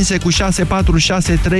învinse 0.00 0.18
cu 0.18 0.32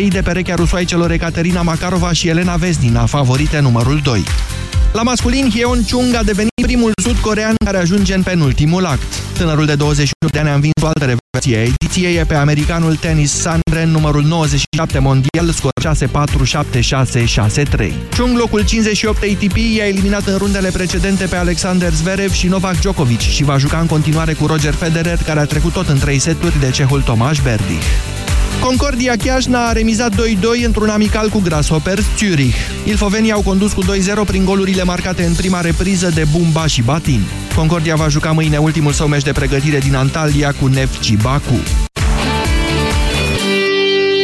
6-4-6-3 0.04 0.08
de 0.08 0.22
perechea 0.22 0.54
rusoaicelor 0.54 1.10
Ecaterina 1.10 1.62
Makarova 1.62 2.12
și 2.12 2.28
Elena 2.28 2.56
Vesnina, 2.56 3.06
favorite 3.06 3.58
numărul 3.60 4.00
2. 4.02 4.24
La 4.96 5.02
masculin, 5.02 5.50
Hyeon 5.50 5.82
Chung 5.88 6.14
a 6.14 6.22
devenit 6.22 6.52
primul 6.62 6.92
sud-corean 7.02 7.54
care 7.64 7.76
ajunge 7.76 8.14
în 8.14 8.22
penultimul 8.22 8.84
act. 8.84 9.14
Tânărul 9.38 9.66
de 9.66 9.74
21 9.74 10.30
de 10.32 10.38
ani 10.38 10.48
a 10.48 10.54
învins 10.54 10.72
o 10.82 10.86
altă 10.86 11.04
revelație 11.04 11.56
a 11.56 11.62
ediției 11.62 12.24
pe 12.24 12.34
americanul 12.34 12.96
Tennis 12.96 13.32
Sandren, 13.32 13.90
numărul 13.90 14.22
97 14.22 14.98
mondial, 14.98 15.50
scor 15.52 15.72
6-4-7-6-6-3. 17.88 17.92
Chung, 18.16 18.36
locul 18.38 18.64
58 18.64 19.22
ATP, 19.22 19.56
i-a 19.56 19.86
eliminat 19.86 20.26
în 20.26 20.36
rundele 20.36 20.70
precedente 20.70 21.24
pe 21.24 21.36
Alexander 21.36 21.92
Zverev 21.92 22.32
și 22.32 22.46
Novak 22.46 22.78
Djokovic 22.78 23.20
și 23.20 23.44
va 23.44 23.58
juca 23.58 23.78
în 23.78 23.86
continuare 23.86 24.32
cu 24.32 24.46
Roger 24.46 24.74
Federer, 24.74 25.18
care 25.26 25.40
a 25.40 25.44
trecut 25.44 25.72
tot 25.72 25.88
în 25.88 25.98
3 25.98 26.18
seturi 26.18 26.60
de 26.60 26.70
cehul 26.70 27.02
Tomasz 27.02 27.40
Berdych. 27.42 27.84
Concordia 28.60 29.16
Chiajna 29.16 29.68
a 29.68 29.72
remizat 29.72 30.14
2-2 30.14 30.16
într-un 30.64 30.88
amical 30.88 31.28
cu 31.28 31.40
Grasshoppers 31.40 32.04
Zurich. 32.18 32.56
Ilfovenii 32.84 33.32
au 33.32 33.42
condus 33.42 33.72
cu 33.72 33.82
2-0 33.82 33.86
prin 34.26 34.44
golurile 34.44 34.82
marcate 34.82 35.24
în 35.24 35.34
prima 35.34 35.60
repriză 35.60 36.10
de 36.14 36.24
Bumba 36.32 36.66
și 36.66 36.82
Batin. 36.82 37.20
Concordia 37.54 37.96
va 37.96 38.08
juca 38.08 38.32
mâine 38.32 38.58
ultimul 38.58 38.92
său 38.92 39.06
meci 39.06 39.22
de 39.22 39.32
pregătire 39.32 39.78
din 39.78 39.94
Antalya 39.94 40.52
cu 40.52 40.66
Nefci 40.66 41.16
Baku. 41.16 41.60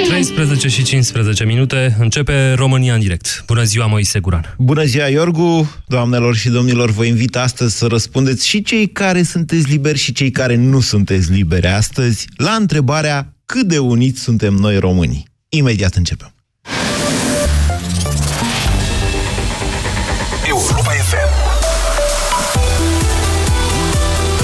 13 0.08 0.68
și 0.68 0.82
15 0.82 1.44
minute, 1.44 1.96
începe 1.98 2.52
România 2.52 2.94
în 2.94 3.00
direct. 3.00 3.42
Bună 3.46 3.62
ziua, 3.62 3.86
Moise 3.86 4.20
Guran. 4.20 4.54
Bună 4.58 4.84
ziua, 4.84 5.06
Iorgu! 5.06 5.72
Doamnelor 5.86 6.36
și 6.36 6.48
domnilor, 6.48 6.90
vă 6.90 7.04
invit 7.04 7.36
astăzi 7.36 7.76
să 7.76 7.86
răspundeți 7.86 8.48
și 8.48 8.62
cei 8.62 8.88
care 8.88 9.22
sunteți 9.22 9.68
liberi 9.68 9.98
și 9.98 10.12
cei 10.12 10.30
care 10.30 10.56
nu 10.56 10.80
sunteți 10.80 11.30
liberi 11.30 11.66
astăzi 11.66 12.26
la 12.36 12.50
întrebarea 12.50 13.32
cât 13.52 13.66
de 13.66 13.78
uniți 13.78 14.20
suntem 14.20 14.54
noi 14.54 14.78
românii. 14.78 15.26
Imediat 15.48 15.94
începem. 15.94 16.34
Europa 20.46 20.90
FM 20.90 21.32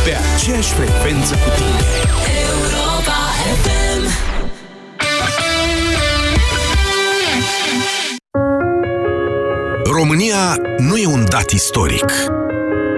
Pe 0.04 0.16
aceeași 0.34 0.72
frecvență 0.72 1.34
cu 1.34 1.50
tine 1.56 1.80
Europa 2.50 3.18
FM 3.62 4.02
România 9.92 10.56
nu 10.78 10.96
e 10.96 11.06
un 11.06 11.26
dat 11.28 11.50
istoric. 11.50 12.12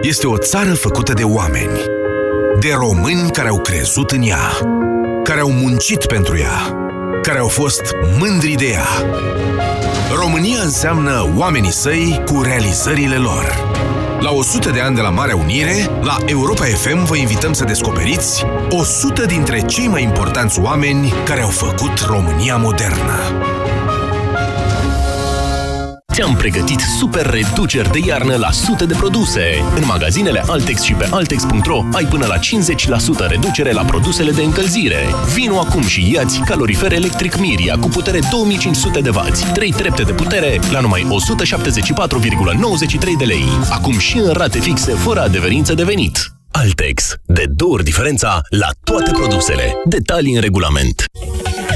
Este 0.02 0.26
o 0.26 0.38
țară 0.38 0.74
făcută 0.74 1.12
de 1.12 1.24
oameni. 1.24 1.78
De 2.60 2.72
români 2.72 3.30
care 3.30 3.48
au 3.48 3.60
crezut 3.60 4.10
în 4.10 4.22
ea. 4.22 4.78
Care 5.22 5.40
au 5.40 5.50
muncit 5.50 6.06
pentru 6.06 6.38
ea. 6.38 6.76
Care 7.22 7.38
au 7.38 7.48
fost 7.48 7.82
mândri 8.18 8.54
de 8.54 8.66
ea. 8.66 8.86
România 10.14 10.60
înseamnă 10.62 11.32
oamenii 11.36 11.72
săi 11.72 12.22
cu 12.24 12.42
realizările 12.42 13.16
lor. 13.16 13.74
La 14.20 14.30
100 14.30 14.70
de 14.70 14.80
ani 14.80 14.94
de 14.94 15.00
la 15.00 15.10
Marea 15.10 15.36
Unire, 15.36 15.90
la 16.02 16.16
Europa 16.26 16.64
FM 16.64 17.04
vă 17.04 17.16
invităm 17.16 17.52
să 17.52 17.64
descoperiți 17.64 18.44
100 18.68 19.26
dintre 19.26 19.60
cei 19.60 19.86
mai 19.86 20.02
importanți 20.02 20.60
oameni 20.60 21.12
care 21.24 21.40
au 21.40 21.50
făcut 21.50 21.98
România 21.98 22.56
modernă. 22.56 23.18
Ți-am 26.12 26.34
pregătit 26.34 26.80
super 26.98 27.26
reduceri 27.26 27.90
de 27.90 27.98
iarnă 28.06 28.36
la 28.36 28.50
sute 28.50 28.84
de 28.86 28.94
produse. 28.94 29.42
În 29.76 29.82
magazinele 29.86 30.42
Altex 30.46 30.82
și 30.82 30.92
pe 30.92 31.08
Altex.ro 31.10 31.84
ai 31.92 32.04
până 32.04 32.26
la 32.26 32.36
50% 32.38 32.40
reducere 33.28 33.72
la 33.72 33.84
produsele 33.84 34.30
de 34.30 34.42
încălzire. 34.42 35.06
Vino 35.34 35.58
acum 35.58 35.82
și 35.82 36.12
iați 36.12 36.40
calorifer 36.40 36.92
electric 36.92 37.38
Miria 37.38 37.78
cu 37.78 37.88
putere 37.88 38.18
2500 38.30 39.00
de 39.00 39.10
W, 39.10 39.20
3 39.52 39.72
trepte 39.72 40.02
de 40.02 40.12
putere 40.12 40.60
la 40.70 40.80
numai 40.80 41.06
174,93 41.10 42.98
de 43.18 43.24
lei. 43.24 43.44
Acum 43.70 43.98
și 43.98 44.18
în 44.18 44.32
rate 44.32 44.58
fixe 44.58 44.92
fără 44.92 45.20
adeverință 45.20 45.74
de 45.74 45.84
venit. 45.84 46.32
Altex. 46.50 47.14
De 47.26 47.44
două 47.48 47.72
ori 47.72 47.84
diferența 47.84 48.40
la 48.48 48.68
toate 48.84 49.10
produsele. 49.10 49.74
Detalii 49.84 50.34
în 50.34 50.40
regulament. 50.40 51.04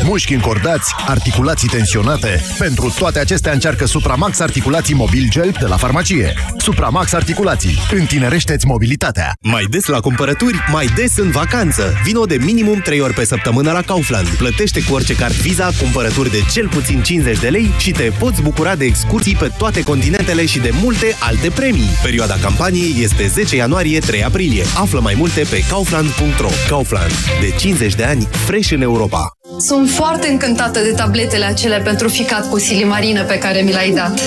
Mușchi 0.04 0.34
încordați, 0.34 0.94
articulații 1.06 1.68
tensionate. 1.68 2.42
Pentru 2.58 2.94
toate 2.98 3.18
acestea 3.18 3.52
încearcă 3.52 3.86
Supramax 3.86 4.40
Articulații 4.40 4.94
Mobil 4.94 5.26
Gel 5.30 5.54
de 5.60 5.66
la 5.66 5.76
farmacie. 5.76 6.34
Supramax 6.58 7.12
Articulații. 7.12 7.78
Întinerește-ți 7.90 8.66
mobilitatea. 8.66 9.32
Mai 9.40 9.64
des 9.70 9.86
la 9.86 10.00
cumpărături, 10.00 10.58
mai 10.72 10.86
des 10.94 11.16
în 11.16 11.30
vacanță. 11.30 11.92
Vino 12.04 12.24
de 12.24 12.36
minimum 12.40 12.78
3 12.78 13.00
ori 13.00 13.12
pe 13.12 13.24
săptămână 13.24 13.72
la 13.72 13.82
Kaufland. 13.82 14.28
Plătește 14.28 14.82
cu 14.84 14.94
orice 14.94 15.14
card 15.14 15.34
Visa 15.34 15.70
cumpărături 15.80 16.30
de 16.30 16.44
cel 16.52 16.68
puțin 16.68 17.02
50 17.02 17.38
de 17.38 17.48
lei 17.48 17.70
și 17.78 17.90
te 17.90 18.10
poți 18.18 18.42
bucura 18.42 18.76
de 18.76 18.84
excursii 18.84 19.36
pe 19.36 19.50
toate 19.58 19.82
continentele 19.82 20.46
și 20.46 20.58
de 20.58 20.70
multe 20.82 21.16
alte 21.20 21.50
premii. 21.50 21.88
Perioada 22.02 22.34
campaniei 22.34 23.02
este 23.02 23.26
10 23.26 23.56
ianuarie-3 23.56 24.24
aprilie. 24.24 24.64
Află 24.76 25.00
mai 25.00 25.14
multe 25.16 25.42
pe 25.50 25.64
kaufland.ro. 25.68 26.48
Kaufland. 26.68 27.12
De 27.40 27.54
50 27.56 27.94
de 27.94 28.04
ani, 28.04 28.28
fresh 28.46 28.70
în 28.70 28.82
Europa. 28.82 29.33
Sunt 29.58 29.90
foarte 29.90 30.28
încântată 30.28 30.80
de 30.80 30.90
tabletele 30.90 31.44
acelea 31.44 31.80
pentru 31.80 32.08
ficat 32.08 32.50
cu 32.50 32.58
silimarină 32.58 33.24
pe 33.24 33.38
care 33.38 33.60
mi 33.60 33.72
l-ai 33.72 33.90
dat. 33.90 34.20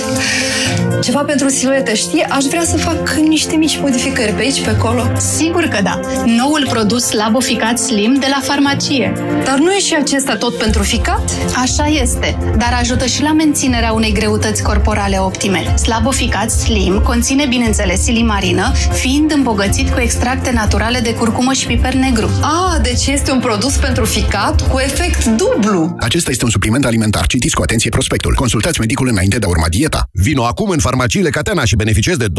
Ceva 1.01 1.23
pentru 1.23 1.49
siluete, 1.49 1.95
știi? 1.95 2.23
Aș 2.23 2.43
vrea 2.43 2.63
să 2.63 2.77
fac 2.77 3.09
niște 3.09 3.55
mici 3.55 3.79
modificări 3.79 4.31
pe 4.31 4.41
aici, 4.41 4.61
pe 4.61 4.69
acolo. 4.69 5.03
Sigur 5.35 5.63
că 5.63 5.81
da. 5.83 5.99
Noul 6.25 6.67
produs 6.69 7.11
Laboficat 7.11 7.79
Slim 7.79 8.13
de 8.19 8.25
la 8.29 8.39
farmacie. 8.43 9.13
Dar 9.45 9.57
nu 9.57 9.71
e 9.71 9.79
și 9.79 9.95
acesta 9.95 10.35
tot 10.35 10.57
pentru 10.57 10.83
ficat? 10.83 11.31
Așa 11.55 11.85
este, 11.85 12.37
dar 12.57 12.77
ajută 12.79 13.05
și 13.05 13.21
la 13.21 13.33
menținerea 13.33 13.91
unei 13.91 14.11
greutăți 14.11 14.63
corporale 14.63 15.17
optime. 15.19 15.77
Slaboficat 15.77 16.51
Slim 16.51 16.99
conține, 16.99 17.45
bineînțeles, 17.45 18.01
silimarină, 18.03 18.71
fiind 18.93 19.31
îmbogățit 19.31 19.89
cu 19.89 19.99
extracte 19.99 20.51
naturale 20.51 20.99
de 20.99 21.13
curcumă 21.13 21.53
și 21.53 21.65
piper 21.65 21.93
negru. 21.93 22.29
Ah, 22.41 22.81
deci 22.81 23.07
este 23.07 23.31
un 23.31 23.39
produs 23.39 23.75
pentru 23.75 24.05
ficat 24.05 24.67
cu 24.71 24.79
efect 24.79 25.25
dublu. 25.25 25.95
Acesta 25.99 26.31
este 26.31 26.43
un 26.43 26.49
supliment 26.49 26.85
alimentar. 26.85 27.25
Citiți 27.25 27.55
cu 27.55 27.61
atenție 27.61 27.89
prospectul. 27.89 28.33
Consultați 28.35 28.79
medicul 28.79 29.07
înainte 29.07 29.37
de 29.37 29.45
a 29.45 29.49
urma 29.49 29.67
dieta. 29.69 30.09
Vino 30.11 30.45
acum 30.45 30.69
în 30.69 30.79
farmaciile 30.87 31.29
Catena 31.29 31.65
și 31.65 31.75
beneficiezi 31.75 32.19
de 32.19 32.27
25% 32.27 32.29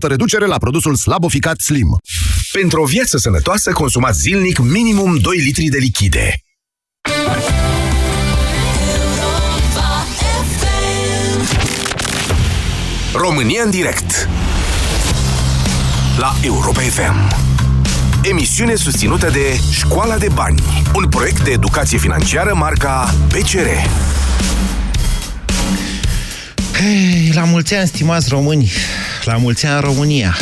reducere 0.00 0.46
la 0.46 0.58
produsul 0.58 0.96
Slaboficat 0.96 1.60
Slim. 1.60 1.98
Pentru 2.52 2.82
o 2.82 2.84
viață 2.84 3.18
sănătoasă, 3.18 3.72
consumați 3.72 4.20
zilnic 4.20 4.58
minimum 4.58 5.16
2 5.16 5.36
litri 5.36 5.64
de 5.64 5.78
lichide. 5.78 6.38
România 13.12 13.62
în 13.62 13.70
direct 13.70 14.28
La 16.18 16.34
Europa 16.42 16.80
FM 16.80 17.36
Emisiune 18.22 18.74
susținută 18.74 19.30
de 19.30 19.60
Școala 19.70 20.16
de 20.16 20.28
Bani 20.34 20.62
Un 20.94 21.08
proiect 21.08 21.44
de 21.44 21.50
educație 21.50 21.98
financiară 21.98 22.54
marca 22.54 23.14
PCR 23.28 23.66
Hei, 26.78 27.30
la 27.34 27.44
mulți 27.44 27.74
ani, 27.74 27.86
stimați 27.86 28.28
români, 28.28 28.70
la 29.24 29.36
mulți 29.36 29.66
ani 29.66 29.80
România. 29.80 30.36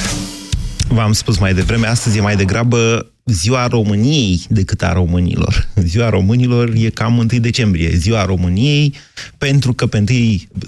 V-am 0.89 1.13
spus 1.13 1.39
mai 1.39 1.55
devreme, 1.55 1.87
astăzi 1.87 2.19
e 2.19 2.21
mai 2.21 2.37
degrabă 2.37 3.11
ziua 3.25 3.67
României 3.67 4.43
decât 4.49 4.83
a 4.83 4.93
românilor. 4.93 5.69
Ziua 5.75 6.09
românilor 6.09 6.73
e 6.75 6.91
cam 6.91 7.19
1 7.19 7.27
decembrie. 7.27 7.97
Ziua 7.97 8.25
României, 8.25 8.95
pentru 9.39 9.73
că 9.73 9.87
pe 9.87 10.05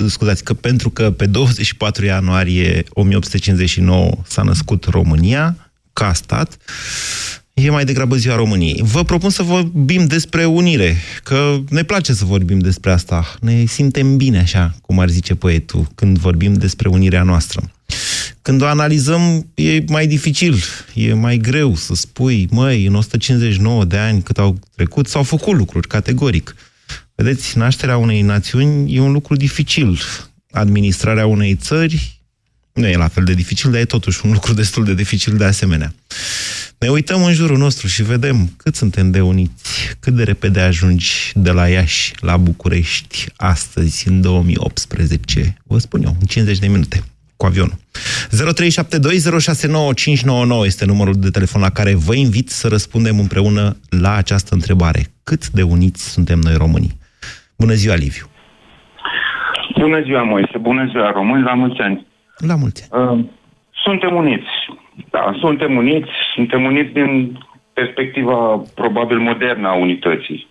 1, 0.01 0.09
scuzați, 0.09 0.45
că 0.45 0.55
pentru 0.55 0.91
că 0.91 1.11
pe 1.11 1.27
24 1.27 2.05
ianuarie 2.05 2.85
1859 2.89 4.11
s-a 4.27 4.43
născut 4.43 4.85
România 4.85 5.57
ca 5.93 6.13
stat, 6.13 6.57
e 7.55 7.71
mai 7.71 7.85
degrabă 7.85 8.17
ziua 8.17 8.37
României. 8.37 8.81
Vă 8.83 9.05
propun 9.05 9.31
să 9.31 9.43
vorbim 9.43 10.07
despre 10.07 10.45
unire, 10.45 10.97
că 11.23 11.61
ne 11.69 11.83
place 11.83 12.13
să 12.13 12.25
vorbim 12.25 12.59
despre 12.59 12.91
asta. 12.91 13.35
Ne 13.41 13.65
simtem 13.65 14.17
bine 14.17 14.39
așa, 14.39 14.75
cum 14.83 14.99
ar 14.99 15.09
zice 15.09 15.35
poetul, 15.35 15.89
când 15.95 16.19
vorbim 16.19 16.53
despre 16.53 16.89
unirea 16.89 17.23
noastră. 17.23 17.71
Când 18.43 18.63
o 18.63 18.67
analizăm, 18.67 19.47
e 19.55 19.85
mai 19.89 20.07
dificil, 20.07 20.63
e 20.95 21.13
mai 21.13 21.37
greu 21.37 21.75
să 21.75 21.95
spui, 21.95 22.49
măi, 22.51 22.87
în 22.87 22.95
159 22.95 23.85
de 23.85 23.97
ani 23.97 24.23
cât 24.23 24.39
au 24.39 24.59
trecut, 24.75 25.07
s-au 25.07 25.23
făcut 25.23 25.57
lucruri, 25.57 25.89
categoric. 25.89 26.55
Vedeți, 27.15 27.59
nașterea 27.59 27.97
unei 27.97 28.23
națiuni 28.23 28.95
e 28.95 29.01
un 29.01 29.13
lucru 29.13 29.37
dificil. 29.37 30.01
Administrarea 30.51 31.27
unei 31.27 31.55
țări 31.55 32.21
nu 32.73 32.87
e 32.87 32.97
la 32.97 33.09
fel 33.09 33.25
de 33.25 33.35
dificil, 33.35 33.71
dar 33.71 33.81
e 33.81 33.85
totuși 33.85 34.21
un 34.25 34.33
lucru 34.33 34.55
destul 34.55 34.85
de 34.85 34.95
dificil 34.95 35.37
de 35.37 35.45
asemenea. 35.45 35.95
Ne 36.85 36.91
uităm 36.91 37.25
în 37.25 37.33
jurul 37.33 37.59
nostru 37.59 37.87
și 37.87 38.03
vedem 38.03 38.37
cât 38.57 38.75
suntem 38.75 39.11
de 39.11 39.21
uniți, 39.21 39.97
cât 40.01 40.13
de 40.13 40.25
repede 40.25 40.61
ajungi 40.61 41.33
de 41.35 41.51
la 41.51 41.69
Iași 41.69 42.13
la 42.21 42.37
București 42.37 43.27
astăzi, 43.37 44.09
în 44.09 44.21
2018. 44.21 45.57
Vă 45.67 45.79
spun 45.79 46.03
eu, 46.03 46.15
în 46.21 46.27
50 46.27 46.59
de 46.59 46.67
minute 46.67 47.03
cu 47.37 47.47
avionul. 47.47 47.77
0372069599 50.63 50.65
este 50.65 50.85
numărul 50.85 51.15
de 51.15 51.31
telefon 51.31 51.61
la 51.61 51.71
care 51.71 51.95
vă 51.95 52.15
invit 52.15 52.49
să 52.51 52.69
răspundem 52.69 53.19
împreună 53.19 53.77
la 54.03 54.15
această 54.15 54.55
întrebare. 54.55 55.03
cât 55.23 55.49
de 55.49 55.63
uniți 55.63 56.11
suntem 56.11 56.39
noi 56.39 56.55
românii. 56.57 56.99
Bună 57.59 57.73
ziua, 57.73 57.95
Liviu! 57.95 58.27
Bună 59.79 60.03
ziua, 60.03 60.23
Moise! 60.23 60.59
Bună 60.59 60.89
ziua, 60.91 61.11
români! 61.11 61.43
La 61.43 61.55
mulți 61.55 61.81
ani! 61.81 62.07
La 62.37 62.55
mulți 62.55 62.89
ani! 62.91 63.09
Uh, 63.09 63.25
suntem 63.85 64.15
uniți. 64.15 64.53
Da, 65.11 65.37
suntem 65.41 65.77
uniți. 65.77 66.11
Suntem 66.35 66.65
uniți 66.65 66.93
din 66.93 67.39
perspectiva 67.73 68.63
probabil 68.75 69.19
modernă 69.19 69.69
a 69.69 69.75
unității. 69.75 70.47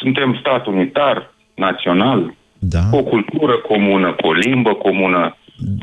Suntem 0.00 0.36
stat 0.40 0.66
unitar, 0.66 1.34
național, 1.54 2.34
da. 2.58 2.82
cu 2.90 2.96
o 2.96 3.02
cultură 3.02 3.56
comună, 3.56 4.12
cu 4.12 4.26
o 4.26 4.32
limbă 4.32 4.74
comună. 4.74 5.36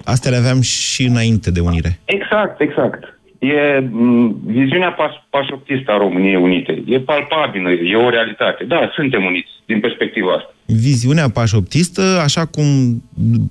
Astea 0.03 0.31
le 0.31 0.37
aveam 0.37 0.61
și 0.61 1.03
înainte 1.03 1.51
de 1.51 1.59
unire. 1.59 1.99
Exact, 2.05 2.61
exact. 2.61 3.19
E 3.39 3.79
m, 3.91 4.39
viziunea 4.45 4.91
pas, 4.91 5.11
pașoptistă 5.29 5.91
a 5.91 5.97
României 5.97 6.35
Unite. 6.35 6.83
E 6.85 6.99
palpabilă, 6.99 7.69
e 7.69 7.95
o 7.95 8.09
realitate. 8.09 8.63
Da, 8.63 8.91
suntem 8.95 9.23
uniți 9.23 9.49
din 9.65 9.79
perspectiva 9.79 10.33
asta. 10.33 10.53
Viziunea 10.65 11.29
pașoptistă, 11.29 12.01
așa 12.23 12.45
cum 12.45 12.65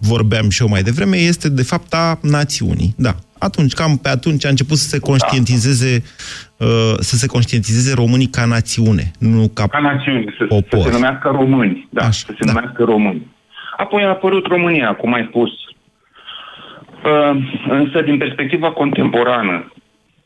vorbeam 0.00 0.48
și 0.48 0.62
eu 0.62 0.68
mai 0.68 0.82
devreme, 0.82 1.16
este 1.16 1.48
de 1.48 1.62
fapt 1.62 1.92
a 1.92 2.18
națiunii. 2.22 2.94
Da. 2.96 3.14
Atunci, 3.38 3.72
cam 3.72 3.96
pe 3.96 4.08
atunci 4.08 4.44
a 4.46 4.48
început 4.48 4.76
să 4.76 4.88
se 4.88 4.98
conștientizeze, 4.98 6.02
uh, 6.56 6.94
să 6.98 7.16
se 7.16 7.26
conștientizeze 7.26 7.94
românii 7.94 8.26
ca 8.26 8.44
națiune, 8.44 9.10
nu 9.18 9.50
ca, 9.54 9.66
Ca 9.66 9.78
națiune, 9.78 10.24
să, 10.28 10.34
să 10.38 10.44
popor. 10.44 10.80
se 10.80 10.90
numească 10.90 11.28
români. 11.28 11.88
Da, 11.90 12.00
Așa, 12.00 12.10
să 12.10 12.34
se 12.38 12.44
da. 12.44 12.52
numească 12.52 12.84
români. 12.84 13.26
Apoi 13.76 14.02
a 14.02 14.08
apărut 14.08 14.46
România, 14.46 14.94
cum 14.94 15.12
ai 15.12 15.26
spus. 15.28 15.50
Uh, 17.04 17.36
însă, 17.68 18.00
din 18.02 18.18
perspectiva 18.18 18.70
contemporană, 18.72 19.72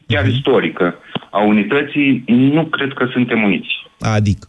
chiar 0.07 0.23
Mhm. 0.25 0.33
istorică, 0.33 0.95
a 1.31 1.43
unității, 1.43 2.23
nu 2.27 2.65
cred 2.65 2.93
că 2.93 3.09
suntem 3.12 3.43
uniți. 3.43 3.69
Adică, 4.01 4.49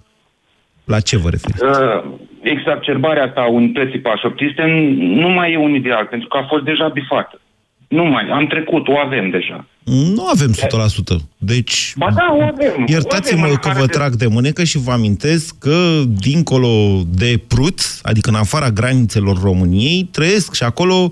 la 0.86 1.00
ce 1.00 1.18
vă 1.18 1.30
referiți? 1.30 1.64
Uh, 1.64 2.04
exacerbarea 2.42 3.24
asta 3.24 3.42
a 3.42 3.48
unității 3.50 4.00
pașoptiste 4.00 4.64
nu 4.98 5.30
mai 5.30 5.52
e 5.52 5.58
un 5.58 5.74
ideal, 5.76 6.06
pentru 6.06 6.28
că 6.28 6.38
a 6.38 6.46
fost 6.50 6.64
deja 6.64 6.88
bifată. 6.88 7.41
Nu 7.98 8.04
mai, 8.04 8.28
am 8.32 8.48
trecut, 8.48 8.88
o 8.88 8.98
avem 9.06 9.30
deja. 9.30 9.66
Nu 10.16 10.26
avem 10.28 10.52
100%. 10.52 11.22
Deci, 11.38 11.94
Ba 11.98 12.08
da, 12.16 12.28
o 12.38 12.42
avem. 12.42 12.86
iertați-mă 12.88 13.42
o 13.42 13.46
avem, 13.46 13.56
că 13.56 13.68
în 13.68 13.74
vă 13.74 13.80
afară 13.80 13.86
de- 13.86 13.98
trag 13.98 14.14
de 14.16 14.28
mânecă 14.28 14.64
și 14.64 14.78
vă 14.78 14.92
amintesc 14.92 15.58
că, 15.60 16.02
dincolo 16.08 17.02
de 17.16 17.40
Prut, 17.48 17.80
adică 18.02 18.30
în 18.30 18.36
afara 18.36 18.70
granițelor 18.70 19.42
României, 19.42 20.10
trăiesc 20.12 20.54
și 20.54 20.64
acolo 20.64 21.08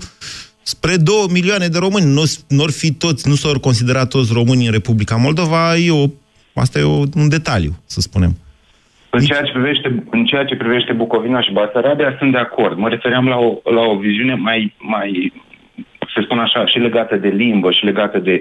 spre 0.62 0.96
2 0.96 1.14
milioane 1.32 1.66
de 1.66 1.78
români. 1.78 2.12
Nu 2.12 2.22
nu 2.48 2.62
or 2.62 2.70
fi 2.70 2.92
toți, 2.92 3.28
nu 3.28 3.34
s-au 3.34 3.58
considerat 3.58 4.08
toți 4.08 4.32
români 4.32 4.66
în 4.66 4.72
Republica 4.72 5.16
Moldova, 5.16 5.76
e 5.76 5.90
o, 5.90 6.04
asta 6.54 6.78
e 6.78 6.82
o, 6.82 6.98
un 7.14 7.28
detaliu, 7.28 7.72
să 7.86 8.00
spunem. 8.00 8.36
În 9.10 9.20
ceea, 9.24 9.42
ce 9.42 9.52
privește, 9.52 10.04
în 10.10 10.24
ceea 10.24 10.44
ce 10.44 10.54
privește 10.56 10.92
Bucovina 10.92 11.40
și 11.42 11.52
Basarabia, 11.52 12.16
sunt 12.18 12.32
de 12.32 12.38
acord. 12.38 12.78
Mă 12.78 12.88
refeream 12.88 13.26
la 13.28 13.36
o, 13.36 13.70
la 13.74 13.80
o 13.80 13.96
viziune 13.98 14.34
mai, 14.34 14.74
mai, 14.78 15.32
să 16.14 16.20
spun 16.24 16.38
așa, 16.38 16.66
și 16.66 16.78
legată 16.78 17.16
de 17.16 17.28
limbă, 17.28 17.70
și 17.70 17.84
legată 17.84 18.18
de 18.18 18.40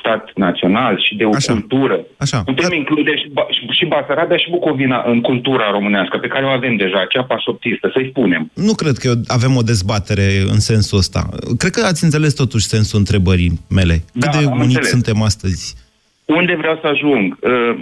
stat 0.00 0.30
național 0.34 1.00
și 1.06 1.14
de 1.16 1.24
o 1.24 1.30
Așa. 1.34 1.52
cultură. 1.52 2.00
Așa. 2.18 2.42
Putem 2.42 2.72
include 2.72 3.16
și, 3.16 3.28
Ba- 3.32 3.46
și- 3.50 3.66
și 3.78 3.84
Basarabia 3.86 4.36
și 4.36 4.50
Bucovina 4.50 5.02
în 5.06 5.20
cultura 5.20 5.70
românească, 5.70 6.18
pe 6.18 6.26
care 6.26 6.44
o 6.44 6.48
avem 6.48 6.76
deja, 6.76 7.04
cea 7.08 7.22
pașoptistă, 7.24 7.90
să-i 7.94 8.08
spunem. 8.10 8.50
Nu 8.54 8.74
cred 8.74 8.96
că 8.96 9.12
avem 9.26 9.56
o 9.56 9.62
dezbatere 9.62 10.28
în 10.48 10.60
sensul 10.60 10.98
ăsta. 10.98 11.28
Cred 11.58 11.70
că 11.72 11.84
ați 11.86 12.04
înțeles 12.04 12.34
totuși 12.34 12.64
sensul 12.66 12.98
întrebării 12.98 13.52
mele. 13.70 13.94
Cât 14.12 14.20
Da, 14.30 14.30
de 14.30 14.36
am 14.44 14.52
uniți 14.52 14.64
înțeles. 14.66 14.88
suntem 14.90 15.22
astăzi? 15.22 15.74
Unde 16.24 16.54
vreau 16.54 16.78
să 16.82 16.86
ajung? 16.86 17.38
Uh, 17.40 17.74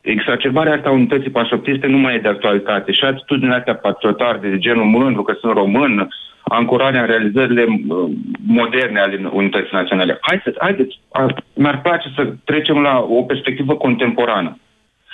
Exacerbarea 0.00 0.74
asta 0.74 0.88
a 0.88 0.92
unității 0.92 1.30
pașoptiste 1.30 1.86
nu 1.86 1.98
mai 1.98 2.14
e 2.14 2.18
de 2.18 2.28
actualitate 2.28 2.92
și 2.92 3.04
atitudinile 3.04 3.54
astea 3.56 3.74
patriotare 3.74 4.38
de 4.42 4.58
genul 4.58 4.84
mândru 4.84 5.22
că 5.22 5.34
sunt 5.40 5.52
român, 5.52 6.08
ancorarea 6.44 7.00
în 7.00 7.06
realizările 7.06 7.64
uh, 7.68 8.10
moderne 8.46 9.00
ale 9.00 9.30
unității 9.32 9.68
naționale. 9.72 10.18
Haideți, 10.20 10.56
haideți, 10.60 11.00
a- 11.12 11.34
mi-ar 11.54 11.80
place 11.80 12.08
să 12.16 12.32
trecem 12.44 12.78
la 12.78 13.06
o 13.08 13.22
perspectivă 13.22 13.74
contemporană, 13.76 14.58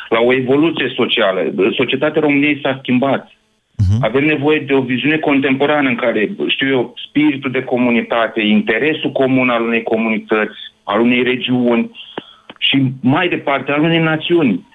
la 0.08 0.18
o 0.20 0.32
evoluție 0.34 0.92
socială. 0.96 1.40
Societatea 1.76 2.20
României 2.20 2.60
s-a 2.62 2.78
schimbat. 2.82 3.32
Avem 4.00 4.24
nevoie 4.24 4.60
de 4.60 4.72
o 4.74 4.80
viziune 4.82 5.16
contemporană 5.18 5.88
în 5.88 5.94
care, 5.94 6.30
știu 6.48 6.68
eu, 6.68 6.94
spiritul 7.08 7.50
de 7.50 7.62
comunitate, 7.62 8.40
interesul 8.40 9.12
comun 9.12 9.48
al 9.48 9.62
unei 9.62 9.82
comunități, 9.82 10.58
al 10.84 11.00
unei 11.00 11.22
regiuni 11.22 11.90
și 12.58 12.82
mai 13.02 13.28
departe 13.28 13.72
al 13.72 13.82
unei 13.82 13.98
națiuni. 13.98 14.66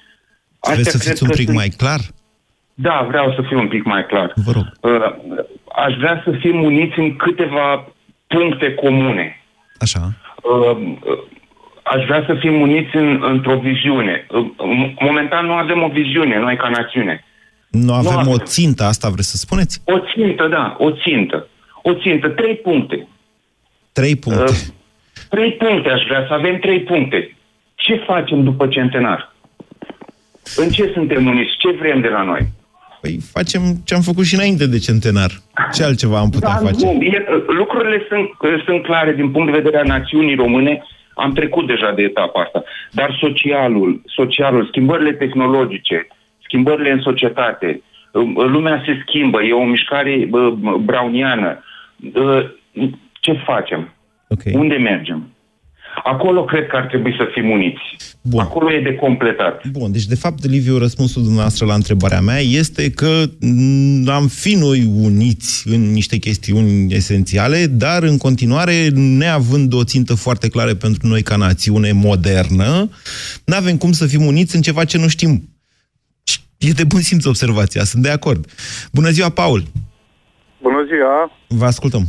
Vreți 0.74 0.90
să 0.90 0.98
cred 0.98 1.10
fiți 1.10 1.24
un 1.24 1.30
că 1.30 1.36
pic 1.36 1.46
sunt- 1.46 1.58
mai 1.58 1.68
clar? 1.78 2.00
Da, 2.78 3.06
vreau 3.08 3.34
să 3.34 3.42
fiu 3.48 3.60
un 3.60 3.68
pic 3.68 3.84
mai 3.84 4.06
clar. 4.06 4.32
Vă 4.46 4.52
rog. 4.52 4.66
Uh, 4.82 5.16
Aș 5.76 5.96
vrea 5.96 6.22
să 6.24 6.32
fim 6.40 6.64
uniți 6.64 7.00
în 7.00 7.16
câteva 7.16 7.88
puncte 8.28 8.74
comune. 8.74 9.44
Așa. 9.80 10.00
Uh, 10.44 10.78
uh, 10.78 11.18
Aș 11.84 12.06
vrea 12.06 12.24
să 12.28 12.36
fim 12.40 12.62
uniți 12.62 12.96
în, 12.96 13.24
într-o 13.24 13.58
viziune. 13.60 14.26
Uh, 14.30 14.94
Momentan 15.00 15.46
nu 15.46 15.54
avem 15.54 15.82
o 15.84 15.88
viziune, 15.88 16.40
noi 16.40 16.56
ca 16.58 16.70
națiune. 16.70 17.24
Nu 17.70 17.94
avem 17.94 18.18
avem. 18.18 18.32
o 18.32 18.38
țintă, 18.38 18.84
asta 18.84 19.10
vreți 19.10 19.30
să 19.32 19.38
spuneți? 19.38 19.82
O 19.86 20.00
țintă, 20.00 20.48
da, 20.48 20.76
o 20.80 20.92
țintă. 20.92 21.48
O 21.82 21.94
țintă, 21.94 22.30
trei 22.30 22.56
puncte. 22.56 23.08
Trei 23.92 24.16
puncte. 24.16 24.44
Uh, 24.52 24.74
Trei 25.30 25.52
puncte 25.52 25.90
aș 25.90 26.04
vrea 26.08 26.26
să 26.28 26.34
avem 26.34 26.58
trei 26.60 26.80
puncte. 26.82 27.36
Ce 27.76 27.96
facem 27.96 28.44
după 28.44 28.68
centenar? 28.68 29.34
În 30.56 30.70
ce 30.70 30.92
suntem 30.94 31.26
uniți? 31.26 31.56
Ce 31.58 31.72
vrem 31.72 32.02
de 32.02 32.08
la 32.08 32.24
noi? 32.24 32.48
Păi 33.06 33.20
facem 33.38 33.62
ce 33.86 33.96
am 33.96 34.02
făcut 34.02 34.26
și 34.26 34.36
înainte 34.36 34.68
de 34.68 34.80
centenar. 34.88 35.32
Ce 35.74 35.84
altceva 35.84 36.20
am 36.20 36.30
putea 36.30 36.50
Da, 36.50 36.66
face? 36.66 36.86
nu, 36.86 37.02
e, 37.02 37.26
lucrurile 37.48 38.00
sunt, 38.10 38.30
sunt 38.66 38.84
clare 38.84 39.14
din 39.14 39.32
punct 39.32 39.52
de 39.52 39.58
vedere 39.62 39.78
a 39.78 39.94
națiunii 39.98 40.36
române. 40.36 40.84
Am 41.16 41.34
trecut 41.34 41.68
deja 41.68 41.92
de 41.96 42.02
etapa 42.02 42.42
asta. 42.42 42.64
Dar 42.92 43.18
socialul, 43.20 44.02
socialul, 44.06 44.66
schimbările 44.66 45.12
tehnologice, 45.14 46.08
schimbările 46.44 46.92
în 46.92 47.02
societate, 47.02 47.82
lumea 48.36 48.84
se 48.86 49.04
schimbă, 49.08 49.44
e 49.44 49.54
o 49.54 49.66
mișcare 49.66 50.26
bă, 50.30 50.54
browniană. 50.80 51.64
Bă, 51.96 52.52
Ce 53.20 53.34
facem? 53.46 53.94
Okay. 54.28 54.54
Unde 54.56 54.76
mergem? 54.76 55.35
Acolo 56.14 56.46
cred 56.46 56.68
că 56.68 56.76
ar 56.76 56.86
trebui 56.86 57.16
să 57.18 57.28
fim 57.34 57.50
uniți. 57.50 57.82
Bun. 58.22 58.40
Acolo 58.40 58.72
e 58.72 58.82
de 58.82 58.96
completat. 58.96 59.68
Bun, 59.68 59.92
deci 59.92 60.06
de 60.06 60.16
fapt, 60.16 60.46
Liviu, 60.46 60.78
răspunsul 60.78 61.22
dumneavoastră 61.22 61.66
la 61.66 61.74
întrebarea 61.74 62.22
mea 62.22 62.40
este 62.40 62.92
că 62.92 63.24
mm, 63.40 64.10
am 64.10 64.28
fi 64.28 64.56
noi 64.56 64.80
uniți 65.02 65.68
în 65.68 65.92
niște 65.92 66.18
chestiuni 66.18 66.94
esențiale, 66.94 67.66
dar 67.66 68.04
în 68.04 68.18
continuare, 68.18 68.74
neavând 68.94 69.74
o 69.74 69.84
țintă 69.84 70.16
foarte 70.16 70.50
clară 70.50 70.74
pentru 70.76 71.08
noi 71.08 71.22
ca 71.22 71.36
națiune 71.36 71.92
modernă, 71.92 72.90
nu 73.46 73.56
avem 73.56 73.78
cum 73.78 73.92
să 73.92 74.06
fim 74.06 74.26
uniți 74.26 74.56
în 74.56 74.62
ceva 74.62 74.84
ce 74.84 74.98
nu 74.98 75.08
știm. 75.08 75.32
E 76.58 76.72
de 76.72 76.84
bun 76.84 77.02
simț 77.02 77.26
observația, 77.26 77.84
sunt 77.84 78.04
de 78.04 78.10
acord. 78.10 78.46
Bună 78.92 79.10
ziua, 79.10 79.30
Paul! 79.30 79.64
Bună 80.62 80.86
ziua! 80.92 81.32
Vă 81.48 81.66
ascultăm. 81.66 82.04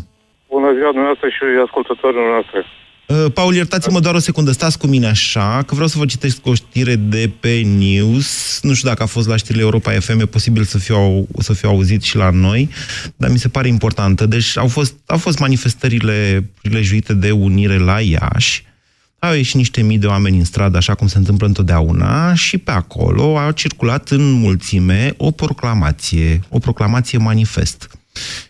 Bună 0.48 0.72
ziua 0.76 0.90
dumneavoastră 0.96 1.28
și 1.28 1.42
ascultătorilor 1.66 2.30
noastre. 2.30 2.64
Uh, 3.06 3.26
Paul, 3.34 3.54
iertați-mă 3.54 4.00
doar 4.00 4.14
o 4.14 4.18
secundă, 4.18 4.52
stați 4.52 4.78
cu 4.78 4.86
mine 4.86 5.06
așa, 5.06 5.62
că 5.66 5.74
vreau 5.74 5.88
să 5.88 5.98
vă 5.98 6.06
citesc 6.06 6.46
o 6.46 6.54
știre 6.54 6.96
de 6.96 7.30
pe 7.40 7.60
News. 7.60 8.58
Nu 8.62 8.74
știu 8.74 8.88
dacă 8.88 9.02
a 9.02 9.06
fost 9.06 9.28
la 9.28 9.36
știrile 9.36 9.62
Europa 9.62 9.92
FM, 9.92 10.20
e 10.20 10.26
posibil 10.26 10.64
să 10.64 10.78
fiu, 10.78 10.94
au, 10.94 11.28
să 11.38 11.52
fiu 11.52 11.68
auzit 11.68 12.02
și 12.02 12.16
la 12.16 12.30
noi, 12.30 12.68
dar 13.16 13.30
mi 13.30 13.38
se 13.38 13.48
pare 13.48 13.68
importantă. 13.68 14.26
Deci 14.26 14.58
au 14.58 14.68
fost, 14.68 14.94
au 15.06 15.18
fost 15.18 15.38
manifestările 15.38 16.50
prilejuite 16.62 17.14
de 17.14 17.30
unire 17.30 17.78
la 17.78 18.00
Iași, 18.00 18.64
au 19.18 19.34
ieșit 19.34 19.54
niște 19.54 19.82
mii 19.82 19.98
de 19.98 20.06
oameni 20.06 20.38
în 20.38 20.44
stradă, 20.44 20.76
așa 20.76 20.94
cum 20.94 21.06
se 21.06 21.18
întâmplă 21.18 21.46
întotdeauna, 21.46 22.34
și 22.34 22.58
pe 22.58 22.70
acolo 22.70 23.38
a 23.38 23.52
circulat 23.52 24.08
în 24.08 24.30
mulțime 24.30 25.14
o 25.16 25.30
proclamație, 25.30 26.40
o 26.48 26.58
proclamație 26.58 27.18
manifest. 27.18 27.90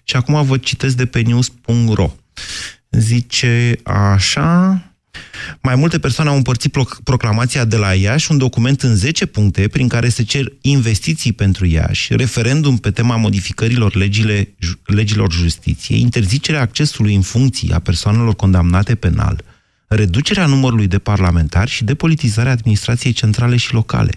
Și 0.05 0.17
acum 0.17 0.45
vă 0.45 0.57
citesc 0.57 0.97
de 0.97 1.07
pe 1.07 1.21
news.ro. 1.21 2.11
Zice 2.99 3.79
așa... 3.83 4.81
Mai 5.62 5.75
multe 5.75 5.99
persoane 5.99 6.31
au 6.31 6.37
împărțit 6.37 6.76
proclamația 7.05 7.65
de 7.65 7.76
la 7.76 7.95
Iași, 7.95 8.31
un 8.31 8.38
document 8.38 8.83
în 8.83 8.95
10 8.95 9.26
puncte 9.26 9.69
prin 9.69 9.88
care 9.88 10.09
se 10.09 10.23
cer 10.23 10.53
investiții 10.61 11.33
pentru 11.33 11.67
Iași, 11.67 12.17
referendum 12.17 12.76
pe 12.76 12.91
tema 12.91 13.17
modificărilor 13.17 13.95
legile, 13.95 14.55
legilor 14.85 15.33
justiției, 15.33 16.00
interzicerea 16.00 16.61
accesului 16.61 17.15
în 17.15 17.23
funcții 17.23 17.73
a 17.73 17.79
persoanelor 17.79 18.35
condamnate 18.35 18.95
penal, 18.95 19.45
reducerea 19.88 20.47
numărului 20.47 20.87
de 20.87 20.99
parlamentari 20.99 21.71
și 21.71 21.85
depolitizarea 21.85 22.53
administrației 22.53 23.12
centrale 23.12 23.57
și 23.57 23.73
locale. 23.73 24.12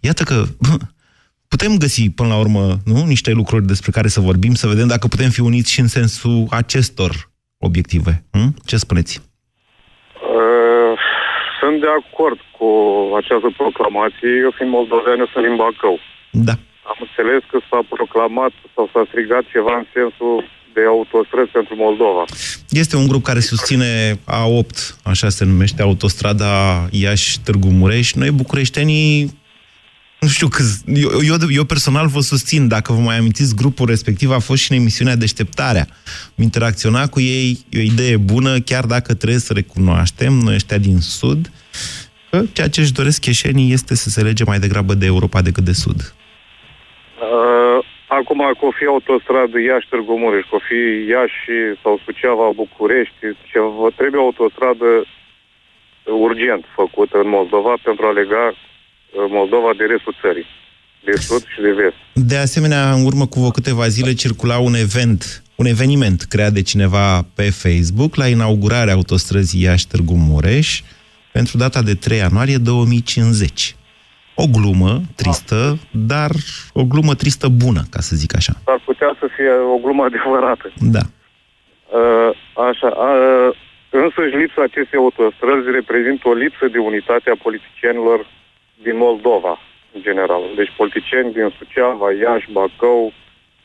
Iată 0.00 0.22
că 0.22 0.46
putem 1.48 1.76
găsi, 1.76 2.10
până 2.10 2.28
la 2.28 2.36
urmă, 2.36 2.80
nu? 2.84 3.04
niște 3.04 3.30
lucruri 3.30 3.66
despre 3.66 3.90
care 3.90 4.08
să 4.08 4.20
vorbim, 4.20 4.54
să 4.54 4.66
vedem 4.66 4.86
dacă 4.86 5.06
putem 5.06 5.30
fi 5.30 5.40
uniți 5.40 5.70
și 5.70 5.80
în 5.80 5.88
sensul 5.88 6.46
acestor 6.50 7.34
obiective. 7.70 8.12
Hm? 8.36 8.50
Ce 8.68 8.76
spuneți? 8.76 9.14
Uh, 10.34 10.92
sunt 11.58 11.76
de 11.84 11.90
acord 12.00 12.38
cu 12.56 12.68
această 13.20 13.48
proclamație. 13.60 14.28
Eu 14.44 14.52
fiind 14.56 14.72
moldovean, 14.78 15.18
eu 15.22 15.28
sunt 15.32 15.44
din 15.46 15.56
Bacău. 15.62 15.96
Da. 16.48 16.54
Am 16.90 16.98
înțeles 17.06 17.42
că 17.50 17.58
s-a 17.68 17.80
proclamat 17.94 18.52
sau 18.74 18.84
s-a 18.92 19.02
strigat 19.08 19.44
ceva 19.54 19.74
în 19.80 19.86
sensul 19.96 20.34
de 20.76 20.82
autostrăzi 20.94 21.50
pentru 21.58 21.74
Moldova. 21.84 22.24
Este 22.82 22.96
un 22.96 23.06
grup 23.10 23.22
care 23.24 23.40
susține 23.40 23.92
A8, 24.38 24.74
așa 25.12 25.28
se 25.28 25.44
numește, 25.44 25.82
autostrada 25.82 26.52
Iași-Târgu 26.90 27.68
Mureș. 27.68 28.12
Noi, 28.12 28.30
bucureștenii, 28.30 29.38
nu 30.26 30.32
știu 30.32 30.48
că 30.48 30.62
eu, 30.86 31.10
eu, 31.30 31.36
eu 31.60 31.64
personal 31.64 32.06
vă 32.06 32.20
susțin, 32.20 32.68
dacă 32.68 32.92
vă 32.92 33.00
mai 33.00 33.16
amintiți, 33.16 33.54
grupul 33.62 33.86
respectiv 33.86 34.30
a 34.30 34.38
fost 34.48 34.62
și 34.62 34.70
în 34.72 34.78
emisiunea 34.78 35.16
Deșteptarea. 35.16 35.86
Am 36.36 36.42
interacționat 36.48 37.08
cu 37.10 37.20
ei, 37.20 37.48
e 37.70 37.78
o 37.78 37.90
idee 37.92 38.16
bună, 38.16 38.52
chiar 38.70 38.84
dacă 38.94 39.14
trebuie 39.14 39.46
să 39.46 39.52
recunoaștem, 39.52 40.32
noi 40.32 40.54
ăștia 40.54 40.78
din 40.88 40.98
Sud, 41.00 41.40
că 42.30 42.38
ceea 42.52 42.68
ce 42.68 42.80
își 42.80 42.92
doresc 42.92 43.20
cheșenii 43.20 43.72
este 43.72 43.94
să 43.94 44.08
se 44.08 44.22
lege 44.28 44.44
mai 44.44 44.58
degrabă 44.58 44.94
de 44.94 45.06
Europa 45.06 45.40
decât 45.48 45.64
de 45.64 45.72
Sud. 45.72 45.98
Uh, 46.04 47.78
acum, 48.18 48.40
că 48.58 48.64
o 48.66 48.76
fi 48.78 48.84
autostradă 48.84 49.56
Iași-Târgu 49.60 50.18
Mureș, 50.18 50.44
că 50.50 50.54
o 50.54 50.66
fi 50.68 50.80
Iași 51.14 51.54
sau 51.82 52.00
Suceava, 52.04 52.58
București, 52.62 53.20
ce 53.50 53.58
vă 53.80 53.88
trebuie 53.96 54.20
o 54.20 54.24
autostradă 54.24 54.88
urgent 56.28 56.64
făcută 56.74 57.16
în 57.24 57.28
Moldova 57.28 57.74
pentru 57.82 58.06
a 58.06 58.12
lega 58.20 58.44
uh, 58.46 58.56
Moldova 59.28 59.70
de 59.78 59.84
restul 59.84 60.14
țării, 60.20 60.46
de 61.04 61.12
sud 61.12 61.42
și 61.54 61.60
de 61.60 61.72
vest. 61.72 61.96
De 62.12 62.36
asemenea, 62.36 62.92
în 62.92 63.04
urmă 63.04 63.26
cu 63.26 63.38
vreo 63.38 63.50
câteva 63.50 63.86
zile 63.88 64.12
circula 64.12 64.58
un 64.58 64.74
event, 64.74 65.42
un 65.54 65.66
eveniment 65.66 66.22
creat 66.22 66.52
de 66.52 66.62
cineva 66.62 67.26
pe 67.34 67.42
Facebook 67.42 68.14
la 68.16 68.26
inaugurarea 68.26 68.94
autostrăzii 68.94 69.62
Iași-Târgu 69.62 70.14
Mureș 70.28 70.80
pentru 71.32 71.56
data 71.56 71.82
de 71.82 71.94
3 71.94 72.18
ianuarie 72.18 72.56
2050. 72.56 73.76
O 74.34 74.46
glumă 74.56 74.92
tristă, 75.16 75.78
dar 75.90 76.30
o 76.72 76.84
glumă 76.84 77.14
tristă 77.14 77.48
bună, 77.48 77.82
ca 77.90 78.00
să 78.00 78.16
zic 78.16 78.36
așa. 78.36 78.52
Ar 78.64 78.80
putea 78.84 79.16
să 79.20 79.26
fie 79.36 79.52
o 79.74 79.76
glumă 79.84 80.02
adevărată. 80.04 80.72
Da. 80.96 81.04
Uh, 81.98 82.30
așa, 82.70 82.88
uh, 83.08 83.48
însăși 84.02 84.36
lipsa 84.42 84.62
acestei 84.62 84.98
autostrăzi 84.98 85.68
reprezintă 85.78 86.28
o 86.28 86.34
lipsă 86.44 86.64
de 86.74 86.78
unitate 86.78 87.30
a 87.30 87.42
politicienilor 87.46 88.18
din 88.82 88.96
Moldova, 88.96 89.58
în 89.92 90.00
general. 90.02 90.42
Deci 90.56 90.72
politicieni 90.76 91.32
din 91.32 91.54
Suceava, 91.58 92.12
Iași, 92.12 92.52
Bacău, 92.52 93.12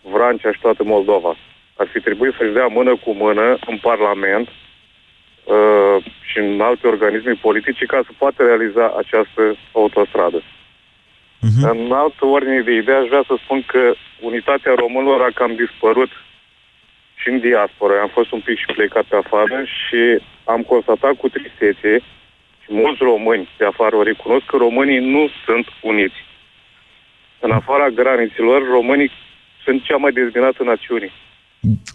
Vrancea 0.01 0.51
și 0.51 0.59
toată 0.61 0.83
Moldova. 0.83 1.35
Ar 1.75 1.87
fi 1.87 1.99
trebuit 1.99 2.33
să-și 2.37 2.53
dea 2.53 2.67
mână 2.67 2.95
cu 2.95 3.11
mână 3.11 3.57
în 3.65 3.77
Parlament 3.77 4.47
uh, 4.47 6.03
și 6.21 6.37
în 6.37 6.61
alte 6.61 6.87
organisme 6.87 7.33
politice 7.41 7.85
ca 7.85 8.01
să 8.05 8.11
poată 8.17 8.43
realiza 8.43 8.93
această 8.97 9.55
autostradă. 9.71 10.41
Mhm. 11.39 11.69
În 11.69 11.91
altă 11.91 12.25
ordine 12.25 12.61
de 12.61 12.71
idee 12.71 12.95
aș 12.95 13.07
vrea 13.07 13.23
să 13.27 13.35
spun 13.43 13.63
că 13.65 13.93
unitatea 14.19 14.73
românilor 14.75 15.21
a 15.21 15.31
cam 15.33 15.55
dispărut 15.55 16.11
și 17.15 17.29
în 17.29 17.39
diaspora. 17.39 18.01
Am 18.01 18.11
fost 18.17 18.31
un 18.31 18.39
pic 18.39 18.57
și 18.57 18.73
plecat 18.75 19.03
pe 19.03 19.15
afară 19.15 19.63
și 19.63 20.01
am 20.43 20.61
constatat 20.61 21.13
cu 21.13 21.29
tristețe 21.29 21.91
și 21.97 22.20
mulți 22.71 23.01
români 23.11 23.49
de 23.57 23.65
afară 23.65 23.95
o 23.95 24.03
recunosc 24.03 24.45
că 24.45 24.57
românii 24.57 24.99
nu 25.15 25.29
sunt 25.45 25.65
uniți. 25.81 26.19
În 27.39 27.51
afara 27.51 27.87
graniților, 27.89 28.59
românii 28.77 29.11
sunt 29.63 29.83
cea 29.83 29.95
mai 29.97 30.11
dezbinată 30.11 30.63
națiune. 30.63 31.09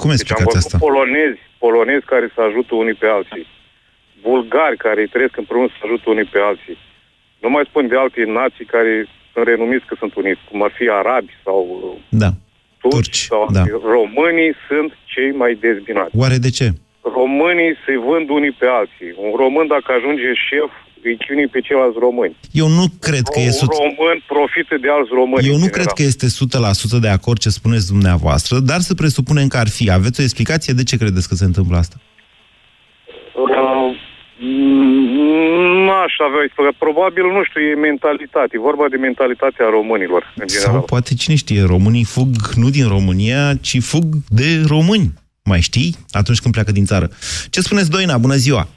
Cum 0.01 0.09
Deci 0.11 0.11
am 0.11 0.11
explicați 0.11 0.45
văzut 0.45 0.73
asta? 0.73 0.79
polonezi, 0.87 1.41
polonezi 1.59 2.05
care 2.13 2.27
se 2.35 2.41
ajută 2.43 2.75
unii 2.75 2.95
pe 2.95 3.07
alții, 3.07 3.47
bulgari 4.23 4.77
care 4.77 5.07
trăiesc 5.13 5.37
împreună 5.37 5.67
să 5.69 5.75
se 5.79 5.85
ajută 5.87 6.11
unii 6.11 6.25
pe 6.35 6.39
alții. 6.51 6.77
Nu 7.43 7.49
mai 7.51 7.65
spun 7.69 7.89
de 7.89 7.97
alte 7.97 8.25
nații 8.25 8.65
care 8.65 8.93
sunt 9.33 9.47
renumiți 9.47 9.87
că 9.87 9.95
sunt 9.99 10.15
uniți, 10.15 10.41
cum 10.51 10.63
ar 10.63 10.73
fi 10.79 10.89
arabi 10.89 11.33
sau 11.45 11.59
Da. 12.09 12.31
turci, 12.81 12.95
Turci, 12.95 13.17
sau 13.33 13.47
da. 13.53 13.63
românii 13.97 14.53
sunt 14.69 14.91
cei 15.05 15.31
mai 15.43 15.55
dezbinați. 15.55 16.17
Oare 16.17 16.37
de 16.37 16.51
ce? 16.51 16.67
Românii 17.19 17.73
se 17.85 17.95
vând 18.09 18.27
unii 18.39 18.55
pe 18.61 18.67
alții. 18.81 19.11
Un 19.27 19.33
român 19.43 19.67
dacă 19.75 19.89
ajunge 19.99 20.29
șef, 20.49 20.71
îi 21.09 21.17
chinuie 21.25 21.49
pe 21.55 21.61
ceilalți 21.67 21.99
români. 22.07 22.35
Eu 22.63 22.69
nu 22.79 22.85
cred 23.07 23.25
că 23.35 23.39
e 23.41 23.47
Un 23.55 23.59
sut... 23.61 23.71
român 23.85 24.17
profită 24.35 24.75
de 24.85 24.89
alți 24.97 25.13
români. 25.21 25.47
Eu 25.51 25.55
în 25.59 25.63
nu 25.65 25.69
general. 25.69 25.77
cred 25.77 25.91
că 25.99 26.03
este 26.11 26.27
100% 26.97 27.01
de 27.07 27.13
acord 27.19 27.39
ce 27.45 27.49
spuneți 27.61 27.87
dumneavoastră, 27.95 28.55
dar 28.71 28.81
să 28.89 28.95
presupunem 29.03 29.47
că 29.53 29.57
ar 29.65 29.69
fi. 29.77 29.85
Aveți 29.99 30.21
o 30.21 30.23
explicație 30.29 30.73
de 30.81 30.83
ce 30.89 30.97
credeți 31.03 31.29
că 31.29 31.35
se 31.35 31.45
întâmplă 31.51 31.77
asta? 31.77 31.97
Uh, 33.43 33.97
Nu 35.87 35.93
aș 36.07 36.15
avea 36.29 36.43
explicat. 36.45 36.73
Probabil, 36.87 37.25
nu 37.37 37.43
știu, 37.49 37.61
e 37.61 37.75
mentalitate. 37.91 38.53
E 38.55 38.59
vorba 38.71 38.87
de 38.89 38.97
mentalitatea 38.97 39.67
românilor, 39.79 40.23
în 40.37 40.47
general. 40.47 40.73
Sau 40.73 40.83
poate, 40.83 41.15
cine 41.15 41.37
știe, 41.37 41.63
românii 41.75 42.05
fug 42.05 42.31
nu 42.55 42.69
din 42.71 42.89
România, 42.89 43.55
ci 43.61 43.77
fug 43.81 44.05
de 44.29 44.49
români. 44.69 45.13
Mai 45.51 45.61
știi? 45.61 45.91
Atunci 46.21 46.41
când 46.43 46.55
pleacă 46.55 46.73
din 46.73 46.85
țară. 46.85 47.07
Ce 47.51 47.61
spuneți, 47.61 47.91
Doina? 47.91 48.19
Bună 48.19 48.35
ziua! 48.35 48.69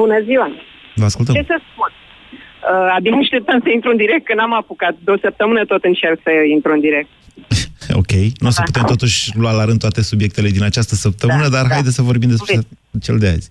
Bună 0.00 0.18
ziua! 0.24 0.48
Vă 0.94 1.04
ascultăm. 1.04 1.34
Ce 1.34 1.44
să 1.46 1.58
spun? 1.72 1.90
Uh, 1.92 2.94
abia 2.96 3.12
așteptam 3.22 3.60
să 3.64 3.68
intru 3.74 3.90
în 3.90 3.96
direct, 3.96 4.24
că 4.26 4.34
n-am 4.34 4.54
apucat. 4.54 4.94
De 5.04 5.10
o 5.10 5.18
săptămână 5.18 5.64
tot 5.64 5.84
încerc 5.84 6.18
să 6.22 6.30
intru 6.54 6.72
în 6.72 6.80
direct. 6.80 7.08
Ok. 8.00 8.12
Nu 8.40 8.48
o 8.48 8.50
să 8.50 8.62
putem 8.64 8.82
totuși 8.94 9.18
lua 9.38 9.52
la 9.52 9.64
rând 9.64 9.78
toate 9.78 10.02
subiectele 10.02 10.48
din 10.48 10.62
această 10.62 10.94
săptămână, 10.94 11.42
Da, 11.48 11.48
dar 11.56 11.64
da. 11.66 11.72
haide 11.74 11.90
să 11.90 12.02
vorbim 12.02 12.28
despre 12.28 12.54
cel 13.02 13.18
de 13.18 13.28
azi. 13.28 13.48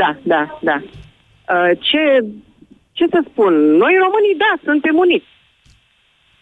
Da, 0.00 0.10
da, 0.22 0.58
da. 0.68 0.76
Uh, 0.82 1.70
ce, 1.88 2.02
ce 2.92 3.04
să 3.10 3.20
spun? 3.30 3.52
Noi 3.82 3.94
românii, 4.04 4.36
da, 4.44 4.52
suntem 4.64 4.94
uniți. 5.04 5.30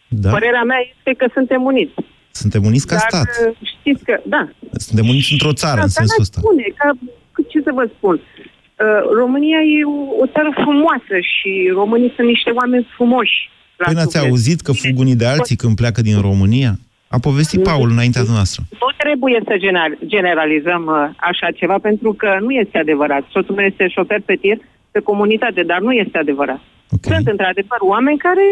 Da? 0.09 0.31
Părerea 0.31 0.63
mea 0.63 0.81
este 0.97 1.13
că 1.21 1.27
suntem 1.33 1.63
uniți. 1.63 1.95
Suntem 2.43 2.62
uniți 2.71 2.87
ca 2.87 2.97
Dar 2.97 3.05
stat. 3.09 3.29
uh, 3.47 3.57
știți 3.79 4.03
că, 4.09 4.14
da. 4.35 4.43
Suntem 4.87 5.07
uniți 5.12 5.33
într-o 5.37 5.53
țară, 5.62 5.79
în 5.81 5.88
Asta 5.91 6.00
sensul 6.00 6.17
n-aș 6.19 6.26
ăsta. 6.26 6.38
spune, 6.41 6.64
ca, 6.81 6.88
ce 7.50 7.59
să 7.67 7.71
vă 7.79 7.85
spun? 7.97 8.17
Uh, 8.17 9.00
România 9.21 9.61
e 9.76 9.85
o, 9.97 9.99
o 10.23 10.26
țară 10.35 10.50
frumoasă 10.64 11.14
și 11.33 11.50
românii 11.81 12.12
sunt 12.17 12.26
niște 12.35 12.50
oameni 12.61 12.85
frumoși. 12.97 13.37
la 13.81 13.85
Păi 13.87 13.95
n-ați 13.95 14.12
suflet. 14.12 14.31
auzit 14.31 14.61
că 14.67 14.73
fug 14.73 14.95
unii 15.05 15.21
de 15.23 15.26
alții 15.35 15.57
când 15.62 15.75
pleacă 15.81 16.00
din 16.09 16.19
România? 16.29 16.73
A 17.17 17.19
povestit 17.29 17.62
Paul 17.62 17.88
înaintea 17.91 18.23
noastră. 18.37 18.61
Nu 18.83 18.88
trebuie 19.03 19.38
să 19.49 19.55
gener- 19.64 19.99
generalizăm 20.14 20.83
uh, 20.87 20.97
așa 21.31 21.49
ceva, 21.61 21.76
pentru 21.88 22.11
că 22.21 22.29
nu 22.47 22.50
este 22.62 22.79
adevărat. 22.79 23.23
Soțul 23.35 23.55
meu 23.55 23.67
este 23.73 23.88
șofer 23.97 24.21
pe 24.25 24.35
tir 24.43 24.59
pe 24.95 25.00
comunitate, 25.11 25.62
dar 25.71 25.81
nu 25.87 25.93
este 25.93 26.19
adevărat. 26.19 26.61
Okay. 26.97 27.14
Sunt 27.17 27.26
într-adevăr 27.35 27.79
oameni 27.93 28.19
care, 28.19 28.45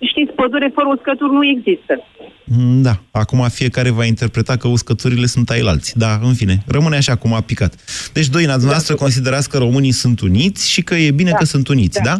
știți, 0.00 0.32
pădure 0.32 0.70
fără 0.74 0.86
uscături 0.96 1.32
nu 1.32 1.46
există. 1.46 2.04
Mm, 2.44 2.82
Da, 2.82 2.94
acum 3.10 3.46
fiecare 3.48 3.90
va 3.90 4.04
interpreta 4.04 4.56
că 4.56 4.68
uscăturile 4.68 5.26
sunt 5.26 5.50
ai 5.50 5.60
alții. 5.60 5.94
Da, 5.96 6.18
în 6.22 6.34
fine, 6.34 6.62
rămâne 6.66 6.96
așa 6.96 7.16
cum 7.16 7.32
a 7.32 7.40
picat. 7.40 7.74
Deci, 8.12 8.28
Doina, 8.28 8.52
dumneavoastră 8.52 8.94
considerați 8.94 9.50
că 9.50 9.58
românii 9.58 9.92
sunt 9.92 10.20
uniți 10.20 10.70
și 10.70 10.82
că 10.82 10.94
e 10.94 11.10
bine 11.10 11.30
Da, 11.30 11.36
că 11.36 11.44
sunt 11.44 11.68
uniți, 11.68 12.00
da? 12.02 12.16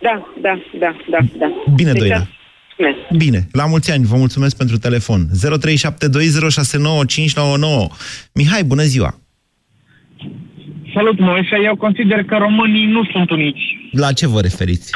Da, 0.00 0.32
da, 0.42 0.58
da, 0.78 0.96
da, 1.10 1.18
da. 1.38 1.46
Bine, 1.74 1.92
Deci, 1.92 2.00
Doina. 2.00 2.26
Bine, 3.16 3.48
la 3.52 3.66
mulți 3.66 3.92
ani, 3.92 4.04
vă 4.04 4.16
mulțumesc 4.16 4.56
pentru 4.56 4.78
telefon. 4.78 5.28
0372069599. 5.28 5.32
Mihai, 8.34 8.64
bună 8.64 8.82
ziua! 8.82 9.20
Salut, 10.94 11.18
Moise. 11.18 11.56
Eu 11.64 11.76
consider 11.76 12.24
că 12.24 12.36
românii 12.36 12.86
nu 12.86 13.04
sunt 13.12 13.30
uniți. 13.30 13.60
La 13.92 14.12
ce 14.12 14.26
vă 14.26 14.40
referiți? 14.40 14.92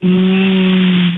Mm, 0.00 1.10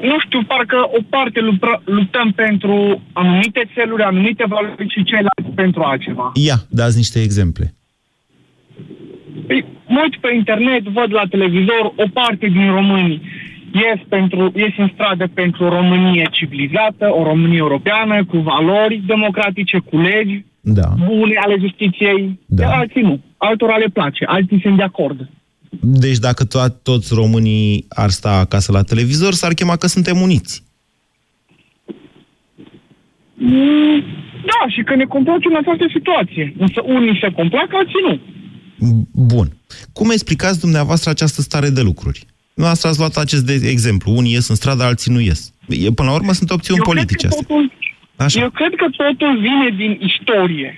nu 0.00 0.16
știu, 0.24 0.42
parcă 0.46 0.76
o 0.98 1.02
parte 1.08 1.40
lupra, 1.40 1.82
luptăm 1.84 2.32
pentru 2.32 3.02
anumite 3.12 3.68
țeluri, 3.74 4.02
anumite 4.02 4.44
valori 4.48 4.88
și 4.88 5.04
ceilalți 5.04 5.54
pentru 5.54 5.82
altceva. 5.82 6.32
Ia, 6.34 6.56
dați 6.70 6.96
niște 6.96 7.20
exemple. 7.20 7.74
Păi, 9.46 9.64
mă 9.86 10.00
uit 10.02 10.16
pe 10.16 10.34
internet, 10.34 10.82
văd 10.82 11.12
la 11.12 11.24
televizor 11.30 11.92
o 11.96 12.04
parte 12.12 12.46
din 12.46 12.70
români 12.70 13.22
ies, 13.74 14.00
pentru, 14.08 14.52
ies 14.54 14.74
în 14.76 14.90
stradă 14.94 15.26
pentru 15.34 15.64
o 15.64 15.68
Românie 15.68 16.28
civilizată, 16.30 17.14
o 17.14 17.22
Românie 17.22 17.58
europeană, 17.58 18.24
cu 18.24 18.36
valori 18.38 19.02
democratice, 19.06 19.78
cu 19.78 19.96
legi 19.98 20.44
da. 20.60 20.88
bune 21.06 21.34
ale 21.44 21.56
justiției, 21.60 22.40
da. 22.46 22.68
alții 22.68 23.02
nu. 23.02 23.20
Altora 23.36 23.76
le 23.76 23.88
place, 23.92 24.24
alții 24.24 24.60
sunt 24.60 24.76
de 24.76 24.82
acord. 24.82 25.28
Deci 25.86 26.18
dacă 26.18 26.44
to- 26.46 26.82
toți 26.82 27.14
românii 27.14 27.86
ar 27.88 28.10
sta 28.10 28.30
acasă 28.38 28.72
la 28.72 28.82
televizor, 28.82 29.32
s-ar 29.32 29.52
chema 29.52 29.76
că 29.76 29.86
suntem 29.86 30.20
uniți. 30.20 30.62
Mm, 33.34 34.04
Da, 34.50 34.68
și 34.68 34.82
că 34.82 34.94
ne 34.94 35.04
complacem 35.04 35.50
în 35.50 35.56
această 35.60 35.86
situație. 35.96 36.54
Însă 36.58 36.82
unii 36.84 37.18
se 37.20 37.30
complac, 37.30 37.68
alții 37.74 38.02
nu. 38.08 38.20
Bun. 39.12 39.48
Cum 39.92 40.10
explicați 40.10 40.60
dumneavoastră 40.60 41.10
această 41.10 41.40
stare 41.40 41.68
de 41.68 41.80
lucruri? 41.80 42.20
Dumneavoastră 42.54 42.88
ați 42.88 42.98
luat 42.98 43.16
acest 43.16 43.44
de 43.46 43.54
exemplu. 43.68 44.12
Unii 44.16 44.32
ies 44.32 44.48
în 44.48 44.54
stradă, 44.54 44.82
alții 44.82 45.12
nu 45.12 45.20
ies. 45.20 45.52
E, 45.68 45.90
până 45.90 46.08
la 46.08 46.14
urmă 46.14 46.32
sunt 46.32 46.50
opțiuni 46.50 46.78
Eu 46.78 46.84
cred 46.84 46.94
politice 46.94 47.26
că 47.26 47.32
astea. 47.32 47.46
totul, 47.46 47.72
Așa. 48.16 48.40
Eu 48.40 48.50
cred 48.50 48.72
că 48.80 48.86
totul 49.02 49.32
vine 49.46 49.68
din 49.82 49.92
istorie. 50.10 50.70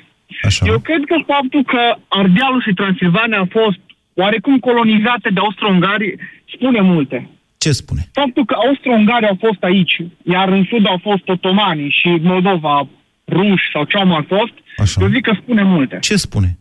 Așa. 0.43 0.67
Eu 0.67 0.79
cred 0.79 1.03
că 1.11 1.17
faptul 1.33 1.63
că 1.73 1.81
Ardealul 2.09 2.63
și 2.67 2.73
Transilvania 2.81 3.39
au 3.39 3.49
fost 3.61 3.81
oarecum 4.17 4.59
colonizate 4.59 5.29
de 5.31 5.41
austro-ungari 5.41 6.15
spune 6.55 6.81
multe. 6.81 7.29
Ce 7.59 7.73
spune? 7.73 8.09
Faptul 8.13 8.45
că 8.45 8.55
austro-ungarii 8.55 9.29
au 9.29 9.39
fost 9.39 9.63
aici, 9.63 9.97
iar 10.23 10.49
în 10.49 10.65
sud 10.65 10.87
au 10.87 10.99
fost 11.03 11.29
otomanii 11.29 11.91
și 11.91 12.09
Moldova 12.09 12.89
ruși 13.29 13.71
sau 13.73 13.85
ce 13.85 13.97
au 13.97 14.07
mai 14.07 14.25
fost, 14.29 14.53
Așa. 14.77 15.01
eu 15.01 15.09
zic 15.09 15.23
că 15.23 15.33
spune 15.43 15.63
multe. 15.63 15.99
Ce 16.01 16.17
spune? 16.17 16.59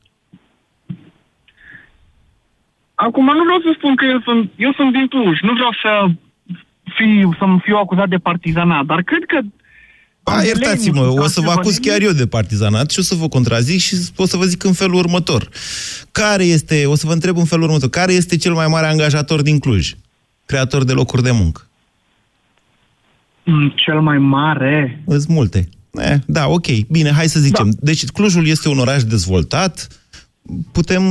Acum 2.95 3.25
nu 3.25 3.43
vreau 3.43 3.59
să 3.59 3.73
spun 3.77 3.95
că 3.95 4.05
eu 4.05 4.21
sunt, 4.21 4.51
eu 4.55 4.73
sunt 4.73 4.91
din 4.91 5.07
Cluj, 5.07 5.39
nu 5.39 5.53
vreau 5.53 5.73
să 5.81 6.05
fi, 6.95 7.27
să-mi 7.37 7.59
fiu 7.63 7.75
acuzat 7.77 8.09
de 8.09 8.17
partizanat, 8.17 8.85
dar 8.85 9.01
cred 9.01 9.23
că 9.25 9.39
A, 10.27 10.43
iertați-mă, 10.43 11.01
o 11.01 11.27
să 11.27 11.41
vă 11.41 11.51
acuz 11.51 11.77
chiar 11.77 12.01
eu 12.01 12.11
de 12.11 12.27
partizanat 12.27 12.91
și 12.91 12.99
o 12.99 13.01
să 13.01 13.15
vă 13.15 13.27
contrazic 13.27 13.79
și 13.79 13.95
o 14.15 14.25
să 14.25 14.37
vă 14.37 14.45
zic 14.45 14.63
în 14.63 14.73
felul 14.73 14.95
următor. 14.95 15.49
Care 16.11 16.43
este, 16.43 16.85
o 16.85 16.95
să 16.95 17.07
vă 17.07 17.13
întreb 17.13 17.37
în 17.37 17.45
felul 17.45 17.63
următor, 17.63 17.89
care 17.89 18.13
este 18.13 18.37
cel 18.37 18.53
mai 18.53 18.67
mare 18.67 18.87
angajator 18.87 19.41
din 19.41 19.59
Cluj? 19.59 19.93
Creator 20.45 20.83
de 20.83 20.91
locuri 20.91 21.23
de 21.23 21.31
muncă. 21.31 21.67
Mm, 23.43 23.73
Cel 23.75 24.01
mai 24.01 24.17
mare. 24.17 25.03
Sunt 25.07 25.27
multe. 25.27 25.69
Eh, 25.91 26.15
da, 26.25 26.47
ok, 26.47 26.67
bine, 26.87 27.11
hai 27.11 27.27
să 27.27 27.39
zicem. 27.39 27.69
Da. 27.69 27.77
Deci 27.79 28.05
Clujul 28.05 28.47
este 28.47 28.69
un 28.69 28.79
oraș 28.79 29.03
dezvoltat, 29.03 29.87
putem 30.71 31.03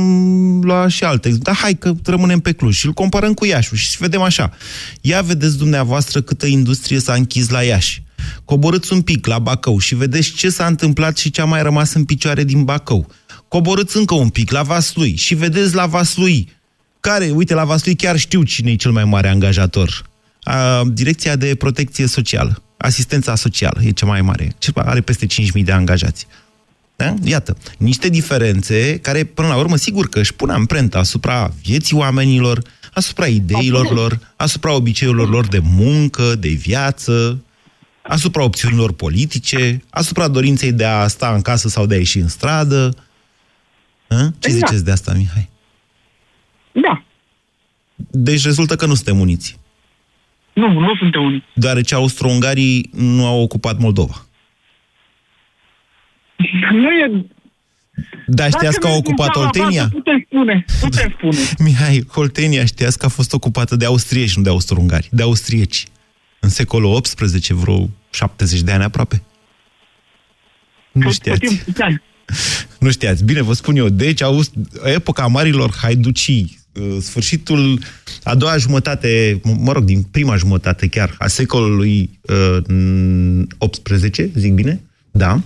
lua 0.61 0.87
și 0.87 1.03
alte. 1.03 1.29
Dar 1.29 1.55
hai 1.55 1.73
că 1.73 1.93
rămânem 2.05 2.39
pe 2.39 2.51
Cluj 2.51 2.75
și 2.75 2.85
îl 2.85 2.91
comparăm 2.93 3.33
cu 3.33 3.45
Iașul 3.45 3.77
și 3.77 3.97
vedem 3.97 4.21
așa. 4.21 4.51
Ia 5.01 5.21
vedeți 5.21 5.57
dumneavoastră 5.57 6.21
câtă 6.21 6.45
industrie 6.45 6.99
s-a 6.99 7.13
închis 7.13 7.49
la 7.49 7.61
Iași. 7.61 8.03
Coborâți 8.45 8.93
un 8.93 9.01
pic 9.01 9.25
la 9.25 9.39
Bacău 9.39 9.79
și 9.79 9.95
vedeți 9.95 10.31
ce 10.31 10.49
s-a 10.49 10.65
întâmplat 10.65 11.17
și 11.17 11.31
ce 11.31 11.41
a 11.41 11.45
mai 11.45 11.61
rămas 11.61 11.93
în 11.93 12.05
picioare 12.05 12.43
din 12.43 12.63
Bacău. 12.63 13.07
Coborâți 13.47 13.97
încă 13.97 14.13
un 14.13 14.29
pic 14.29 14.51
la 14.51 14.61
Vaslui 14.61 15.15
și 15.15 15.35
vedeți 15.35 15.75
la 15.75 15.85
Vaslui 15.85 16.53
care, 16.99 17.31
uite, 17.33 17.53
la 17.53 17.63
Vaslui 17.63 17.95
chiar 17.95 18.17
știu 18.17 18.43
cine 18.43 18.71
e 18.71 18.75
cel 18.75 18.91
mai 18.91 19.05
mare 19.05 19.27
angajator. 19.27 20.09
A, 20.43 20.83
Direcția 20.93 21.35
de 21.35 21.55
Protecție 21.55 22.07
Socială, 22.07 22.61
asistența 22.77 23.35
socială 23.35 23.81
e 23.83 23.89
cea 23.89 24.05
mai 24.05 24.21
mare. 24.21 24.55
Cel 24.57 24.73
are 24.75 25.01
peste 25.01 25.25
5.000 25.25 25.63
de 25.63 25.71
angajați. 25.71 26.27
Da? 26.95 27.13
Iată, 27.23 27.57
niște 27.77 28.09
diferențe 28.09 28.99
care, 29.01 29.23
până 29.23 29.47
la 29.47 29.55
urmă, 29.55 29.75
sigur 29.75 30.09
că 30.09 30.19
își 30.19 30.33
pun 30.33 30.49
amprenta 30.49 30.99
asupra 30.99 31.53
vieții 31.63 31.97
oamenilor, 31.97 32.61
asupra 32.93 33.25
ideilor 33.25 33.93
lor, 33.93 34.19
asupra 34.35 34.73
obiceiurilor 34.73 35.29
lor 35.29 35.47
de 35.47 35.59
muncă, 35.63 36.35
de 36.39 36.49
viață, 36.49 37.39
asupra 38.07 38.43
opțiunilor 38.43 38.93
politice, 38.93 39.81
asupra 39.89 40.27
dorinței 40.27 40.71
de 40.71 40.85
a 40.85 41.07
sta 41.07 41.33
în 41.33 41.41
casă 41.41 41.67
sau 41.67 41.85
de 41.85 41.93
a 41.93 41.97
ieși 41.97 42.17
în 42.17 42.27
stradă. 42.27 42.93
Hă? 44.07 44.29
Ce 44.39 44.47
Exact. 44.47 44.67
ziceți 44.67 44.85
de 44.85 44.91
asta, 44.91 45.13
Mihai? 45.13 45.49
Da. 46.71 47.03
Deci 47.95 48.43
rezultă 48.43 48.75
că 48.75 48.85
nu 48.85 48.93
suntem 48.93 49.19
uniți. 49.19 49.59
Nu, 50.53 50.79
nu 50.79 50.95
suntem 50.95 51.23
uniți. 51.23 51.45
Deoarece 51.53 51.95
austro-ungarii 51.95 52.89
nu 52.93 53.25
au 53.25 53.41
ocupat 53.41 53.79
Moldova. 53.79 54.25
Nu 56.71 56.89
e... 56.91 57.25
Dar 58.27 58.49
știați 58.51 58.79
că 58.79 58.87
au 58.87 58.97
ocupat 58.97 59.35
Oltenia? 59.35 59.87
Putem 59.91 60.25
spune, 60.25 60.65
putem 60.79 61.13
spune. 61.17 61.37
Mihai, 61.59 62.03
Oltenia 62.13 62.65
știați 62.65 62.97
că 62.97 63.05
a 63.05 63.09
fost 63.09 63.33
ocupată 63.33 63.75
de 63.75 63.85
austrieci, 63.85 64.35
nu 64.35 64.43
de 64.43 64.49
austro-ungari, 64.49 65.09
de 65.11 65.21
austrieci. 65.21 65.85
În 66.45 66.51
secolul 66.51 67.01
XVIII, 67.01 67.59
vreo 67.59 67.89
70 68.09 68.61
de 68.61 68.71
ani 68.71 68.83
aproape. 68.83 69.21
Nu 70.91 71.11
știați. 71.11 71.39
Nu 72.79 72.91
știați. 72.91 73.23
Bine, 73.23 73.41
vă 73.41 73.53
spun 73.53 73.75
eu. 73.75 73.89
Deci, 73.89 74.21
Aust- 74.23 74.53
epoca 74.83 75.27
marilor 75.27 75.73
haiducii, 75.81 76.59
uh, 76.73 76.97
sfârșitul, 77.01 77.79
a 78.23 78.35
doua 78.35 78.57
jumătate, 78.57 79.39
m- 79.39 79.57
mă 79.59 79.71
rog, 79.71 79.83
din 79.83 80.01
prima 80.01 80.35
jumătate 80.35 80.87
chiar, 80.87 81.15
a 81.17 81.27
secolului 81.27 82.19
uh, 82.21 83.43
18, 83.57 84.29
zic 84.35 84.53
bine? 84.53 84.81
Da. 85.11 85.41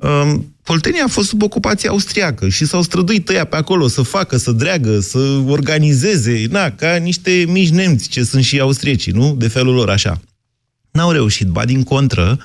Uh, 0.00 0.34
Poltenia 0.62 1.04
a 1.04 1.08
fost 1.08 1.28
sub 1.28 1.42
ocupație 1.42 1.88
austriacă 1.88 2.48
și 2.48 2.64
s-au 2.66 2.82
străduit 2.82 3.28
ăia 3.28 3.44
pe 3.44 3.56
acolo 3.56 3.86
să 3.88 4.02
facă, 4.02 4.36
să 4.36 4.52
dreagă, 4.52 5.00
să 5.00 5.18
organizeze, 5.46 6.46
na, 6.50 6.70
ca 6.70 6.96
niște 6.96 7.44
mici 7.48 7.68
nemți, 7.70 8.08
ce 8.08 8.22
sunt 8.24 8.44
și 8.44 8.60
austriecii, 8.60 9.12
nu? 9.12 9.34
De 9.34 9.48
felul 9.48 9.74
lor 9.74 9.90
așa. 9.90 10.20
N-au 10.92 11.10
reușit, 11.10 11.46
ba 11.46 11.64
din 11.64 11.82
contră, 11.82 12.38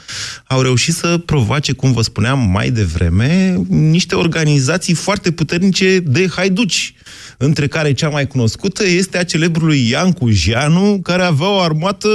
au 0.46 0.62
reușit 0.62 0.94
să 0.94 1.18
provoace, 1.18 1.72
cum 1.72 1.92
vă 1.92 2.02
spuneam 2.02 2.40
mai 2.40 2.72
devreme, 2.72 3.62
niște 3.68 4.16
organizații 4.16 4.94
foarte 4.94 5.32
puternice 5.32 6.00
de 6.00 6.28
haiduci, 6.36 6.94
între 7.38 7.68
care 7.68 7.94
cea 7.94 8.10
mai 8.10 8.28
cunoscută 8.28 8.88
este 8.88 9.18
a 9.18 9.24
celebrului 9.24 9.90
Iancu 9.90 10.30
Jeanu, 10.30 11.00
care 11.04 11.24
avea 11.24 11.50
o 11.50 11.60
armată 11.60 12.10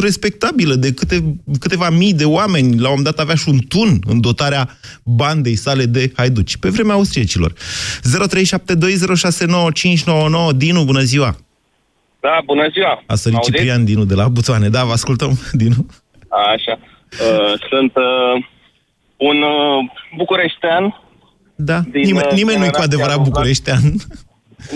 respectabilă 0.00 0.74
de 0.74 0.92
câte, 0.92 1.38
câteva 1.58 1.90
mii 1.90 2.14
de 2.14 2.24
oameni. 2.24 2.78
La 2.78 2.88
un 2.88 2.94
moment 2.96 3.04
dat 3.04 3.18
avea 3.18 3.34
și 3.34 3.48
un 3.48 3.58
tun 3.58 4.00
în 4.06 4.20
dotarea 4.20 4.78
bandei 5.04 5.56
sale 5.56 5.86
de 5.86 6.12
haiduci, 6.14 6.56
pe 6.56 6.68
vremea 6.68 6.94
austriecilor. 6.94 7.52
0372069599 7.52 7.58
Dinu, 10.56 10.84
bună 10.84 11.02
ziua! 11.02 11.45
Da, 12.20 12.38
bună 12.44 12.68
ziua! 12.72 13.02
A 13.06 13.14
sărit 13.14 13.36
Auziți? 13.38 13.56
Ciprian 13.56 13.84
Dinu 13.84 14.04
de 14.04 14.14
la 14.14 14.28
Butoane. 14.28 14.68
Da, 14.68 14.84
vă 14.84 14.92
ascultăm, 14.92 15.38
Dinu. 15.62 15.86
Așa. 16.28 16.78
Uh, 17.20 17.52
sunt 17.70 17.92
uh, 17.96 18.44
un 19.16 19.42
uh, 19.42 19.84
bucureștean. 20.16 21.00
Da, 21.56 21.78
Din, 21.80 22.00
nimeni, 22.02 22.26
uh, 22.26 22.32
nimeni 22.32 22.58
nu-i 22.58 22.70
cu 22.70 22.72
generația 22.72 22.82
adevărat 22.84 23.10
aflat- 23.18 23.24
bucureștean. 23.28 23.82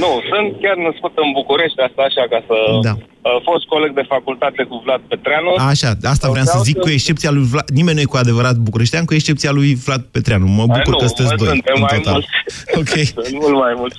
Nu, 0.02 0.10
sunt 0.30 0.48
chiar 0.62 0.76
născut 0.88 1.12
în 1.24 1.30
București, 1.40 1.80
asta 1.80 2.02
așa, 2.08 2.24
ca 2.32 2.40
să... 2.48 2.56
Da. 2.88 2.94
Uh, 3.28 3.36
fost 3.48 3.64
coleg 3.74 3.92
de 4.00 4.04
facultate 4.14 4.62
cu 4.70 4.76
Vlad 4.84 5.00
Petreanu. 5.10 5.50
Așa, 5.72 5.90
asta 6.14 6.26
vreau 6.34 6.46
să 6.52 6.56
Vreau 6.58 6.68
zic, 6.70 6.76
să- 6.78 6.84
cu 6.84 6.90
excepția 6.98 7.30
lui 7.36 7.46
Vlad, 7.52 7.68
nimeni 7.78 7.96
nu 7.96 8.02
e 8.04 8.12
cu 8.14 8.16
adevărat 8.24 8.56
bucureștean, 8.68 9.04
cu 9.04 9.14
excepția 9.18 9.52
lui 9.58 9.70
Vlad 9.86 10.02
Petreanu. 10.14 10.46
Mă 10.58 10.64
Ai, 10.66 10.70
bucur 10.74 10.92
nu, 10.94 10.98
că 11.00 11.06
sunteți 11.10 11.32
mă, 11.34 11.38
doi, 11.44 11.48
suntem 11.56 11.74
în 11.80 11.84
mai 11.88 11.96
total. 11.98 12.12
mulți. 12.16 12.30
Ok. 12.80 12.92
Sunt 13.28 13.36
mult 13.42 13.56
mai 13.64 13.74
mulți. 13.80 13.96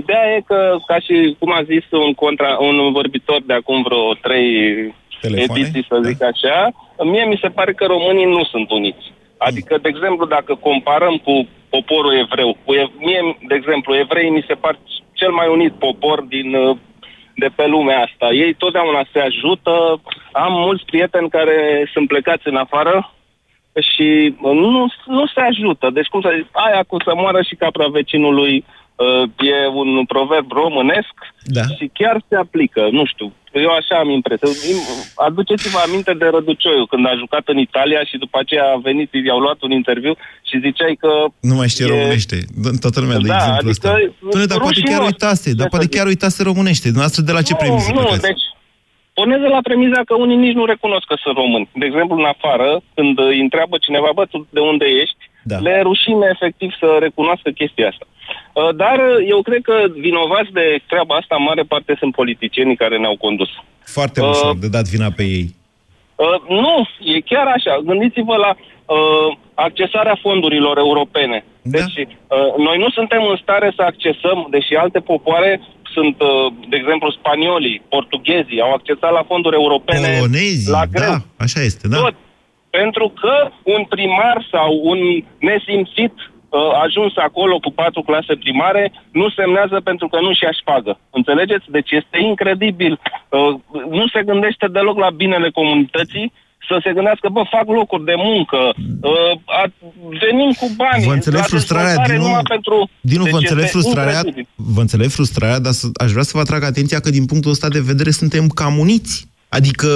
Ideea 0.00 0.24
e 0.36 0.48
că, 0.50 0.58
ca 0.90 0.96
și 1.06 1.14
cum 1.40 1.50
a 1.58 1.62
zis 1.72 1.84
un, 2.06 2.12
contra, 2.22 2.50
un 2.68 2.76
vorbitor 2.98 3.40
de 3.50 3.54
acum 3.60 3.78
vreo 3.88 4.04
trei 4.26 4.48
Telefoane? 5.20 5.60
ediții, 5.60 5.84
să 5.90 5.96
zic 6.08 6.20
așa, 6.32 6.56
mie 7.12 7.24
mi 7.32 7.38
se 7.44 7.48
pare 7.58 7.72
că 7.78 7.84
românii 7.94 8.28
nu 8.36 8.42
sunt 8.52 8.68
uniți. 8.78 9.04
Adică, 9.48 9.72
de 9.82 9.88
exemplu, 9.94 10.24
dacă 10.36 10.52
comparăm 10.68 11.16
cu 11.26 11.34
poporul 11.76 12.14
evreu, 12.24 12.50
cu 12.64 12.70
ev- 12.82 12.96
mie, 13.08 13.20
de 13.48 13.54
exemplu, 13.60 13.90
evreii 14.04 14.36
mi 14.38 14.44
se 14.48 14.54
par 14.64 14.74
cel 15.14 15.30
mai 15.30 15.48
unit 15.48 15.72
popor 15.72 16.22
din 16.22 16.54
uh, 16.54 16.76
de 17.34 17.48
pe 17.54 17.66
lumea 17.66 17.98
asta. 18.02 18.26
Ei 18.32 18.54
totdeauna 18.54 19.06
se 19.12 19.20
ajută. 19.20 20.00
Am 20.32 20.52
mulți 20.52 20.84
prieteni 20.84 21.28
care 21.28 21.88
sunt 21.92 22.08
plecați 22.08 22.48
în 22.48 22.56
afară 22.56 23.12
și 23.94 24.34
uh, 24.40 24.52
nu, 24.52 24.92
nu 25.06 25.26
se 25.26 25.40
ajută. 25.40 25.90
Deci, 25.90 26.06
cum 26.06 26.20
să 26.20 26.32
zic, 26.36 26.46
aia 26.52 26.82
cu 26.82 26.96
să 27.04 27.12
moară 27.14 27.42
și 27.42 27.54
capra 27.54 27.86
vecinului 27.86 28.64
uh, 28.96 29.22
e 29.38 29.66
un 29.66 30.04
proverb 30.04 30.52
românesc 30.52 31.14
Da. 31.42 31.62
și 31.76 31.90
chiar 31.92 32.22
se 32.28 32.36
aplică. 32.36 32.88
Nu 32.90 33.04
știu, 33.04 33.32
eu 33.66 33.70
așa 33.80 33.94
am 34.02 34.10
impresia. 34.10 34.48
Aduceți-vă 35.14 35.78
aminte 35.86 36.12
de 36.20 36.26
Răducioiu, 36.34 36.84
când 36.92 37.06
a 37.06 37.14
jucat 37.22 37.44
în 37.52 37.58
Italia 37.58 38.00
și 38.10 38.16
după 38.24 38.36
aceea 38.40 38.64
a 38.74 38.80
venit, 38.88 39.08
i-au 39.28 39.38
luat 39.38 39.58
un 39.66 39.70
interviu 39.70 40.14
și 40.48 40.60
ziceai 40.66 40.94
că... 41.02 41.10
Nu 41.50 41.54
mai 41.54 41.68
știe 41.68 41.84
e- 41.86 41.92
românește. 41.94 42.36
Dă 42.62 42.68
toată 42.84 42.98
lumea 43.00 43.18
de 43.18 43.26
Da, 43.26 43.34
exemplu 43.36 43.68
adică 43.70 43.74
ăsta. 43.76 43.90
Doamne, 44.30 44.46
dar 44.52 44.58
poate 44.66 44.80
chiar 44.80 45.00
rușinos. 45.02 45.10
uitase, 45.12 45.48
dar 45.58 45.64
Ce 45.66 45.70
poate 45.72 45.84
să 45.84 45.90
zic? 45.90 45.96
chiar 45.98 46.06
uitase 46.12 46.38
românește. 46.50 46.86
Dumneavoastră 46.92 47.22
de 47.28 47.32
la 47.38 47.42
ce 47.48 47.54
nu, 47.56 47.60
premisă 47.62 47.88
nu, 47.92 48.00
plecați? 48.00 48.26
deci 48.30 48.44
pornează 49.18 49.46
la 49.56 49.62
premiza 49.68 50.00
că 50.08 50.14
unii 50.24 50.40
nici 50.46 50.58
nu 50.60 50.64
recunosc 50.72 51.06
că 51.10 51.16
sunt 51.22 51.36
români. 51.42 51.66
De 51.80 51.86
exemplu, 51.90 52.14
în 52.22 52.28
afară, 52.34 52.68
când 52.96 53.14
îi 53.30 53.40
întreabă 53.46 53.76
cineva, 53.86 54.10
bă, 54.18 54.22
tu 54.32 54.36
de 54.56 54.62
unde 54.72 54.86
ești, 55.02 55.22
Da. 55.50 55.58
le 55.58 55.70
e 55.70 55.88
rușine 55.90 56.26
efectiv 56.34 56.70
să 56.80 56.88
recunoască 57.00 57.50
chestia 57.50 57.88
asta. 57.88 58.06
Uh, 58.52 58.74
Dar 58.82 58.96
uh, 58.98 59.26
eu 59.34 59.42
cred 59.48 59.62
că 59.62 59.76
vinovați 60.06 60.50
de 60.52 60.66
treaba 60.90 61.14
asta, 61.16 61.34
în 61.38 61.42
mare 61.50 61.62
parte 61.62 61.96
sunt 61.98 62.12
politicienii 62.14 62.76
care 62.82 62.96
ne-au 62.98 63.16
condus. 63.16 63.50
Foarte 63.96 64.20
Uh, 64.20 64.28
ușor 64.28 64.56
de 64.64 64.68
dat 64.68 64.86
vina 64.94 65.10
pe 65.18 65.24
ei. 65.38 65.46
Uh, 66.14 66.38
nu, 66.64 66.74
e 67.14 67.20
chiar 67.20 67.46
așa. 67.46 67.74
Gândiți-vă 67.84 68.36
la 68.36 68.52
uh, 68.56 69.36
accesarea 69.54 70.18
fondurilor 70.20 70.78
europene. 70.78 71.44
Deci, 71.62 71.96
uh, 71.96 72.64
noi 72.66 72.78
nu 72.78 72.88
suntem 72.90 73.22
în 73.30 73.36
stare 73.42 73.72
să 73.76 73.82
accesăm, 73.82 74.46
deși 74.50 74.74
alte 74.74 75.00
popoare 75.00 75.60
sunt, 75.94 76.16
uh, 76.20 76.52
de 76.68 76.76
exemplu, 76.76 77.10
spaniolii, 77.10 77.82
portughezii, 77.88 78.60
au 78.60 78.72
accesat 78.72 79.12
la 79.12 79.24
fonduri 79.30 79.54
europene 79.62 80.08
Polonezii, 80.18 80.70
la 80.70 80.84
greu. 80.86 81.10
da, 81.10 81.16
așa 81.44 81.60
este, 81.60 81.88
da. 81.88 81.96
Tot. 81.96 82.14
Pentru 82.78 83.06
că 83.20 83.34
un 83.74 83.82
primar 83.94 84.36
sau 84.52 84.70
un 84.90 84.98
nesimțit 85.48 86.14
uh, 86.20 86.60
ajuns 86.84 87.12
acolo 87.16 87.56
cu 87.58 87.70
patru 87.80 88.02
clase 88.02 88.34
primare 88.44 88.92
nu 89.20 89.26
semnează 89.38 89.76
pentru 89.88 90.06
că 90.08 90.18
nu 90.20 90.32
și-a 90.34 90.52
șpagă. 90.60 90.92
Înțelegeți? 91.18 91.66
Deci 91.76 91.90
este 92.00 92.18
incredibil. 92.30 92.92
Uh, 92.94 93.54
nu 93.98 94.06
se 94.14 94.22
gândește 94.30 94.66
deloc 94.76 94.96
la 94.98 95.10
binele 95.10 95.50
comunității 95.50 96.32
să 96.68 96.80
se 96.84 96.92
gândească, 96.92 97.28
bă, 97.28 97.42
fac 97.50 97.66
locuri 97.66 98.04
de 98.04 98.16
muncă, 98.16 98.60
uh, 99.10 99.32
a, 99.44 99.64
venim 100.24 100.50
cu 100.60 100.66
bani. 100.76 101.04
Vă 101.04 101.12
înțeleg 101.12 101.38
la 101.38 101.46
frustrarea, 101.52 101.86
dezvoltare 101.86 102.16
Dinu, 102.16 102.26
numai 102.26 102.42
pentru... 102.54 102.90
Dinu 103.00 103.22
Deci 103.22 103.32
vă 103.32 103.38
înțeleg 103.38 103.64
este 103.64 103.76
frustrarea, 103.76 104.16
incredibil. 104.16 104.46
vă 104.54 104.80
înțeleg 104.80 105.08
frustrarea, 105.08 105.58
dar 105.58 105.72
să, 105.72 105.86
aș 106.04 106.10
vrea 106.10 106.22
să 106.22 106.32
vă 106.34 106.40
atrag 106.40 106.62
atenția 106.62 107.00
că 107.00 107.10
din 107.10 107.26
punctul 107.26 107.50
ăsta 107.50 107.68
de 107.68 107.80
vedere 107.80 108.10
suntem 108.10 108.48
cam 108.48 108.78
uniți. 108.78 109.26
Adică 109.48 109.88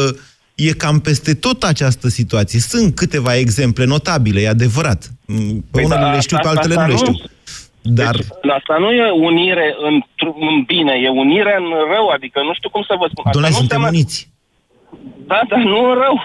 e 0.67 0.73
cam 0.83 0.99
peste 1.01 1.35
tot 1.35 1.63
această 1.63 2.09
situație. 2.09 2.59
Sunt 2.73 2.95
câteva 2.95 3.33
exemple 3.37 3.85
notabile, 3.85 4.41
e 4.41 4.49
adevărat. 4.49 5.01
Mm, 5.27 5.61
Pe 5.61 5.67
Păi 5.71 5.85
unele 5.85 6.01
da, 6.01 6.13
le 6.13 6.21
știu, 6.21 6.37
pe 6.37 6.47
asta- 6.47 6.55
altele 6.61 6.75
asta 6.81 6.87
nu 6.87 6.93
le 6.95 6.99
nu- 7.01 7.05
știu. 7.15 7.31
Dar 8.01 8.15
Asta 8.59 8.77
nu 8.79 8.91
e 9.03 9.11
unire 9.31 9.67
în, 9.89 9.95
în 10.49 10.57
bine, 10.73 10.93
e 11.05 11.09
unire 11.25 11.55
în 11.63 11.69
rău, 11.95 12.07
adică 12.17 12.39
nu 12.49 12.53
știu 12.55 12.71
cum 12.75 12.83
să 12.89 12.95
vă 13.01 13.07
spun. 13.11 13.25
Asta 13.27 13.31
Doamne, 13.39 13.51
nu 13.51 13.57
suntem 13.61 13.77
înseamnă- 13.83 13.97
uniți. 13.97 14.19
Da, 15.31 15.41
dar 15.49 15.59
nu 15.73 15.79
în 15.91 15.95
rău. 16.05 16.17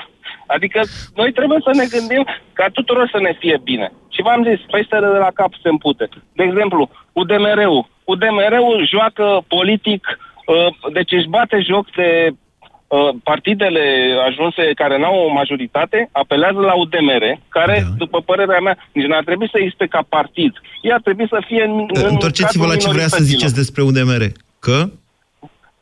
Adică 0.55 0.79
noi 1.19 1.31
trebuie 1.37 1.59
să 1.67 1.71
ne 1.79 1.85
gândim 1.95 2.23
ca 2.53 2.65
tuturor 2.77 3.05
să 3.11 3.19
ne 3.21 3.33
fie 3.41 3.57
bine. 3.63 3.87
Și 4.13 4.21
v-am 4.25 4.41
zis, 4.49 4.59
peștele 4.73 5.07
de 5.15 5.19
la 5.25 5.31
cap 5.39 5.51
se 5.63 5.69
împute. 5.69 6.05
De 6.39 6.43
exemplu, 6.49 6.81
UDMR-ul. 7.21 7.81
UDMR-ul 8.11 8.87
joacă 8.93 9.25
politic, 9.55 10.03
uh, 10.51 10.69
deci 10.97 11.11
își 11.17 11.27
bate 11.37 11.57
joc 11.71 11.85
de 11.99 12.09
uh, 12.29 12.35
partidele 13.23 14.15
ajunse 14.27 14.71
care 14.75 14.97
n-au 14.99 15.15
o 15.25 15.33
majoritate, 15.33 16.09
apelează 16.11 16.59
la 16.59 16.73
UDMR, 16.73 17.23
care, 17.49 17.77
da. 17.81 17.93
după 17.97 18.21
părerea 18.21 18.59
mea, 18.59 18.77
nici 18.91 19.05
n-ar 19.05 19.23
trebui 19.23 19.49
să 19.51 19.57
existe 19.59 19.85
ca 19.85 20.05
partid. 20.09 20.53
Ea 20.81 20.95
ar 20.95 21.01
trebui 21.01 21.27
să 21.29 21.43
fie 21.47 21.63
în, 21.63 21.85
în 21.93 22.05
Întorceți-vă 22.09 22.65
la 22.65 22.75
ce 22.75 22.89
vrea 22.89 23.07
să 23.07 23.09
cadrul 23.09 23.27
ziceți 23.27 23.55
despre 23.55 23.81
UDMR. 23.81 24.23
Că? 24.59 24.89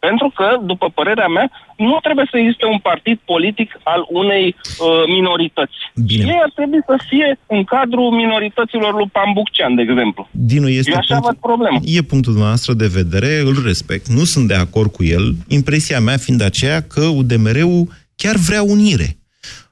pentru 0.06 0.32
că, 0.36 0.48
după 0.72 0.88
părerea 1.00 1.28
mea, 1.28 1.48
nu 1.90 1.98
trebuie 2.06 2.28
să 2.32 2.38
existe 2.38 2.66
un 2.74 2.80
partid 2.90 3.18
politic 3.34 3.70
al 3.94 4.02
unei 4.22 4.46
uh, 4.56 4.88
minorități. 5.16 5.78
Bine. 6.12 6.24
Ei 6.34 6.40
ar 6.46 6.52
trebui 6.56 6.82
să 6.92 6.96
fie 7.10 7.28
în 7.56 7.64
cadrul 7.64 8.10
minorităților 8.22 8.92
lui 9.00 9.10
Pambuccean, 9.18 9.76
de 9.76 9.82
exemplu. 9.88 10.22
Dinu, 10.32 10.68
este 10.80 10.92
Eu 10.92 10.98
așa 10.98 11.14
punctul- 11.14 11.30
văd 11.32 11.38
problema. 11.50 11.80
E 11.98 12.02
punctul 12.14 12.34
noastră 12.34 12.72
de 12.74 12.88
vedere, 13.00 13.32
îl 13.50 13.58
respect, 13.66 14.06
nu 14.08 14.24
sunt 14.24 14.48
de 14.48 14.54
acord 14.66 14.92
cu 14.92 15.04
el, 15.04 15.26
impresia 15.48 16.00
mea 16.00 16.18
fiind 16.18 16.42
aceea 16.42 16.82
că 16.82 17.02
UDMR-ul 17.06 17.88
chiar 18.16 18.36
vrea 18.36 18.62
unire. 18.64 19.10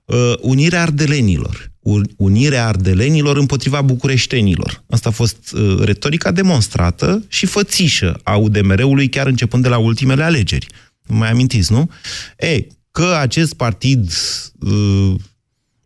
Uh, 0.05 0.15
unirea 0.41 0.81
ardelenilor. 0.81 1.67
U- 1.79 2.01
Unirea 2.17 2.67
ardelenilor 2.67 3.37
împotriva 3.37 3.81
bucureștenilor. 3.81 4.83
Asta 4.89 5.09
a 5.09 5.11
fost 5.11 5.53
uh, 5.55 5.75
retorica 5.85 6.31
demonstrată 6.31 7.23
și 7.27 7.45
fățișă 7.45 8.19
a 8.23 8.35
UDMR-ului 8.35 9.07
chiar 9.09 9.27
începând 9.27 9.63
de 9.63 9.69
la 9.69 9.77
ultimele 9.77 10.23
alegeri. 10.23 10.67
Nu 11.09 11.15
mai 11.17 11.29
amintiți, 11.29 11.71
nu? 11.71 11.89
Ei, 12.37 12.67
că 12.91 13.15
acest 13.19 13.53
partid 13.53 14.11
uh, 14.59 15.15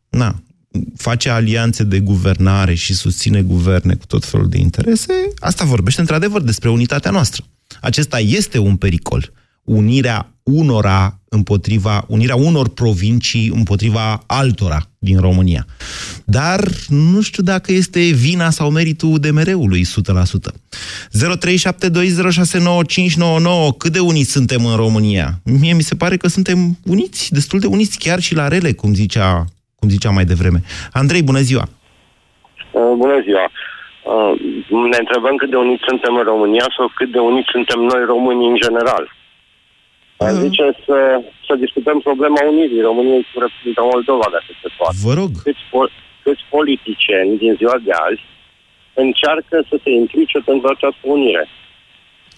na, 0.10 0.44
face 0.96 1.30
alianțe 1.30 1.84
de 1.84 2.00
guvernare 2.00 2.74
și 2.74 2.94
susține 2.94 3.42
guverne 3.42 3.96
cu 3.96 4.06
tot 4.06 4.26
felul 4.26 4.50
de 4.50 4.58
interese, 4.58 5.14
asta 5.40 5.66
vorbește 5.66 6.02
într-adevăr 6.02 6.42
despre 6.42 6.70
unitatea 6.70 7.12
noastră. 7.12 7.44
Acesta 7.82 8.20
este 8.20 8.58
un 8.58 8.76
pericol. 8.76 9.32
Unirea 9.64 10.33
unora 10.44 11.14
împotriva, 11.30 12.04
unirea 12.08 12.36
unor 12.36 12.70
provincii 12.70 13.52
împotriva 13.56 14.24
altora 14.28 14.78
din 15.00 15.20
România. 15.20 15.66
Dar 16.26 16.60
nu 16.88 17.22
știu 17.22 17.44
dacă 17.44 17.72
este 17.72 18.00
vina 18.00 18.50
sau 18.50 18.72
meritul 18.72 19.10
UDMR-ului 19.14 19.82
100%. 19.82 19.86
0372069599 23.72 23.78
Cât 23.78 23.92
de 23.92 24.00
uniți 24.00 24.32
suntem 24.32 24.66
în 24.66 24.76
România? 24.76 25.28
Mie 25.62 25.74
mi 25.74 25.82
se 25.82 25.96
pare 25.96 26.18
că 26.18 26.28
suntem 26.28 26.58
uniți, 26.86 27.32
destul 27.32 27.60
de 27.60 27.68
uniți, 27.68 28.00
chiar 28.00 28.20
și 28.20 28.36
la 28.36 28.48
rele, 28.48 28.72
cum 28.72 28.94
zicea, 28.94 29.46
cum 29.80 29.90
zicea 29.90 30.10
mai 30.10 30.26
devreme. 30.26 30.62
Andrei, 30.92 31.24
bună 31.24 31.40
ziua! 31.40 31.66
Uh, 32.72 32.94
Bună 32.98 33.22
ziua! 33.26 33.46
Uh, 34.12 34.34
Ne 34.92 34.98
întrebăm 35.04 35.36
cât 35.36 35.50
de 35.50 35.56
uniți 35.56 35.84
suntem 35.88 36.16
în 36.16 36.24
România 36.24 36.66
sau 36.78 36.92
cât 36.98 37.12
de 37.12 37.20
uniți 37.20 37.50
suntem 37.56 37.80
noi 37.92 38.02
românii 38.14 38.50
în 38.50 38.58
general. 38.66 39.04
Aș 40.28 40.36
zice 40.48 40.66
să, 40.86 40.98
să 41.48 41.54
discutăm 41.64 41.98
problema 42.08 42.40
unirii 42.52 42.88
României 42.90 43.24
cu 43.30 43.38
Republica 43.46 43.84
Moldova, 43.94 44.28
dacă 44.36 44.52
se 44.62 44.70
poate. 44.78 44.98
Vă 45.08 45.14
rog. 45.22 45.32
Câți, 45.46 45.66
po- 45.74 45.94
câți 46.24 46.44
politicieni 46.56 47.32
din 47.42 47.52
ziua 47.60 47.78
de 47.88 47.94
azi 48.08 48.24
încearcă 49.04 49.56
să 49.70 49.76
se 49.84 49.90
implice 50.02 50.38
pentru 50.50 50.68
această 50.76 51.04
unire. 51.16 51.44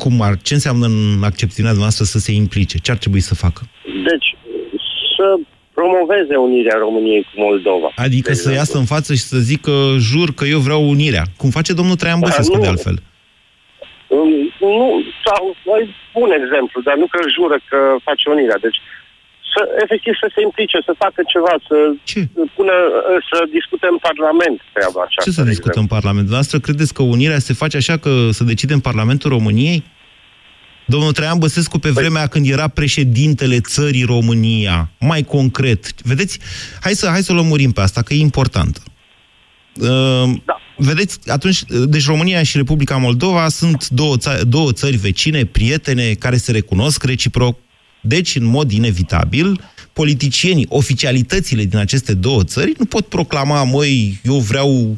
Cum 0.02 0.16
ar, 0.28 0.34
ce 0.48 0.54
înseamnă 0.54 0.86
în 0.86 1.24
accepțiunea 1.30 1.76
noastră 1.82 2.04
să 2.14 2.20
se 2.26 2.32
implice? 2.32 2.78
Ce 2.86 2.92
ar 2.92 2.98
trebui 3.04 3.24
să 3.30 3.36
facă? 3.46 3.62
Deci, 4.10 4.28
să 5.16 5.28
promoveze 5.74 6.36
unirea 6.36 6.78
României 6.86 7.24
cu 7.24 7.36
Moldova. 7.48 7.92
Adică 7.96 8.34
să 8.34 8.52
iasă 8.52 8.78
în 8.78 8.86
față 8.86 9.14
și 9.14 9.22
să 9.22 9.38
zică, 9.38 9.72
jur 9.98 10.34
că 10.34 10.46
eu 10.46 10.60
vreau 10.60 10.90
unirea. 10.90 11.24
Cum 11.38 11.50
face 11.50 11.74
domnul 11.74 11.96
Traian 11.96 12.20
Băsescu, 12.20 12.56
nu. 12.56 12.62
de 12.62 12.68
altfel. 12.68 12.98
Um, 14.66 14.78
Nu, 14.82 14.88
sau 15.26 15.42
mai 15.72 15.84
bun 16.16 16.30
exemplu, 16.42 16.78
dar 16.88 16.96
nu 17.02 17.08
că 17.14 17.20
jură 17.38 17.58
că 17.70 17.80
face 18.08 18.26
unirea. 18.36 18.60
Deci, 18.66 18.80
să, 19.54 19.62
efectiv 19.84 20.14
să 20.24 20.28
se 20.36 20.42
implice, 20.48 20.78
să 20.88 20.94
facă 21.04 21.20
ceva, 21.34 21.54
să 21.68 21.76
Ce? 22.12 22.20
pună, 22.56 22.76
să 23.30 23.38
discute 23.58 23.88
în 23.94 24.00
Parlament 24.08 24.58
treaba 24.76 25.00
aceasta. 25.04 25.30
Ce 25.30 25.38
să 25.40 25.44
de 25.44 25.50
discutăm 25.50 25.82
în 25.82 25.94
Parlament? 25.98 26.28
Noastră 26.30 26.58
credeți 26.60 26.94
că 26.94 27.02
unirea 27.16 27.40
se 27.48 27.54
face 27.62 27.78
așa 27.78 27.98
că 27.98 28.12
să 28.38 28.44
decide 28.44 28.74
în 28.74 28.80
Parlamentul 28.90 29.30
României? 29.38 29.84
Domnul 30.86 31.12
Traian 31.12 31.38
Băsescu, 31.38 31.78
pe 31.80 31.90
vremea 31.90 32.28
când 32.28 32.50
era 32.50 32.68
președintele 32.68 33.60
țării 33.60 34.04
România, 34.04 34.90
mai 35.00 35.24
concret, 35.24 36.02
vedeți, 36.02 36.40
hai 36.82 36.94
să, 36.94 37.08
hai 37.08 37.22
să 37.22 37.32
o 37.32 37.36
lămurim 37.36 37.72
pe 37.72 37.82
asta, 37.82 38.02
că 38.02 38.14
e 38.14 38.20
importantă. 38.20 38.82
Uh, 39.74 40.30
da. 40.46 40.60
Vedeți, 40.78 41.30
atunci, 41.30 41.64
deci 41.86 42.06
România 42.06 42.44
și 42.44 42.58
Republica 42.58 42.98
Moldova 42.98 43.50
sunt 43.50 43.90
două, 43.90 44.18
ța- 44.18 44.44
două 44.44 44.72
țări 44.72 44.98
vecine, 44.98 45.46
prietene, 45.46 46.14
care 46.14 46.38
se 46.38 46.52
recunosc 46.52 47.04
reciproc. 47.04 47.60
Deci, 48.02 48.36
în 48.36 48.46
mod 48.46 48.72
inevitabil, 48.72 49.62
politicienii, 49.94 50.66
oficialitățile 50.70 51.64
din 51.66 51.78
aceste 51.78 52.14
două 52.14 52.44
țări 52.44 52.74
nu 52.78 52.86
pot 52.86 53.08
proclama, 53.08 53.64
măi, 53.64 54.20
eu 54.24 54.40
vreau 54.40 54.98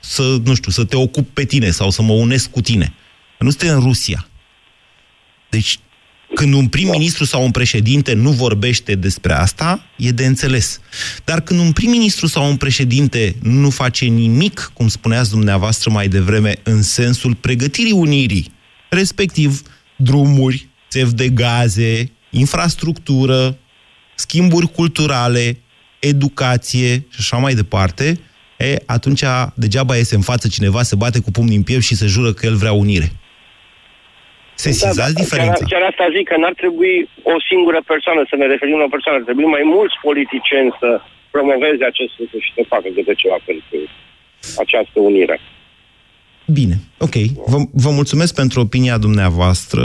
să, 0.00 0.40
nu 0.44 0.54
știu, 0.54 0.70
să 0.70 0.84
te 0.84 0.96
ocup 0.96 1.28
pe 1.28 1.44
tine 1.44 1.70
sau 1.70 1.90
să 1.90 2.02
mă 2.02 2.12
unesc 2.12 2.50
cu 2.50 2.60
tine. 2.60 2.94
Nu 3.38 3.50
suntem 3.50 3.74
în 3.76 3.82
Rusia. 3.82 4.28
Deci, 5.50 5.78
când 6.34 6.54
un 6.54 6.68
prim-ministru 6.68 7.24
sau 7.24 7.44
un 7.44 7.50
președinte 7.50 8.12
nu 8.12 8.30
vorbește 8.30 8.94
despre 8.94 9.32
asta, 9.32 9.84
e 9.96 10.10
de 10.10 10.26
înțeles. 10.26 10.80
Dar 11.24 11.40
când 11.40 11.60
un 11.60 11.72
prim-ministru 11.72 12.26
sau 12.26 12.48
un 12.48 12.56
președinte 12.56 13.36
nu 13.42 13.70
face 13.70 14.04
nimic, 14.04 14.70
cum 14.74 14.88
spuneați 14.88 15.30
dumneavoastră 15.30 15.90
mai 15.90 16.08
devreme, 16.08 16.54
în 16.62 16.82
sensul 16.82 17.34
pregătirii 17.34 17.92
unirii, 17.92 18.52
respectiv 18.88 19.62
drumuri, 19.96 20.68
țevi 20.90 21.12
de 21.12 21.28
gaze, 21.28 22.12
infrastructură, 22.30 23.58
schimburi 24.14 24.72
culturale, 24.72 25.58
educație 25.98 27.06
și 27.08 27.16
așa 27.18 27.36
mai 27.36 27.54
departe, 27.54 28.20
e, 28.58 28.76
atunci 28.86 29.22
degeaba 29.54 29.96
iese 29.96 30.14
în 30.14 30.20
față 30.20 30.48
cineva, 30.48 30.82
se 30.82 30.94
bate 30.94 31.18
cu 31.18 31.30
pumnii 31.30 31.56
în 31.56 31.62
piept 31.62 31.82
și 31.82 31.94
se 31.94 32.06
jură 32.06 32.32
că 32.32 32.46
el 32.46 32.56
vrea 32.56 32.72
unire. 32.72 33.12
Sesizați 34.66 35.18
diferența. 35.22 35.60
Chiar, 35.60 35.70
chiar 35.72 35.84
asta 35.90 36.14
zic, 36.16 36.24
că 36.30 36.36
n-ar 36.42 36.56
trebui 36.62 36.94
o 37.34 37.36
singură 37.50 37.80
persoană 37.92 38.20
să 38.30 38.34
ne 38.40 38.46
referim 38.52 38.76
la 38.80 38.88
o 38.88 38.94
persoană, 38.96 39.16
ar 39.18 39.26
trebui 39.28 39.48
mai 39.56 39.64
mulți 39.76 39.96
politicieni 40.06 40.70
să 40.80 40.88
promoveze 41.34 41.84
acest 41.92 42.12
lucru 42.20 42.38
și 42.44 42.50
să 42.56 42.62
facă 42.72 42.86
câte 42.96 43.14
ceva 43.22 43.38
pentru 43.50 43.78
această 44.62 44.98
unire. 45.10 45.36
Bine, 46.58 46.76
ok. 47.06 47.16
Vă, 47.52 47.58
vă 47.84 47.90
mulțumesc 47.98 48.32
pentru 48.42 48.56
opinia 48.66 48.98
dumneavoastră. 49.06 49.82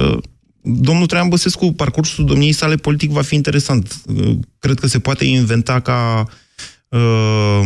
Domnul 0.89 1.09
Traian 1.09 1.29
Băsescu, 1.33 1.65
parcursul 1.83 2.25
domniei 2.25 2.59
sale 2.61 2.75
politic 2.75 3.09
va 3.09 3.21
fi 3.29 3.35
interesant. 3.35 3.83
Cred 4.59 4.77
că 4.79 4.87
se 4.87 4.99
poate 4.99 5.25
inventa 5.25 5.79
ca, 5.79 6.25
uh, 6.89 7.63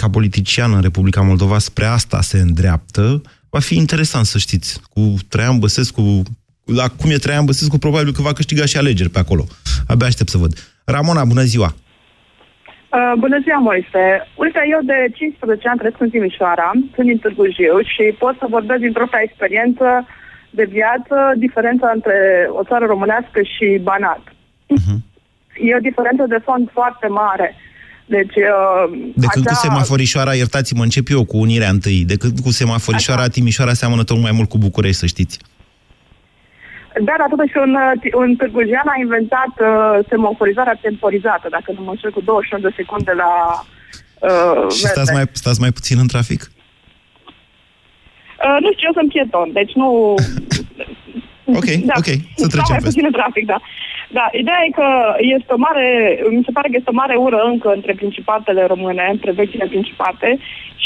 ca 0.00 0.10
politician 0.10 0.70
în 0.74 0.82
Republica 0.88 1.20
Moldova, 1.20 1.58
spre 1.58 1.84
asta 1.84 2.20
se 2.20 2.38
îndreaptă. 2.38 3.22
Va 3.54 3.60
fi 3.60 3.76
interesant 3.84 4.26
să 4.34 4.38
știți. 4.38 4.70
Cu 4.94 5.00
Traian 5.28 5.58
Băsescu, 5.58 6.02
la 6.80 6.86
cum 6.98 7.10
e 7.10 7.24
Traian 7.24 7.44
Băsescu, 7.44 7.78
probabil 7.78 8.12
că 8.12 8.22
va 8.22 8.32
câștiga 8.38 8.64
și 8.70 8.76
alegeri 8.76 9.14
pe 9.14 9.22
acolo. 9.24 9.44
Abia 9.90 10.06
aștept 10.06 10.30
să 10.34 10.38
văd. 10.38 10.52
Ramona, 10.94 11.24
bună 11.32 11.44
ziua! 11.52 11.70
Uh, 11.74 13.12
bună 13.24 13.38
ziua, 13.44 13.58
Moise. 13.68 14.04
Uite, 14.44 14.60
eu 14.74 14.80
de 14.92 14.98
15 15.14 15.68
ani 15.68 15.78
trăiesc 15.78 16.00
în 16.00 16.10
Timișoara, 16.10 16.68
sunt 16.94 17.06
din 17.06 17.18
Târgu 17.18 17.46
Jiu 17.56 17.76
și 17.92 18.04
pot 18.22 18.34
să 18.38 18.46
vorbesc 18.56 18.80
din 18.80 18.92
propria 18.98 19.26
experiență 19.28 19.86
de 20.58 20.64
viață, 20.76 21.16
diferența 21.44 21.88
între 21.94 22.18
o 22.60 22.62
țară 22.70 22.84
românească 22.86 23.38
și 23.52 23.66
Banat. 23.88 24.22
Uh-huh. 24.74 24.98
E 25.66 25.80
o 25.80 25.86
diferență 25.88 26.24
de 26.28 26.40
fond 26.46 26.64
foarte 26.78 27.06
mare. 27.22 27.48
Deci, 28.06 28.34
uh, 28.36 29.12
Decât 29.14 29.46
acea... 29.46 29.54
cu 29.54 29.60
semaforișoara, 29.66 30.34
iertați-mă, 30.34 30.82
încep 30.82 31.06
eu 31.10 31.24
cu 31.24 31.36
unirea 31.36 31.68
întâi. 31.68 32.04
Decât 32.04 32.40
cu 32.40 32.50
semaforișoara, 32.50 33.28
Timișoara 33.28 33.72
seamănă 33.72 34.04
tot 34.04 34.18
mai 34.18 34.32
mult 34.32 34.48
cu 34.48 34.58
București, 34.58 34.98
să 34.98 35.06
știți. 35.06 35.38
Da, 37.00 37.14
dar 37.18 37.28
totuși 37.30 37.56
un, 37.56 37.74
uh, 37.74 38.12
un 38.22 38.36
târgujean 38.36 38.88
a 38.94 38.96
inventat 39.00 39.52
uh, 39.58 40.06
semaforizarea 40.08 40.78
temporizată, 40.80 41.46
dacă 41.50 41.72
nu 41.76 41.82
mă 41.84 41.90
înșel, 41.90 42.10
cu 42.10 42.20
21 42.20 42.62
de 42.62 42.74
secunde 42.76 43.12
la 43.12 43.32
uh, 44.28 44.72
Și 44.72 44.86
stați 44.86 45.12
mai, 45.12 45.24
stați 45.32 45.60
mai 45.60 45.72
puțin 45.72 45.98
în 45.98 46.06
trafic? 46.06 46.40
Uh, 48.44 48.56
nu 48.60 48.72
știu, 48.72 48.86
eu 48.86 48.92
sunt 48.98 49.08
pieton, 49.12 49.48
deci 49.52 49.72
nu... 49.72 49.88
Ok, 51.46 51.64
da. 51.64 51.94
ok, 51.96 52.10
să 52.40 52.46
trecem 52.52 52.64
Stau 52.64 52.74
mai 52.74 52.78
peste. 52.78 52.88
puțin 52.88 53.04
în 53.04 53.12
trafic, 53.12 53.44
da. 53.46 53.58
Da, 54.16 54.24
ideea 54.42 54.60
e 54.66 54.78
că 54.80 54.88
este 55.36 55.52
o 55.56 55.62
mare, 55.66 55.86
mi 56.36 56.46
se 56.46 56.54
pare 56.56 56.68
că 56.68 56.76
este 56.78 56.92
o 56.92 57.00
mare 57.02 57.14
ură 57.26 57.40
încă 57.52 57.68
între 57.78 57.92
principatele 58.00 58.62
române, 58.72 59.04
între 59.14 59.30
vechile 59.40 59.66
principate 59.72 60.28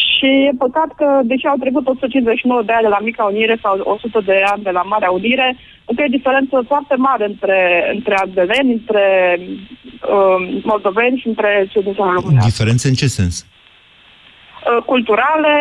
și 0.03 0.29
e 0.49 0.63
păcat 0.65 0.91
că, 1.01 1.09
deși 1.31 1.47
au 1.47 1.57
trecut 1.65 1.87
159 1.87 2.63
de 2.69 2.73
ani 2.73 2.87
de 2.89 2.95
la 2.97 3.05
Mica 3.09 3.25
Unire 3.25 3.57
sau 3.65 3.73
100 3.85 4.21
de 4.31 4.37
ani 4.53 4.63
de 4.63 4.71
la 4.79 4.83
Marea 4.83 5.11
Unire, 5.11 5.49
încă 5.85 6.03
e 6.03 6.17
diferență 6.19 6.57
foarte 6.67 6.95
mare 7.09 7.25
între, 7.33 7.59
între 7.97 8.15
ardeveni, 8.25 8.73
între 8.79 9.05
uh, 9.41 10.39
moldoveni 10.71 11.19
și 11.23 11.27
între 11.33 11.51
cei 11.71 11.83
din 11.83 11.95
țara 11.95 12.13
românească. 12.19 12.49
Diferențe 12.51 12.89
în 12.89 12.95
ce 12.95 13.07
sens? 13.07 13.35
Uh, 13.47 14.83
culturale, 14.93 15.57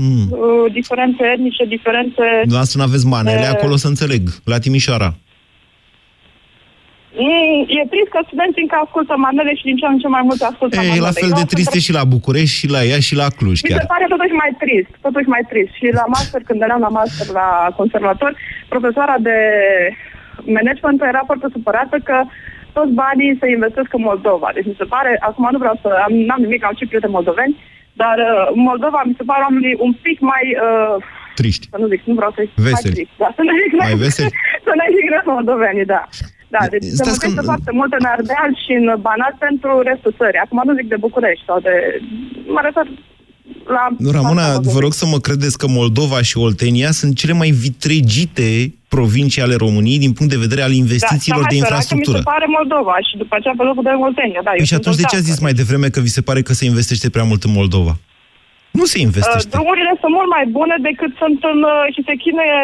Mm. 0.00 0.26
uh, 0.30 0.72
diferențe 0.72 1.22
etnice, 1.34 1.64
diferențe... 1.64 2.24
Dumneavoastră 2.40 2.78
nu 2.80 2.86
aveți 2.88 3.06
manele 3.06 3.46
Eh. 3.48 3.54
acolo, 3.54 3.76
să 3.76 3.88
înțeleg, 3.88 4.22
la 4.44 4.58
Timișoara. 4.58 5.14
Mm, 7.26 7.60
e 7.78 7.80
trist 7.92 8.10
că 8.14 8.20
studenții 8.28 8.62
încă 8.66 8.76
ascultă 8.84 9.14
manele 9.26 9.52
și 9.58 9.64
din 9.68 9.76
ce 9.80 9.86
în 9.86 9.98
ce 10.02 10.08
mai 10.16 10.24
mult 10.28 10.40
ascultă 10.50 10.74
E, 10.76 10.78
manele. 10.78 11.06
la 11.08 11.14
fel 11.20 11.30
Eu 11.30 11.36
de 11.38 11.42
sunt 11.44 11.52
triste 11.54 11.78
și 11.86 11.92
la 11.98 12.04
București, 12.14 12.56
și 12.60 12.66
la 12.74 12.80
Iași, 12.90 13.08
și 13.10 13.14
la 13.22 13.28
Cluj 13.38 13.58
Mi 13.62 13.68
chiar. 13.68 13.80
se 13.80 13.92
pare 13.94 14.06
totuși 14.14 14.34
mai 14.42 14.52
trist, 14.62 14.92
totuși 15.06 15.28
mai 15.34 15.42
trist. 15.50 15.72
Și 15.78 15.86
la 16.00 16.04
master, 16.16 16.40
când 16.48 16.60
eram 16.66 16.80
la 16.86 16.92
master 17.00 17.26
la 17.40 17.48
conservator, 17.80 18.30
profesoara 18.74 19.16
de 19.28 19.36
management 20.56 20.98
era 21.12 21.22
foarte 21.30 21.46
supărată 21.56 21.96
că 22.08 22.16
toți 22.76 22.92
banii 23.04 23.38
se 23.40 23.46
investesc 23.56 23.90
în 23.98 24.02
Moldova. 24.10 24.48
Deci 24.56 24.68
mi 24.70 24.78
se 24.80 24.84
pare, 24.94 25.10
acum 25.28 25.48
nu 25.54 25.58
vreau 25.62 25.76
să, 25.82 25.88
am, 26.06 26.12
n-am 26.28 26.40
nimic, 26.46 26.60
am 26.64 26.76
și 26.78 26.86
prieteni 26.90 27.16
moldoveni, 27.18 27.54
dar 28.02 28.16
uh, 28.30 28.44
Moldova 28.68 29.00
mi 29.10 29.14
se 29.18 29.24
pare 29.30 29.42
oamenii 29.48 29.74
un 29.86 29.92
pic 30.06 30.18
mai... 30.32 30.44
Uh, 30.66 30.96
Triști. 31.40 31.64
Să 31.72 31.76
nu 31.82 31.86
zic, 31.92 32.00
nu 32.10 32.14
vreau 32.18 32.30
să 32.34 32.38
zic 32.44 32.50
mai 32.56 32.64
Veseli. 32.70 32.94
trist, 32.94 33.14
da, 33.22 33.28
să 33.38 33.42
ne 33.48 33.52
zic 33.62 33.70
Mai 33.82 33.94
veseli? 34.04 34.32
să 34.66 34.72
ne 34.80 34.86
jignesc 34.96 35.26
moldovenii, 35.34 35.88
da. 35.94 36.02
Da, 36.54 36.62
deci 36.74 36.82
se 36.82 36.94
Stați 36.94 37.18
că- 37.20 37.26
muncește 37.26 37.48
foarte 37.50 37.70
mult 37.78 37.92
în 37.98 38.04
Ardeal 38.14 38.50
și 38.64 38.72
în 38.80 38.86
Banat 39.06 39.34
pentru 39.46 39.70
restul 39.90 40.12
țării. 40.20 40.42
Acum 40.44 40.58
nu 40.68 40.74
zic 40.78 40.86
de 40.92 40.98
București 41.06 41.44
sau 41.48 41.58
de... 41.66 41.74
Mă 42.56 42.60
refer 42.68 42.86
la... 43.76 43.82
Nu, 44.04 44.10
Ramona, 44.18 44.46
vă 44.74 44.78
rog 44.84 44.92
să 45.00 45.06
mă 45.12 45.18
credeți 45.26 45.58
că 45.58 45.66
Moldova 45.80 46.18
și 46.28 46.36
Oltenia 46.46 46.90
sunt 47.00 47.12
cele 47.20 47.32
mai 47.42 47.50
vitregite 47.50 48.48
provincii 48.88 49.42
ale 49.42 49.54
României 49.64 49.98
din 49.98 50.12
punct 50.12 50.32
de 50.32 50.38
vedere 50.46 50.62
al 50.62 50.72
investițiilor 50.84 51.42
da, 51.42 51.48
de 51.48 51.54
cea 51.54 51.60
mai 51.60 51.68
săracă 51.68 51.74
infrastructură. 51.74 52.18
Mi 52.18 52.24
se 52.26 52.30
pare 52.32 52.46
Moldova 52.58 52.94
și 53.08 53.14
după 53.22 53.34
aceea 53.38 53.54
pe 53.56 53.62
locul 53.68 53.82
de 53.82 53.90
Oltenia. 54.08 54.40
Da, 54.46 54.50
eu 54.50 54.56
Păi 54.62 54.66
și 54.68 54.72
sunt 54.74 54.80
atunci 54.80 54.96
de 55.02 55.06
ce 55.10 55.14
a 55.14 55.18
olteancă. 55.18 55.30
zis 55.30 55.44
mai 55.46 55.54
devreme 55.60 55.88
că 55.94 56.00
vi 56.06 56.16
se 56.18 56.22
pare 56.28 56.40
că 56.46 56.52
se 56.58 56.64
investește 56.72 57.08
prea 57.14 57.26
mult 57.30 57.42
în 57.48 57.52
Moldova? 57.60 57.92
Nu 58.80 58.84
se 58.92 58.98
Uh, 59.00 59.04
investește. 59.08 59.52
drumurile 59.54 59.92
sunt 60.02 60.12
mult 60.18 60.30
mai 60.36 60.44
bune 60.58 60.76
decât 60.88 61.10
sunt 61.22 61.38
în... 61.52 61.58
uh, 61.74 61.76
și 61.94 62.00
se 62.08 62.14
chinuie 62.24 62.58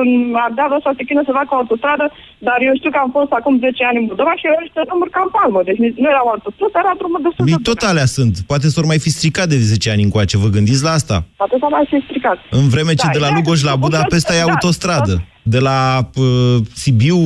în 0.00 0.08
Ardeal 0.46 0.70
ăsta, 0.78 0.90
se 0.98 1.06
chinuie 1.08 1.28
să 1.30 1.34
facă 1.40 1.50
o 1.54 1.58
autostradă, 1.62 2.04
dar 2.48 2.58
eu 2.68 2.72
știu 2.80 2.90
că 2.94 3.00
am 3.04 3.10
fost 3.18 3.32
acum 3.38 3.54
10 3.66 3.88
ani 3.88 3.98
în 4.00 4.06
Moldova 4.10 4.32
și 4.38 4.44
erau 4.48 4.60
niște 4.66 4.80
drumuri 4.88 5.12
ca 5.16 5.20
în 5.26 5.30
palmă. 5.36 5.60
Deci 5.68 5.80
nu 6.02 6.08
erau 6.14 6.26
autostradă, 6.34 6.76
era 6.84 6.92
drumuri 7.00 7.24
destul 7.26 7.42
de 7.44 7.50
Mi 7.52 7.64
tot 7.70 7.80
alea 7.90 8.08
sunt. 8.18 8.34
Poate 8.50 8.66
s-or 8.72 8.86
mai 8.92 9.00
fi 9.04 9.10
stricat 9.18 9.46
de 9.52 9.58
10 9.72 9.86
ani 9.94 10.06
încoace. 10.08 10.34
Vă 10.44 10.48
gândiți 10.56 10.82
la 10.88 10.92
asta? 10.98 11.16
Poate 11.42 11.56
s-a 11.62 11.68
mai 11.76 11.84
fi 11.90 11.98
stricat. 12.08 12.38
În 12.60 12.66
vreme 12.74 12.92
ce 13.00 13.06
Da, 13.08 13.14
de 13.16 13.20
la 13.24 13.28
ideea 13.30 13.38
Lugoș 13.38 13.58
că 13.60 13.66
la 13.70 13.76
se 13.76 13.82
Budapesta 13.86 14.32
e 14.32 14.36
lucrează- 14.36 14.50
da, 14.52 14.56
autostradă. 14.56 15.14
De 15.54 15.60
la 15.68 15.78
uh, 16.24 16.56
Sibiu 16.82 17.20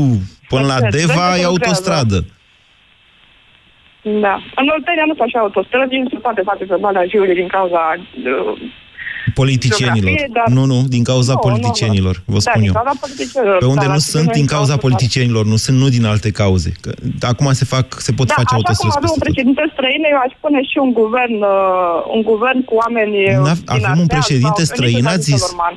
până 0.53 0.67
la 0.73 0.79
Exact, 0.81 0.95
Deva 0.97 1.13
cred 1.29 1.35
că 1.35 1.41
e 1.41 1.47
lucrează. 1.47 1.47
autostradă. 1.53 2.19
Da. 4.25 4.35
În 4.61 4.67
Oltenia 4.77 5.05
nu 5.09 5.15
sunt 5.17 5.27
așa 5.29 5.39
autostrăzi, 5.47 5.95
nu 6.05 6.09
se 6.15 6.19
poate 6.27 6.41
face 6.51 6.65
pe 6.71 6.77
Valea 6.85 7.05
Jiului 7.11 7.35
din 7.41 7.49
cauza 7.57 7.83
uh, 7.97 8.61
Politicienilor. 9.41 10.11
geografie, 10.15 10.29
dar- 10.39 10.49
Nu, 10.57 10.65
nu, 10.73 10.79
din 10.95 11.05
cauza 11.13 11.33
Nu, 11.33 11.39
nu, 11.39 11.43
nu. 11.45 11.49
politicienilor, 11.51 12.15
vă 12.35 12.39
Da, 12.39 12.45
spun 12.47 12.61
din 12.63 12.71
eu. 12.71 12.75
cauza 12.79 12.95
politicienilor, 13.05 13.59
Pe 13.65 13.69
unde 13.75 13.85
dar 13.85 13.93
nu 13.95 13.99
la 14.01 14.07
sunt 14.11 14.23
noi 14.25 14.33
din 14.39 14.41
din 14.41 14.47
cauza 14.55 14.73
cauza- 14.75 14.85
politicienilor, 14.87 15.45
nu 15.53 15.57
sunt 15.65 15.77
nu 15.83 15.87
din 15.97 16.05
alte 16.13 16.31
cauze. 16.43 16.71
Că 16.83 16.91
acum 17.33 17.49
se 17.61 17.65
fac, 17.75 17.87
se 18.07 18.13
pot 18.19 18.27
da, 18.29 18.35
face 18.39 18.53
așa 18.55 18.55
cum 18.55 18.61
autostrăzi 18.61 18.97
avem 19.01 19.11
un 19.15 19.19
peste 19.19 19.19
tot. 19.19 19.25
președinte 19.27 19.63
străin, 19.75 20.01
eu 20.13 20.19
aș 20.27 20.33
pune 20.45 20.61
și 20.71 20.77
un 20.87 20.91
guvern, 21.01 21.37
uh, 21.55 22.15
un 22.17 22.23
guvern 22.31 22.61
cu 22.69 22.75
oameni 22.83 23.15
uh, 23.31 23.45
N-av- 23.47 23.65
din 23.65 23.75
avem 23.77 23.99
un 24.03 24.07
Ardeal 24.07 24.15
președinte 24.17 24.63
sau 24.69 24.73
străin, 24.75 24.99
Nicu 25.05 25.15
ați 25.15 25.27
zis? 25.31 25.41
Salorman. 25.45 25.75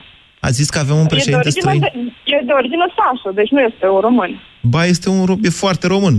A 0.48 0.50
zis 0.60 0.68
că 0.74 0.78
avem 0.86 0.98
un 1.04 1.08
E 1.08 1.12
de 1.12 1.14
președinte 1.16 1.42
origine, 1.48 1.64
străin? 1.64 1.82
de, 1.86 1.90
e 2.34 2.38
de 2.50 2.54
origine 2.62 2.86
sașă, 2.98 3.30
deci 3.40 3.52
nu 3.56 3.60
este 3.70 3.86
un 3.96 4.02
român. 4.08 4.32
Ba, 4.74 4.82
este 4.94 5.08
un 5.16 5.22
ro- 5.30 5.42
e 5.48 5.50
foarte 5.66 5.86
român. 5.96 6.16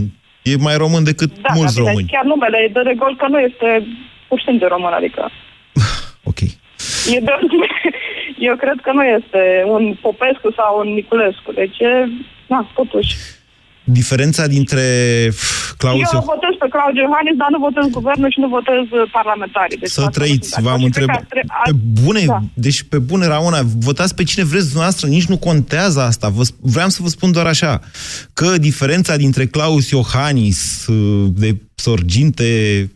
E 0.52 0.56
mai 0.68 0.76
român 0.76 1.04
decât 1.04 1.30
Da, 1.40 1.48
mulți 1.54 1.74
dar 1.74 1.82
bine, 1.82 1.88
români. 1.88 2.08
chiar 2.12 2.24
numele 2.24 2.58
e 2.58 2.68
de 2.72 2.80
regol 2.80 3.16
că 3.16 3.26
nu 3.28 3.38
este 3.38 3.86
pur 4.28 4.38
și 4.38 4.44
simplu 4.48 4.66
român, 4.68 4.92
adică... 4.92 5.30
Ok. 6.30 6.40
E 7.14 7.20
de 7.26 7.30
origine... 7.36 7.66
Eu 8.48 8.56
cred 8.56 8.78
că 8.82 8.90
nu 8.92 9.04
este 9.04 9.64
un 9.66 9.94
Popescu 10.00 10.52
sau 10.56 10.78
un 10.78 10.88
Niculescu, 10.94 11.52
deci 11.52 11.78
e... 11.78 12.08
Da, 12.46 12.66
totuși. 12.74 13.16
Diferența 13.90 14.46
dintre 14.46 14.82
pf, 15.30 15.72
Claus 15.76 16.12
Eu 16.12 16.20
votez 16.34 16.52
pe 16.62 16.66
Claudiu 16.74 17.02
Iohannis, 17.06 17.36
dar 17.42 17.48
nu 17.54 17.58
votez 17.68 17.84
guvernul 17.98 18.30
și 18.34 18.40
nu 18.44 18.48
votez 18.48 18.82
uh, 18.90 19.10
parlamentarii. 19.18 19.78
Deci 19.78 19.90
Să 19.90 20.00
asta 20.00 20.10
trăiți, 20.18 20.48
nu 20.48 20.54
sunt 20.54 20.62
de 20.64 20.68
v-am 20.68 20.78
acord. 20.78 20.92
Și 20.94 20.98
cred 20.98 21.08
întrebat. 21.08 21.28
că 21.28 21.38
ar 21.38 21.42
tre- 21.42 21.44
Pe 21.64 21.72
ar- 21.74 22.02
bune, 22.04 22.24
Da. 22.26 22.40
deci 22.66 22.82
pe 22.82 22.98
bune, 22.98 23.26
Ramona, 23.26 23.60
votați 23.88 24.14
pe 24.14 24.24
cine 24.30 24.44
vreți 24.44 24.64
dumneavoastră, 24.64 25.06
nici 25.08 25.24
nu 25.32 25.36
contează 25.38 26.00
asta. 26.00 26.28
Vă, 26.28 26.42
sp- 26.50 26.60
vreau 26.74 26.88
să 26.88 26.98
vă 27.02 27.08
spun 27.08 27.30
doar 27.32 27.46
așa, 27.46 27.80
că 28.32 28.58
diferența 28.58 29.16
dintre 29.16 29.46
Claus 29.46 29.90
Iohannis, 29.90 30.86
uh, 30.86 31.26
de 31.44 31.56
sorginte 31.74 32.48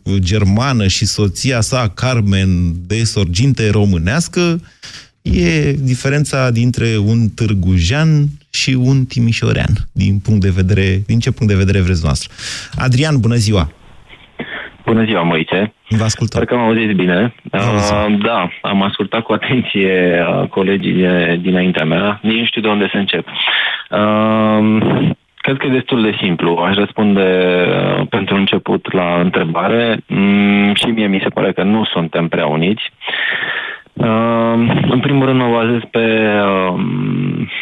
uh, 0.03 0.15
germană 0.19 0.87
și 0.87 1.05
soția 1.05 1.61
sa, 1.61 1.89
Carmen, 1.93 2.73
de 2.87 3.03
sorginte 3.03 3.69
românească, 3.69 4.61
e 5.21 5.71
diferența 5.71 6.49
dintre 6.51 6.97
un 6.97 7.29
târgujean 7.29 8.27
și 8.53 8.77
un 8.89 9.05
timișorean, 9.05 9.73
din 9.91 10.19
punct 10.19 10.41
de 10.41 10.53
vedere, 10.55 10.87
din 11.07 11.19
ce 11.19 11.31
punct 11.31 11.53
de 11.53 11.59
vedere 11.63 11.81
vreți 11.81 12.03
noastră. 12.03 12.29
Adrian, 12.85 13.15
bună 13.19 13.35
ziua! 13.35 13.65
Bună 14.85 15.03
ziua, 15.03 15.21
Moise. 15.21 15.73
Vă 15.89 16.03
ascultăm. 16.03 16.41
Sper 16.41 16.45
că 16.45 16.55
mă 16.55 16.67
auziți 16.67 16.93
bine. 16.93 17.33
Uh, 17.51 18.15
da, 18.23 18.49
am 18.61 18.81
ascultat 18.81 19.21
cu 19.21 19.33
atenție 19.33 20.25
uh, 20.27 20.47
colegii 20.47 20.93
de, 20.93 21.39
dinaintea 21.41 21.85
mea. 21.85 22.19
Nici 22.21 22.39
nu 22.39 22.45
știu 22.45 22.61
de 22.61 22.67
unde 22.67 22.89
să 22.91 22.97
încep. 22.97 23.27
Uh, 23.27 25.09
cred 25.35 25.57
că 25.57 25.65
e 25.65 25.79
destul 25.79 26.01
de 26.01 26.17
simplu. 26.21 26.55
Aș 26.55 26.75
răspunde 26.75 27.27
uh, 27.67 28.07
pentru 28.09 28.35
început 28.35 28.93
la 28.93 29.19
întrebare. 29.19 30.03
Mm, 30.07 30.73
și 30.73 30.85
mie 30.85 31.07
mi 31.07 31.21
se 31.23 31.29
pare 31.29 31.51
că 31.51 31.63
nu 31.63 31.85
suntem 31.85 32.27
prea 32.27 32.45
uniți. 32.45 32.83
Uh, 33.93 34.53
în 34.89 34.99
primul 34.99 35.25
rând 35.25 35.39
mă 35.39 35.49
bazez 35.51 35.79
pe 35.91 36.05
uh, 36.45 36.79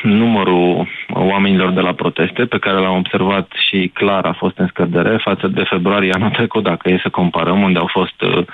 numărul 0.03 0.87
oamenilor 1.13 1.71
de 1.71 1.79
la 1.79 1.93
proteste 1.93 2.45
pe 2.45 2.57
care 2.59 2.77
l-am 2.77 2.97
observat 2.97 3.51
și 3.69 3.91
clar 3.93 4.25
a 4.25 4.35
fost 4.37 4.57
în 4.57 4.67
scădere 4.67 5.19
față 5.23 5.47
de 5.47 5.63
februarie 5.69 6.11
anul 6.13 6.29
trecut, 6.29 6.63
dacă 6.63 6.89
e 6.89 6.99
să 7.03 7.09
comparăm, 7.09 7.61
unde 7.61 7.79
au 7.79 7.89
fost 7.91 8.21
uh, 8.21 8.45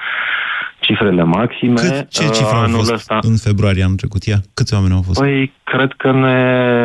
cifrele 0.79 1.23
maxime. 1.23 1.73
Cât, 1.73 2.09
ce 2.09 2.23
Uh, 2.23 2.31
cifră 2.33 2.55
au 2.55 2.61
anul 2.63 2.75
fost 2.77 2.93
ăsta- 2.93 3.19
în 3.21 3.35
februarie 3.37 3.83
anul 3.83 3.95
trecut? 3.95 4.23
Ia, 4.23 4.37
câți 4.53 4.73
oameni 4.73 4.93
au 4.93 5.01
fost? 5.01 5.19
Păi, 5.19 5.53
cred 5.63 5.91
că 5.97 6.11
ne, 6.11 6.39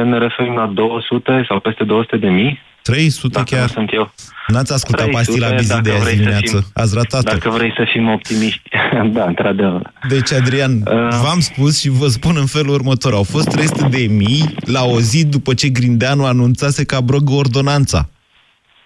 ne 0.05 0.19
referim 0.19 0.55
la 0.55 0.67
200 0.67 1.45
sau 1.49 1.61
peste 1.61 1.85
200 1.85 2.17
de 2.17 2.29
mii. 2.29 2.61
300 2.83 3.29
dacă 3.29 3.55
chiar? 3.55 3.61
Nu 3.66 3.73
sunt 3.73 3.88
eu. 3.92 4.12
N-ați 4.47 4.73
ascultat 4.73 5.07
300, 5.09 5.25
pastila 5.38 5.57
Bizi 5.57 5.68
dacă 5.68 5.81
de 5.81 5.90
azi 5.90 6.01
vrei 6.01 6.12
să 6.14 6.18
dimineață? 6.18 6.57
fim- 6.57 6.71
Ați 6.75 6.95
ratat-o. 6.95 7.31
Dacă 7.31 7.49
vrei 7.51 7.73
să 7.77 7.85
fim 7.92 8.09
optimiști. 8.09 8.62
da, 9.14 9.25
într-adevăr. 9.25 9.92
Deci, 10.09 10.33
Adrian, 10.33 10.73
Uh. 10.77 11.09
v-am 11.23 11.40
spus 11.40 11.81
și 11.81 11.88
vă 11.88 12.09
spun 12.09 12.37
în 12.37 12.47
felul 12.47 12.75
următor. 12.75 13.12
Au 13.12 13.23
fost 13.23 13.49
300 13.49 13.88
de 13.90 14.07
mii 14.11 14.55
la 14.64 14.85
o 14.85 15.01
zi 15.01 15.25
după 15.25 15.55
ce 15.55 15.68
Grindeanu 15.68 16.25
anunțase 16.25 16.85
că 16.85 16.95
abrogă 16.95 17.33
ordonanța. 17.33 18.09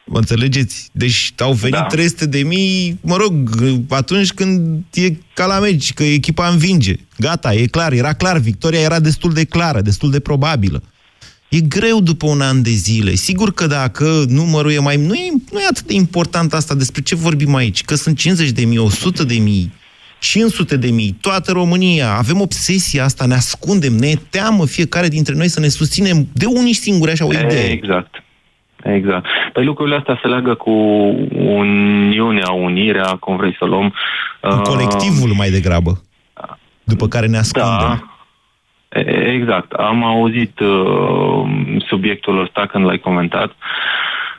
Mă 0.09 0.19
înțelegeți? 0.19 0.89
Deci 0.93 1.33
au 1.39 1.53
venit 1.53 1.75
Da. 1.77 1.83
300 1.83 2.27
de 2.27 2.43
mii, 2.43 2.99
mă 3.03 3.17
rog, 3.17 3.51
atunci 3.89 4.33
când 4.33 4.83
e 4.95 5.13
ca 5.35 5.47
la 5.47 5.59
meci, 5.59 5.93
că 5.93 6.03
echipa 6.03 6.49
învinge. 6.49 6.95
Gata, 7.19 7.55
e 7.55 7.67
clar, 7.67 7.93
era 7.93 8.13
clar, 8.13 8.39
victoria 8.39 8.81
era 8.81 9.01
destul 9.01 9.33
de 9.33 9.45
clară, 9.45 9.81
destul 9.81 10.11
de 10.11 10.21
probabilă. 10.21 10.83
E 11.49 11.61
greu 11.61 12.01
după 12.01 12.27
un 12.27 12.41
an 12.41 12.63
de 12.63 12.71
zile. 12.71 13.11
Sigur 13.11 13.53
că 13.53 13.67
dacă 13.67 14.05
numărul 14.29 14.73
e 14.73 14.79
mai... 14.79 14.97
Nu 14.97 15.15
e, 15.15 15.31
nu 15.53 15.59
e 15.59 15.67
atât 15.71 15.83
de 15.83 15.95
important 15.95 16.53
asta 16.53 16.75
despre 16.75 17.03
ce 17.03 17.15
vorbim 17.15 17.55
aici. 17.55 17.85
Că 17.85 17.95
sunt 17.95 18.19
50 18.19 18.51
de 18.51 18.65
mii, 18.65 18.79
100 18.79 19.25
de 19.25 19.39
mii, 19.39 19.73
500 20.19 20.77
de 20.77 20.91
mii, 20.91 21.17
toată 21.21 21.53
România. 21.53 22.17
Avem 22.17 22.41
obsesia 22.41 23.05
asta, 23.05 23.27
ne 23.27 23.35
ascundem, 23.35 23.93
ne 23.93 24.07
e 24.07 24.19
teamă 24.31 24.67
fiecare 24.67 25.09
dintre 25.09 25.35
noi 25.35 25.49
să 25.49 25.61
ne 25.61 25.69
susținem 25.69 26.27
de 26.33 26.47
unii 26.47 26.73
singuri, 26.73 27.11
așa 27.11 27.27
o 27.27 27.33
idee. 27.33 27.71
Exact. 27.71 28.21
Exact. 28.83 29.27
Păi 29.53 29.65
lucrurile 29.65 29.97
astea 29.97 30.19
se 30.23 30.29
leagă 30.29 30.55
cu 30.55 30.71
uniunea, 31.31 32.51
unirea, 32.51 33.17
cum 33.21 33.37
vrei 33.37 33.53
să 33.59 33.65
o 33.65 33.67
luăm. 33.67 33.95
Cu 34.41 34.61
colectivul 34.61 35.33
mai 35.37 35.51
degrabă, 35.51 36.03
după 36.85 37.09
care 37.09 37.27
ne 37.27 37.39
ascundem. 37.39 37.79
Da, 37.79 37.93
E- 37.93 38.16
Exact. 39.35 39.73
Am 39.73 40.05
auzit 40.05 40.61
uh, 40.61 41.43
subiectul 41.87 42.41
ăsta 42.41 42.67
când 42.67 42.85
l-ai 42.85 42.99
comentat. 42.99 43.53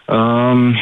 Um, 0.05 0.75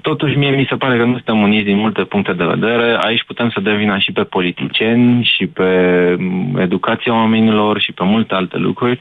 totuși, 0.00 0.36
mie 0.36 0.50
mi 0.50 0.66
se 0.68 0.76
pare 0.76 0.96
că 0.96 1.04
nu 1.04 1.12
suntem 1.12 1.40
uniți 1.40 1.64
din 1.64 1.76
multe 1.76 2.02
puncte 2.02 2.32
de 2.32 2.44
vedere. 2.44 2.98
Aici 3.00 3.24
putem 3.24 3.50
să 3.50 3.60
dăm 3.60 3.76
vina 3.76 3.98
și 3.98 4.12
pe 4.12 4.22
politicieni, 4.22 5.24
și 5.36 5.46
pe 5.46 5.70
mm, 6.18 6.58
educația 6.58 7.12
oamenilor, 7.12 7.80
și 7.80 7.92
pe 7.92 8.04
multe 8.04 8.34
alte 8.34 8.56
lucruri. 8.56 9.00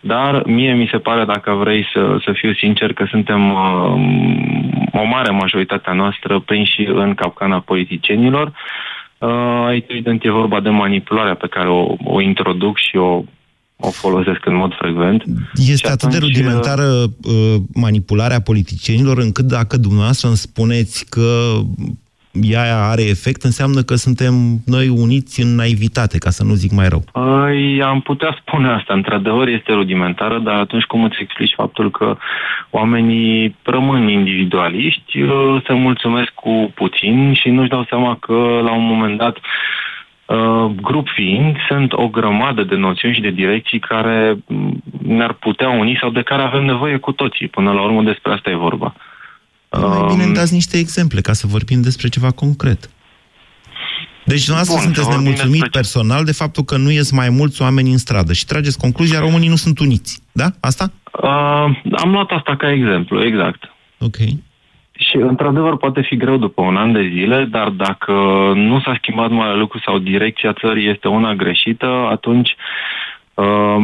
Dar 0.00 0.42
mie 0.46 0.74
mi 0.74 0.88
se 0.90 0.98
pare, 0.98 1.24
dacă 1.24 1.52
vrei 1.52 1.86
să, 1.92 2.16
să 2.24 2.32
fiu 2.32 2.52
sincer, 2.52 2.92
că 2.92 3.04
suntem 3.08 3.50
uh, 3.50 5.00
o 5.00 5.04
mare 5.04 5.30
majoritate 5.30 5.90
a 5.90 5.92
noastră 5.92 6.38
prinși 6.38 6.84
în 6.86 7.14
capcana 7.14 7.60
politicienilor. 7.60 8.52
Uh, 9.18 9.64
aici, 9.66 9.84
evident, 9.88 10.24
e 10.24 10.30
vorba 10.30 10.60
de 10.60 10.68
manipularea 10.68 11.34
pe 11.34 11.46
care 11.46 11.68
o, 11.68 11.94
o 12.04 12.20
introduc 12.20 12.78
și 12.78 12.96
o, 12.96 13.22
o 13.76 13.90
folosesc 13.90 14.46
în 14.46 14.54
mod 14.54 14.74
frecvent. 14.78 15.22
Este 15.54 15.74
Și 15.74 15.86
atât 15.86 16.10
de 16.10 16.16
atunci, 16.16 16.34
rudimentară 16.36 16.82
uh, 16.82 17.54
manipularea 17.74 18.40
politicienilor, 18.40 19.18
încât 19.18 19.44
dacă 19.44 19.76
dumneavoastră 19.76 20.28
îmi 20.28 20.36
spuneți 20.36 21.06
că 21.10 21.52
ea 22.42 22.88
are 22.88 23.02
efect, 23.02 23.42
înseamnă 23.42 23.80
că 23.82 23.94
suntem 23.94 24.34
noi 24.66 24.88
uniți 24.88 25.42
în 25.42 25.54
naivitate, 25.54 26.18
ca 26.18 26.30
să 26.30 26.44
nu 26.44 26.54
zic 26.54 26.72
mai 26.72 26.88
rău. 26.88 27.04
Păi, 27.12 27.82
am 27.82 28.00
putea 28.00 28.36
spune 28.40 28.68
asta. 28.68 28.94
Într-adevăr, 28.94 29.48
este 29.48 29.72
rudimentară, 29.72 30.38
dar 30.38 30.54
atunci 30.54 30.84
cum 30.84 31.04
îți 31.04 31.20
explici 31.20 31.54
faptul 31.56 31.90
că 31.90 32.16
oamenii 32.70 33.56
rămân 33.62 34.08
individualiști, 34.08 35.22
uh, 35.22 35.62
se 35.66 35.72
mulțumesc 35.72 36.30
cu 36.34 36.72
puțin 36.74 37.32
și 37.34 37.48
nu-și 37.48 37.70
dau 37.70 37.86
seama 37.88 38.16
că, 38.20 38.60
la 38.62 38.72
un 38.72 38.84
moment 38.86 39.18
dat, 39.18 39.36
uh, 39.36 39.42
grup 40.80 41.08
fiind, 41.14 41.56
sunt 41.68 41.92
o 41.92 42.08
grămadă 42.08 42.62
de 42.62 42.74
noțiuni 42.74 43.14
și 43.14 43.20
de 43.20 43.30
direcții 43.30 43.78
care 43.78 44.38
m, 44.46 44.82
ne-ar 45.02 45.32
putea 45.32 45.68
uni 45.68 45.98
sau 46.00 46.10
de 46.10 46.22
care 46.22 46.42
avem 46.42 46.64
nevoie 46.64 46.96
cu 46.96 47.12
toții. 47.12 47.48
Până 47.48 47.72
la 47.72 47.82
urmă, 47.82 48.02
despre 48.02 48.32
asta 48.32 48.50
e 48.50 48.54
vorba. 48.54 48.94
Mai 49.70 50.04
bine 50.08 50.24
îmi 50.24 50.34
dați 50.34 50.52
niște 50.52 50.78
exemple, 50.78 51.20
ca 51.20 51.32
să 51.32 51.46
vorbim 51.46 51.82
despre 51.82 52.08
ceva 52.08 52.30
concret. 52.30 52.90
Deci 54.24 54.44
dumneavoastră 54.44 54.74
Bun, 54.74 54.78
să 54.78 54.84
sunteți 54.84 55.06
vorbim 55.06 55.22
nemulțumit 55.22 55.60
despre 55.60 55.78
personal 55.80 56.24
de 56.24 56.32
faptul 56.32 56.64
că 56.64 56.76
nu 56.76 56.90
ies 56.90 57.10
mai 57.10 57.30
mulți 57.30 57.62
oameni 57.62 57.90
în 57.90 57.98
stradă 57.98 58.32
și 58.32 58.46
trageți 58.46 58.78
concluzia, 58.78 59.18
românii 59.18 59.48
nu 59.48 59.56
sunt 59.56 59.78
uniți. 59.78 60.22
Da? 60.32 60.46
Asta? 60.60 60.92
Uh, 61.22 61.30
am 61.96 62.10
luat 62.10 62.30
asta 62.30 62.56
ca 62.56 62.70
exemplu, 62.70 63.24
exact. 63.24 63.62
Ok. 63.98 64.16
Și, 64.98 65.16
într-adevăr, 65.16 65.76
poate 65.76 66.00
fi 66.00 66.16
greu 66.16 66.36
după 66.36 66.62
un 66.62 66.76
an 66.76 66.92
de 66.92 67.08
zile, 67.12 67.44
dar 67.44 67.68
dacă 67.68 68.12
nu 68.54 68.80
s-a 68.80 68.94
schimbat 68.96 69.30
mare 69.30 69.56
lucru 69.56 69.78
sau 69.78 69.98
direcția 69.98 70.52
țării 70.52 70.88
este 70.88 71.08
una 71.08 71.34
greșită, 71.34 71.86
atunci, 72.10 72.56
uh, 73.34 73.76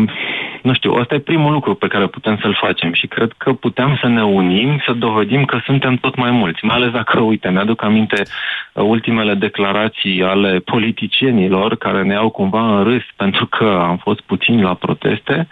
nu 0.63 0.73
știu, 0.73 0.95
ăsta 0.95 1.15
e 1.15 1.19
primul 1.19 1.53
lucru 1.53 1.75
pe 1.75 1.87
care 1.87 2.07
putem 2.07 2.39
să-l 2.43 2.59
facem 2.61 2.93
și 2.93 3.07
cred 3.07 3.33
că 3.37 3.53
putem 3.53 3.99
să 4.01 4.09
ne 4.09 4.25
unim, 4.25 4.83
să 4.87 4.93
dovedim 4.93 5.45
că 5.45 5.61
suntem 5.65 5.97
tot 5.97 6.17
mai 6.17 6.31
mulți. 6.31 6.65
Mai 6.65 6.77
ales 6.77 6.91
dacă, 6.91 7.21
uite, 7.21 7.51
mi-aduc 7.51 7.83
aminte 7.83 8.23
uh, 8.23 8.85
ultimele 8.85 9.35
declarații 9.35 10.23
ale 10.23 10.59
politicienilor 10.59 11.77
care 11.77 12.03
ne 12.03 12.13
iau 12.13 12.31
cumva 12.31 12.77
în 12.77 12.85
râs 12.85 13.05
pentru 13.17 13.47
că 13.47 13.85
am 13.89 13.97
fost 13.97 14.21
puțini 14.21 14.63
la 14.63 14.75
proteste, 14.75 15.49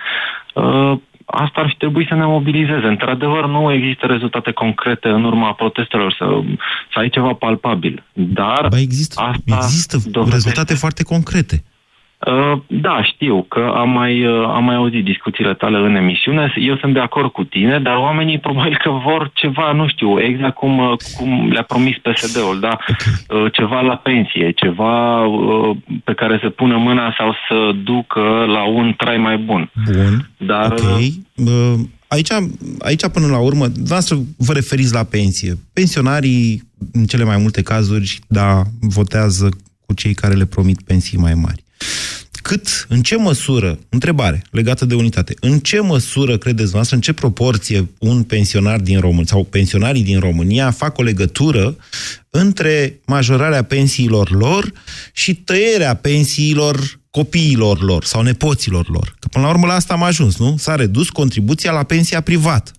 uh, 0.54 0.92
asta 1.30 1.60
ar 1.60 1.68
fi 1.68 1.76
trebuit 1.76 2.08
să 2.08 2.14
ne 2.14 2.24
mobilizeze. 2.24 2.86
Într-adevăr, 2.86 3.46
nu 3.46 3.72
există 3.72 4.06
rezultate 4.06 4.52
concrete 4.52 5.08
în 5.08 5.24
urma 5.24 5.52
protestelor, 5.52 6.12
să, 6.18 6.24
să 6.92 6.98
ai 6.98 7.08
ceva 7.08 7.32
palpabil. 7.32 8.04
Dar 8.12 8.66
ba 8.68 8.78
există, 8.78 9.20
asta 9.20 9.56
există 9.56 9.96
dovedește- 9.96 10.34
rezultate 10.34 10.74
foarte 10.74 11.02
concrete. 11.02 11.62
Uh, 12.26 12.60
Da, 12.66 13.04
știu 13.04 13.42
că 13.42 13.72
am 13.74 13.90
mai, 13.90 14.26
uh, 14.26 14.44
am 14.46 14.64
mai 14.64 14.74
auzit 14.74 15.04
discuțiile 15.04 15.54
tale 15.54 15.78
în 15.78 15.94
emisiune. 15.94 16.52
Eu 16.56 16.76
sunt 16.76 16.92
de 16.94 17.00
acord 17.00 17.32
cu 17.32 17.44
tine, 17.44 17.78
dar 17.78 17.96
oamenii 17.96 18.38
probabil 18.38 18.78
că 18.82 18.90
vor 18.90 19.30
ceva, 19.34 19.72
nu 19.72 19.88
știu, 19.88 20.20
exact 20.20 20.54
cum, 20.54 20.78
uh, 20.78 20.92
cum 21.16 21.50
le-a 21.50 21.62
promis 21.62 21.96
PSD-ul, 21.96 22.60
da? 22.60 22.76
Uh, 23.28 23.52
Ceva 23.52 23.80
la 23.80 23.96
pensie, 23.96 24.50
ceva 24.50 25.24
uh, 25.24 25.76
pe 26.04 26.14
care 26.14 26.38
să 26.42 26.48
pună 26.48 26.76
mâna 26.76 27.14
sau 27.18 27.34
să 27.48 27.70
ducă 27.84 28.20
la 28.46 28.68
un 28.68 28.94
trai 28.96 29.16
mai 29.16 29.36
bun. 29.36 29.70
Bun. 29.92 30.30
Dar 30.36 30.72
Ok. 30.72 31.00
Bă, 31.36 31.74
Aici, 32.08 32.28
aici, 32.78 33.06
până 33.12 33.26
la 33.26 33.38
urmă, 33.38 33.66
dumneavoastră 33.66 34.16
vă 34.36 34.52
referiți 34.52 34.92
la 34.92 35.04
pensie. 35.04 35.58
Pensionarii, 35.72 36.62
în 36.92 37.04
cele 37.04 37.24
mai 37.24 37.36
multe 37.36 37.62
cazuri, 37.62 38.18
da, 38.28 38.62
votează 38.80 39.48
cu 39.86 39.94
cei 39.94 40.14
care 40.14 40.34
le 40.34 40.44
promit 40.44 40.82
pensii 40.82 41.18
mai 41.18 41.34
mari. 41.34 41.64
Cât, 42.42 42.86
în 42.88 43.02
ce 43.02 43.16
măsură, 43.16 43.78
întrebare 43.88 44.44
legată 44.50 44.84
de 44.84 44.94
unitate, 44.94 45.34
în 45.40 45.58
ce 45.58 45.80
măsură 45.80 46.38
credeți 46.38 46.74
noastră, 46.74 46.96
în 46.96 47.02
ce 47.02 47.12
proporție 47.12 47.88
un 47.98 48.22
pensionar 48.22 48.80
din 48.80 49.00
România 49.00 49.26
sau 49.26 49.44
pensionarii 49.44 50.02
din 50.02 50.18
România 50.18 50.70
fac 50.70 50.98
o 50.98 51.02
legătură 51.02 51.76
între 52.30 53.00
majorarea 53.06 53.62
pensiilor 53.62 54.30
lor 54.30 54.72
și 55.12 55.34
tăierea 55.34 55.94
pensiilor 55.94 57.00
copiilor 57.10 57.82
lor 57.82 58.04
sau 58.04 58.22
nepoților 58.22 58.88
lor. 58.90 59.16
Că 59.18 59.28
până 59.28 59.44
la 59.44 59.50
urmă 59.50 59.66
la 59.66 59.74
asta 59.74 59.94
am 59.94 60.02
ajuns, 60.02 60.36
nu? 60.36 60.56
S-a 60.58 60.74
redus 60.74 61.08
contribuția 61.08 61.72
la 61.72 61.82
pensia 61.82 62.20
privată. 62.20 62.70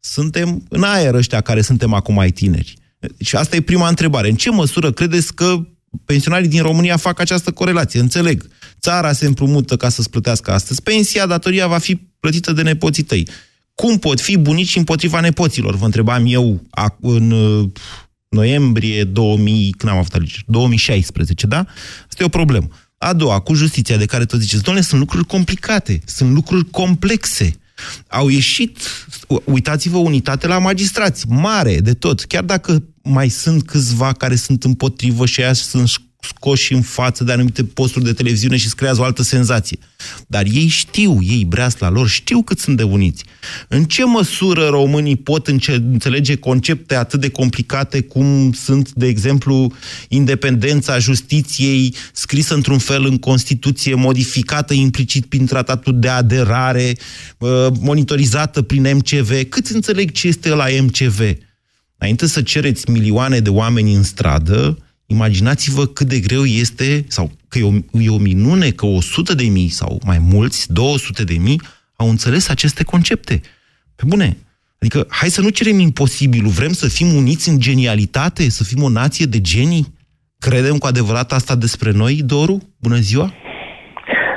Suntem 0.00 0.62
în 0.68 0.82
aer 0.82 1.14
ăștia 1.14 1.40
care 1.40 1.60
suntem 1.60 1.92
acum 1.92 2.14
mai 2.14 2.30
tineri. 2.30 2.74
Și 3.20 3.36
asta 3.36 3.56
e 3.56 3.60
prima 3.60 3.88
întrebare. 3.88 4.28
În 4.28 4.36
ce 4.36 4.50
măsură 4.50 4.92
credeți 4.92 5.34
că 5.34 5.66
pensionarii 6.04 6.48
din 6.48 6.62
România 6.62 6.96
fac 6.96 7.20
această 7.20 7.50
corelație? 7.50 8.00
Înțeleg. 8.00 8.48
Țara 8.80 9.12
se 9.12 9.26
împrumută 9.26 9.76
ca 9.76 9.88
să-ți 9.88 10.10
plătească 10.10 10.52
astăzi 10.52 10.82
pensia, 10.82 11.26
datoria 11.26 11.66
va 11.66 11.78
fi 11.78 11.96
plătită 12.20 12.52
de 12.52 12.62
nepoții 12.62 13.02
tăi. 13.02 13.28
Cum 13.74 13.98
pot 13.98 14.20
fi 14.20 14.36
bunici 14.36 14.76
împotriva 14.76 15.20
nepoților? 15.20 15.76
Vă 15.76 15.84
întrebam 15.84 16.24
eu 16.26 16.62
ac- 16.70 17.00
în 17.00 17.30
uh, 17.30 17.68
noiembrie 18.28 19.04
2000, 19.04 19.74
când 19.78 19.92
am 19.92 19.98
avut 19.98 20.14
alegeri, 20.14 20.44
2016, 20.46 21.46
da? 21.46 21.66
Asta 22.08 22.22
e 22.22 22.24
o 22.24 22.28
problemă. 22.28 22.68
A 22.98 23.12
doua, 23.12 23.38
cu 23.38 23.54
justiția 23.54 23.96
de 23.96 24.04
care 24.04 24.24
tot 24.24 24.40
ziceți, 24.40 24.62
doamne, 24.62 24.82
sunt 24.82 25.00
lucruri 25.00 25.26
complicate, 25.26 26.00
sunt 26.04 26.32
lucruri 26.32 26.70
complexe. 26.70 27.56
Au 28.08 28.28
ieșit, 28.28 28.78
uitați-vă, 29.44 29.98
unitate 29.98 30.46
la 30.46 30.58
magistrați, 30.58 31.28
mare 31.28 31.80
de 31.80 31.94
tot, 31.94 32.24
chiar 32.24 32.42
dacă 32.42 32.82
mai 33.06 33.28
sunt 33.28 33.62
câțiva 33.62 34.12
care 34.12 34.36
sunt 34.36 34.64
împotrivă 34.64 35.26
și 35.26 35.40
aia 35.40 35.52
sunt 35.52 35.88
scoși 36.20 36.72
în 36.72 36.82
față 36.82 37.24
de 37.24 37.32
anumite 37.32 37.64
posturi 37.64 38.04
de 38.04 38.12
televiziune 38.12 38.56
și 38.56 38.64
îți 38.64 38.76
creează 38.76 39.00
o 39.00 39.04
altă 39.04 39.22
senzație. 39.22 39.78
Dar 40.26 40.44
ei 40.52 40.66
știu, 40.66 41.18
ei 41.22 41.44
breasla 41.44 41.90
lor, 41.90 42.08
știu 42.08 42.42
cât 42.42 42.58
sunt 42.58 42.76
de 42.76 42.82
uniți. 42.82 43.24
În 43.68 43.84
ce 43.84 44.04
măsură 44.04 44.66
românii 44.66 45.16
pot 45.16 45.46
înce- 45.46 45.72
înțelege 45.72 46.36
concepte 46.36 46.94
atât 46.94 47.20
de 47.20 47.28
complicate 47.28 48.00
cum 48.00 48.52
sunt, 48.52 48.92
de 48.92 49.06
exemplu, 49.06 49.72
independența 50.08 50.98
justiției 50.98 51.94
scrisă 52.12 52.54
într-un 52.54 52.78
fel 52.78 53.04
în 53.04 53.18
Constituție, 53.18 53.94
modificată 53.94 54.74
implicit 54.74 55.26
prin 55.26 55.46
tratatul 55.46 55.98
de 55.98 56.08
aderare, 56.08 56.96
uh, 57.38 57.66
monitorizată 57.80 58.62
prin 58.62 58.96
MCV. 58.96 59.42
Cât 59.48 59.66
înțeleg 59.66 60.12
ce 60.12 60.26
este 60.26 60.48
la 60.48 60.64
MCV? 60.80 61.20
Înainte 61.98 62.26
să 62.26 62.42
cereți 62.42 62.90
milioane 62.90 63.38
de 63.38 63.50
oameni 63.50 63.94
în 63.94 64.02
stradă, 64.02 64.78
imaginați-vă 65.06 65.86
cât 65.86 66.06
de 66.06 66.18
greu 66.18 66.44
este, 66.44 67.04
sau 67.08 67.30
că 67.48 67.58
e 67.58 67.64
o, 67.64 68.00
e 68.00 68.08
o 68.10 68.18
minune 68.18 68.68
că 68.70 68.86
100 68.86 69.34
de 69.34 69.44
mii 69.44 69.68
sau 69.68 70.00
mai 70.04 70.18
mulți, 70.32 70.72
200 70.72 71.24
de 71.24 71.36
mii, 71.40 71.60
au 71.96 72.08
înțeles 72.08 72.48
aceste 72.48 72.84
concepte. 72.84 73.40
Pe 73.96 74.02
bune, 74.06 74.36
adică 74.80 75.06
hai 75.08 75.28
să 75.28 75.40
nu 75.40 75.48
cerem 75.48 75.78
imposibilul, 75.78 76.50
vrem 76.50 76.72
să 76.72 76.88
fim 76.88 77.16
uniți 77.16 77.48
în 77.48 77.58
genialitate, 77.58 78.42
să 78.42 78.64
fim 78.64 78.82
o 78.82 78.88
nație 78.88 79.26
de 79.26 79.40
genii? 79.40 79.86
Credem 80.38 80.76
cu 80.78 80.86
adevărat 80.86 81.32
asta 81.32 81.54
despre 81.56 81.90
noi, 81.94 82.14
Doru? 82.24 82.58
Bună 82.82 82.96
ziua! 82.96 83.32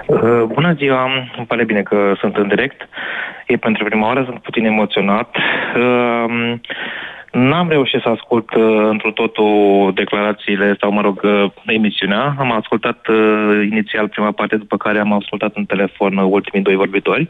Uh, 0.07 0.43
Bună 0.53 0.73
ziua, 0.77 1.03
îmi 1.37 1.45
pare 1.47 1.63
bine 1.63 1.81
că 1.81 2.13
sunt 2.19 2.35
în 2.35 2.47
direct. 2.47 2.81
E 3.47 3.57
pentru 3.57 3.83
prima 3.83 4.07
oară, 4.07 4.23
sunt 4.25 4.41
puțin 4.41 4.65
emoționat. 4.65 5.35
Uh, 7.33 7.41
N-am 7.41 7.69
reușit 7.69 8.01
să 8.01 8.09
ascult 8.09 8.53
uh, 8.53 8.87
întru 8.89 9.11
totul 9.11 9.91
declarațiile 9.95 10.75
sau, 10.79 10.91
mă 10.91 11.01
rog, 11.01 11.21
uh, 11.23 11.51
emisiunea. 11.65 12.35
Am 12.39 12.51
ascultat 12.51 13.07
uh, 13.07 13.67
inițial 13.71 14.07
prima 14.07 14.31
parte, 14.31 14.55
după 14.55 14.77
care 14.77 14.99
am 14.99 15.13
ascultat 15.13 15.51
în 15.55 15.65
telefon 15.65 16.17
uh, 16.17 16.27
ultimii 16.29 16.63
doi 16.63 16.75
vorbitori. 16.75 17.29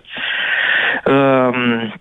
Uh, 1.06 1.94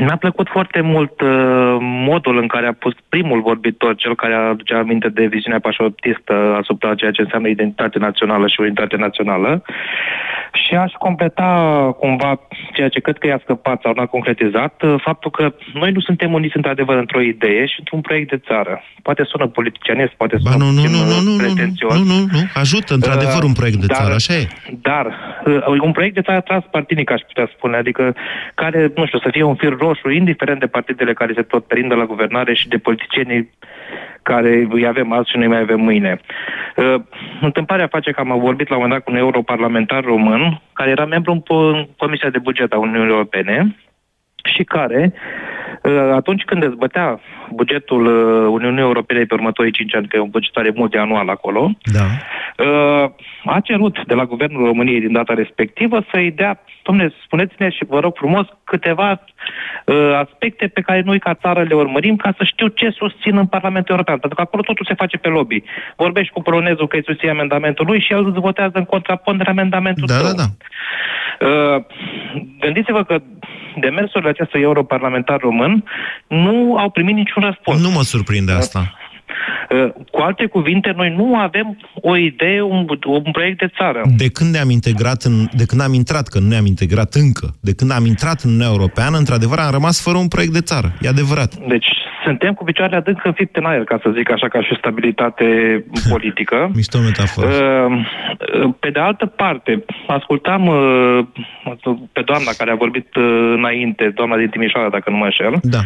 Mi-a 0.00 0.16
plăcut 0.16 0.48
foarte 0.48 0.80
mult 0.80 1.20
uh, 1.20 1.76
modul 1.80 2.38
în 2.38 2.46
care 2.46 2.66
a 2.66 2.72
pus 2.72 2.94
primul 3.08 3.40
vorbitor, 3.42 3.94
cel 3.94 4.14
care 4.14 4.34
aducea 4.34 4.78
aminte 4.78 5.08
de 5.08 5.26
viziunea 5.26 5.60
pașotistă 5.60 6.56
asupra 6.60 6.94
ceea 6.94 7.10
ce 7.10 7.20
înseamnă 7.22 7.48
identitate 7.48 7.98
națională 7.98 8.46
și 8.46 8.60
unitate 8.60 8.96
națională. 8.96 9.62
Și 10.52 10.74
aș 10.74 10.92
completa 10.92 11.50
cumva 11.98 12.40
ceea 12.72 12.88
ce 12.88 13.00
cred 13.00 13.18
că 13.18 13.26
i-a 13.26 13.40
scăpat 13.42 13.80
sau 13.82 13.92
n-a 13.96 14.06
concretizat, 14.06 14.82
uh, 14.82 14.94
faptul 15.02 15.30
că 15.30 15.54
noi 15.74 15.90
nu 15.90 16.00
suntem 16.00 16.32
uniți 16.32 16.56
într-adevăr 16.56 16.96
într-o 16.96 17.20
idee 17.20 17.66
și 17.66 17.74
într-un 17.78 18.00
proiect 18.00 18.30
de 18.30 18.40
țară. 18.46 18.82
Poate 19.02 19.22
sună 19.24 19.46
politicianist, 19.46 20.12
poate 20.12 20.36
sună 20.38 20.56
Ba, 20.56 20.64
nu, 20.64 20.70
nu, 20.70 20.80
puțin, 20.80 20.90
nu, 20.90 21.04
nu, 21.04 21.16
uh, 21.16 21.22
nu, 21.24 21.30
nu, 21.30 21.36
pretențios. 21.36 21.98
nu, 21.98 22.04
nu, 22.04 22.18
nu, 22.32 22.40
ajută 22.54 22.94
într-adevăr 22.94 23.42
un 23.42 23.52
proiect 23.52 23.76
de 23.76 23.86
dar- 23.86 23.96
țară, 23.96 24.14
așa 24.14 24.34
e. 24.34 24.46
Dar 24.82 25.06
uh, 25.44 25.80
un 25.80 25.92
proiect 25.92 26.14
de 26.14 26.20
țară 26.20 26.40
transpartinic, 26.40 27.10
aș 27.10 27.20
putea 27.20 27.50
spune, 27.56 27.76
adică 27.76 28.14
care, 28.54 28.92
nu 28.96 29.06
știu, 29.06 29.18
să 29.18 29.28
fie 29.30 29.42
un 29.42 29.53
fir 29.54 29.76
roșu, 29.76 30.08
indiferent 30.08 30.60
de 30.60 30.66
partidele 30.66 31.12
care 31.12 31.32
se 31.32 31.42
tot 31.42 31.64
perindă 31.64 31.94
la 31.94 32.04
guvernare 32.04 32.54
și 32.54 32.68
de 32.68 32.78
politicienii 32.78 33.50
care 34.22 34.66
îi 34.70 34.86
avem 34.86 35.12
azi 35.12 35.30
și 35.30 35.36
noi 35.36 35.46
mai 35.46 35.60
avem 35.60 35.80
mâine. 35.80 36.20
Uh, 36.76 36.94
întâmplarea 37.40 37.86
face 37.86 38.10
că 38.10 38.20
am 38.20 38.38
vorbit 38.40 38.68
la 38.68 38.76
un 38.76 38.82
moment 38.82 39.00
dat 39.00 39.04
cu 39.04 39.10
un 39.10 39.24
europarlamentar 39.24 40.04
român, 40.04 40.60
care 40.72 40.90
era 40.90 41.04
membru 41.04 41.32
în, 41.32 41.40
po- 41.40 41.76
în 41.76 41.86
Comisia 41.96 42.30
de 42.30 42.38
Buget 42.38 42.72
a 42.72 42.78
Uniunii 42.78 43.10
Europene 43.10 43.76
și 44.44 44.64
care, 44.64 45.12
uh, 45.82 46.10
atunci 46.14 46.42
când 46.42 46.60
dezbătea 46.60 47.20
bugetul 47.50 48.06
uh, 48.06 48.48
Uniunii 48.50 48.80
Europene 48.80 49.24
pe 49.24 49.34
următorii 49.34 49.72
5 49.72 49.94
ani, 49.94 50.08
că 50.08 50.16
e 50.16 50.20
un 50.20 50.30
bugetare 50.30 50.72
multianual 50.74 51.28
acolo, 51.28 51.70
Da. 51.82 52.04
Uh, 52.64 53.10
a 53.44 53.60
cerut 53.60 54.06
de 54.06 54.14
la 54.14 54.24
Guvernul 54.24 54.66
României 54.66 55.00
din 55.00 55.12
data 55.12 55.34
respectivă 55.34 56.04
să-i 56.12 56.30
dea, 56.30 56.60
domne, 56.86 57.12
spuneți-ne 57.24 57.68
și 57.70 57.84
vă 57.88 57.98
rog 58.00 58.12
frumos 58.16 58.46
câteva 58.64 59.10
uh, 59.10 60.12
aspecte 60.24 60.66
pe 60.66 60.80
care 60.80 61.00
noi 61.04 61.18
ca 61.18 61.34
țară 61.34 61.62
le 61.62 61.74
urmărim 61.74 62.16
ca 62.16 62.30
să 62.36 62.44
știu 62.44 62.66
ce 62.66 62.88
susțin 62.90 63.36
în 63.36 63.46
Parlamentul 63.46 63.90
European, 63.94 64.18
pentru 64.18 64.36
că 64.38 64.44
acolo 64.44 64.62
totul 64.62 64.86
se 64.88 64.94
face 64.94 65.16
pe 65.16 65.28
lobby. 65.28 65.62
Vorbești 65.96 66.32
cu 66.32 66.42
polonezul 66.42 66.88
că 66.88 66.96
îi 66.96 67.04
susține 67.04 67.30
amendamentul 67.30 67.86
lui 67.86 68.00
și 68.00 68.12
el 68.12 68.26
îți 68.26 68.40
votează 68.40 68.78
în 68.78 68.84
contrapondere 68.84 69.50
amendamentul 69.50 70.06
Da, 70.06 70.16
tău. 70.16 70.24
da, 70.26 70.32
da. 70.42 70.46
Uh, 71.48 71.84
gândiți-vă 72.60 73.02
că 73.04 73.20
demersurile 73.76 74.30
acestui 74.30 74.60
europarlamentar 74.60 75.38
român 75.40 75.84
nu 76.26 76.76
au 76.76 76.90
primit 76.90 77.14
niciun 77.14 77.42
răspuns. 77.42 77.82
Nu 77.82 77.90
mă 77.90 78.02
surprinde 78.02 78.52
asta. 78.52 78.94
Uh, 79.70 79.92
Cu 80.10 80.20
alte 80.20 80.46
cuvinte, 80.46 80.92
noi 80.96 81.14
nu 81.16 81.36
avem 81.36 81.78
o 81.94 82.16
idee, 82.16 82.62
un, 82.62 82.86
un 83.06 83.32
proiect 83.32 83.58
de 83.58 83.70
țară. 83.78 84.02
De 84.16 84.28
când 84.30 84.52
ne-am 84.52 84.70
integrat, 84.70 85.22
în, 85.22 85.46
de 85.52 85.64
când 85.64 85.80
am 85.80 85.94
intrat, 85.94 86.28
că 86.28 86.38
nu 86.38 86.48
ne-am 86.48 86.66
integrat 86.66 87.14
încă, 87.14 87.54
de 87.60 87.74
când 87.74 87.90
am 87.90 88.06
intrat 88.06 88.40
în 88.40 88.50
Uniunea 88.50 88.72
Europeană, 88.72 89.16
într-adevăr 89.16 89.58
am 89.58 89.70
rămas 89.70 90.02
fără 90.02 90.16
un 90.18 90.28
proiect 90.28 90.52
de 90.52 90.60
țară. 90.60 90.92
E 91.00 91.08
adevărat. 91.08 91.54
Deci 91.68 91.86
suntem 92.24 92.52
cu 92.54 92.64
picioarele 92.64 92.96
adânc 92.96 93.24
înfipte 93.24 93.58
în 93.58 93.64
aer, 93.64 93.84
ca 93.84 93.98
să 94.02 94.10
zic 94.16 94.30
așa, 94.30 94.48
ca 94.48 94.60
și 94.62 94.74
stabilitate 94.78 95.46
politică. 96.12 96.70
Mișto 96.74 96.98
metaforă. 96.98 97.48
Uh, 97.48 98.74
Pe 98.80 98.90
de 98.90 99.00
altă 99.00 99.26
parte, 99.26 99.84
ascultam 100.06 100.66
uh, 100.66 101.18
pe 102.12 102.22
doamna 102.24 102.50
care 102.58 102.70
a 102.70 102.82
vorbit 102.84 103.14
uh, 103.14 103.52
înainte, 103.56 104.12
doamna 104.14 104.36
din 104.36 104.48
Timișoara, 104.48 104.88
dacă 104.88 105.10
nu 105.10 105.16
mă 105.16 105.24
înșel, 105.24 105.54
da. 105.62 105.78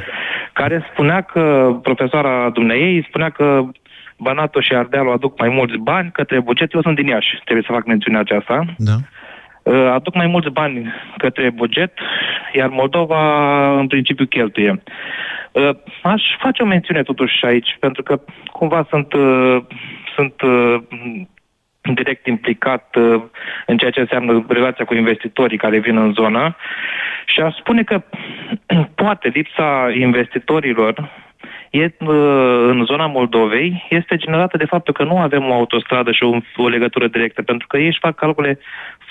care 0.53 0.87
spunea 0.93 1.21
că, 1.21 1.43
profesoara 1.83 2.51
dumneei, 2.53 3.05
spunea 3.09 3.31
că 3.31 3.65
Banatul 4.19 4.63
și 4.63 4.75
Ardealul 4.75 5.13
aduc 5.13 5.39
mai 5.39 5.49
mulți 5.49 5.77
bani 5.77 6.11
către 6.13 6.41
buget. 6.41 6.73
Eu 6.73 6.83
sunt 6.83 6.97
din 6.97 7.07
Iași, 7.07 7.41
trebuie 7.45 7.65
să 7.67 7.73
fac 7.73 7.87
mențiunea 7.87 8.21
aceasta. 8.21 8.65
Da. 8.77 8.97
Uh, 9.69 9.91
aduc 9.93 10.15
mai 10.15 10.27
mulți 10.27 10.51
bani 10.51 10.93
către 11.17 11.51
buget, 11.51 11.93
iar 12.53 12.69
Moldova 12.69 13.21
în 13.79 13.87
principiu 13.87 14.27
cheltuie. 14.27 14.83
Uh, 15.53 15.71
Aș 16.03 16.23
face 16.39 16.63
o 16.63 16.67
mențiune 16.67 17.03
totuși 17.03 17.45
aici, 17.45 17.77
pentru 17.81 18.03
că 18.03 18.21
cumva 18.53 18.87
sunt, 18.91 19.13
uh, 19.13 19.57
sunt 20.15 20.41
uh, 20.41 20.77
direct 21.95 22.27
implicat 22.27 22.97
uh, 22.97 23.23
în 23.67 23.77
ceea 23.77 23.91
ce 23.91 24.01
înseamnă 24.01 24.45
relația 24.49 24.85
cu 24.85 24.95
investitorii 24.95 25.59
care 25.59 25.79
vin 25.79 25.97
în 25.97 26.13
zonă 26.13 26.57
și 27.27 27.41
aș 27.41 27.55
spune 27.55 27.83
că 27.83 28.03
poate 29.03 29.29
lipsa 29.29 29.91
investitorilor 29.95 31.11
e, 31.71 31.85
uh, 31.85 32.09
în 32.69 32.85
zona 32.85 33.07
Moldovei 33.07 33.87
este 33.91 34.17
generată 34.17 34.57
de 34.57 34.65
faptul 34.65 34.95
că 34.95 35.05
nu 35.05 35.19
avem 35.19 35.45
o 35.45 35.53
autostradă 35.53 36.13
și 36.13 36.23
o, 36.23 36.63
o 36.63 36.69
legătură 36.69 37.07
directă, 37.09 37.43
pentru 37.43 37.67
că 37.67 37.79
ei 37.79 37.87
își 37.87 37.99
fac 38.01 38.15
calcule 38.15 38.59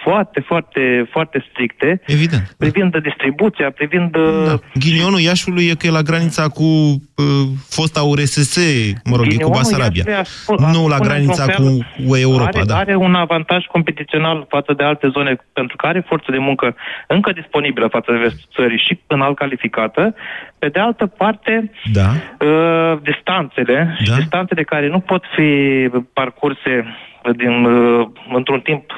foarte, 0.03 0.39
foarte, 0.39 1.07
foarte 1.11 1.45
stricte 1.49 2.01
Evident. 2.05 2.55
privind 2.57 2.97
distribuția, 2.97 3.71
privind... 3.71 4.11
Da. 4.45 4.59
Ghinionul 4.73 5.19
Iașului 5.19 5.65
e 5.65 5.75
că 5.75 5.87
e 5.87 5.91
la 5.91 6.01
granița 6.01 6.47
cu 6.47 6.63
uh, 6.63 7.25
fosta 7.69 8.01
URSS, 8.01 8.57
mă 9.03 9.15
rog, 9.15 9.25
e 9.25 9.27
cu 9.27 9.33
Ghinionul 9.33 9.55
Basarabia. 9.55 10.03
Iașului, 10.07 10.19
aș 10.19 10.27
spune- 10.27 10.65
aș 10.65 10.75
Nu 10.75 10.87
la 10.87 10.95
spune 10.95 11.09
granița 11.09 11.43
într-un 11.43 11.77
cu 11.77 11.85
UE 12.07 12.19
Europa, 12.19 12.43
are, 12.43 12.61
da. 12.65 12.77
are 12.77 12.95
un 12.95 13.15
avantaj 13.15 13.65
competițional 13.65 14.45
față 14.49 14.73
de 14.73 14.83
alte 14.83 15.07
zone, 15.07 15.35
pentru 15.53 15.75
că 15.75 15.85
are 15.85 16.03
forță 16.07 16.31
de 16.31 16.37
muncă 16.37 16.75
încă 17.07 17.31
disponibilă 17.31 17.87
față 17.87 18.11
de 18.11 18.17
restul 18.17 18.49
țării 18.55 18.83
și 18.85 18.99
înalt 19.07 19.35
calificată. 19.35 20.15
Pe 20.59 20.67
de 20.67 20.79
altă 20.79 21.05
parte, 21.05 21.71
Da. 21.93 22.09
Uh, 22.47 22.97
distanțele, 23.01 23.95
da. 23.97 24.03
și 24.03 24.19
distanțele 24.19 24.63
care 24.63 24.87
nu 24.87 24.99
pot 24.99 25.23
fi 25.35 25.49
parcurse 26.13 26.85
din, 27.35 27.65
uh, 27.65 28.07
într-un 28.33 28.59
timp 28.59 28.91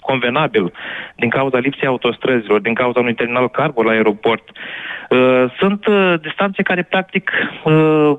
convenabil 0.00 0.72
din 1.16 1.28
cauza 1.28 1.58
lipsei 1.58 1.88
autostrăzilor, 1.88 2.60
din 2.60 2.74
cauza 2.74 3.00
unui 3.00 3.14
terminal 3.14 3.48
cargo 3.50 3.82
la 3.82 3.90
aeroport. 3.90 4.44
Uh, 4.50 5.44
sunt 5.58 5.86
uh, 5.86 6.14
distanțe 6.22 6.62
care 6.62 6.82
practic 6.82 7.30
uh, 7.64 8.12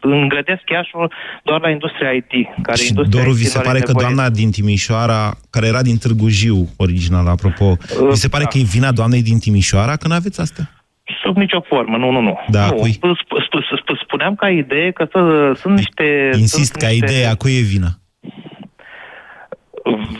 îngrădesc 0.00 0.62
Iașul 0.70 1.12
doar 1.42 1.60
la 1.60 1.70
industria 1.70 2.10
IT. 2.10 2.32
Care 2.62 2.78
Și 2.78 2.88
industria 2.88 3.20
Doru, 3.20 3.32
IT 3.34 3.40
vi 3.40 3.44
se 3.44 3.58
nu 3.58 3.60
are 3.60 3.68
pare 3.68 3.80
că 3.80 3.92
nevoie. 3.92 4.04
doamna 4.06 4.30
din 4.30 4.50
Timișoara, 4.50 5.20
care 5.50 5.66
era 5.66 5.82
din 5.82 5.96
Târgu 5.98 6.28
Jiu, 6.28 6.68
original, 6.76 7.26
apropo, 7.26 7.76
vi 8.10 8.16
se 8.24 8.28
pare 8.28 8.44
da. 8.44 8.48
că 8.48 8.58
e 8.58 8.74
vina 8.76 8.92
doamnei 8.92 9.22
din 9.22 9.38
Timișoara 9.38 9.96
că 9.96 10.08
nu 10.08 10.14
aveți 10.14 10.40
astea? 10.40 10.81
Sub 11.24 11.36
nicio 11.36 11.60
formă, 11.60 11.96
nu, 11.96 12.10
nu, 12.10 12.20
nu. 12.20 12.38
Da, 12.48 12.66
nu. 12.66 12.72
cui? 12.72 12.90
Sp- 12.90 13.42
sp- 13.46 13.78
sp- 13.80 14.02
spuneam 14.04 14.34
ca 14.34 14.48
idee 14.50 14.90
că 14.90 15.06
să, 15.12 15.52
sunt 15.60 15.74
niște... 15.76 16.30
Insist, 16.32 16.70
sunt 16.70 16.82
ca 16.82 16.88
niște... 16.88 17.04
idee, 17.04 17.26
a 17.26 17.34
cui 17.34 17.56
e 17.56 17.60
vina? 17.60 17.88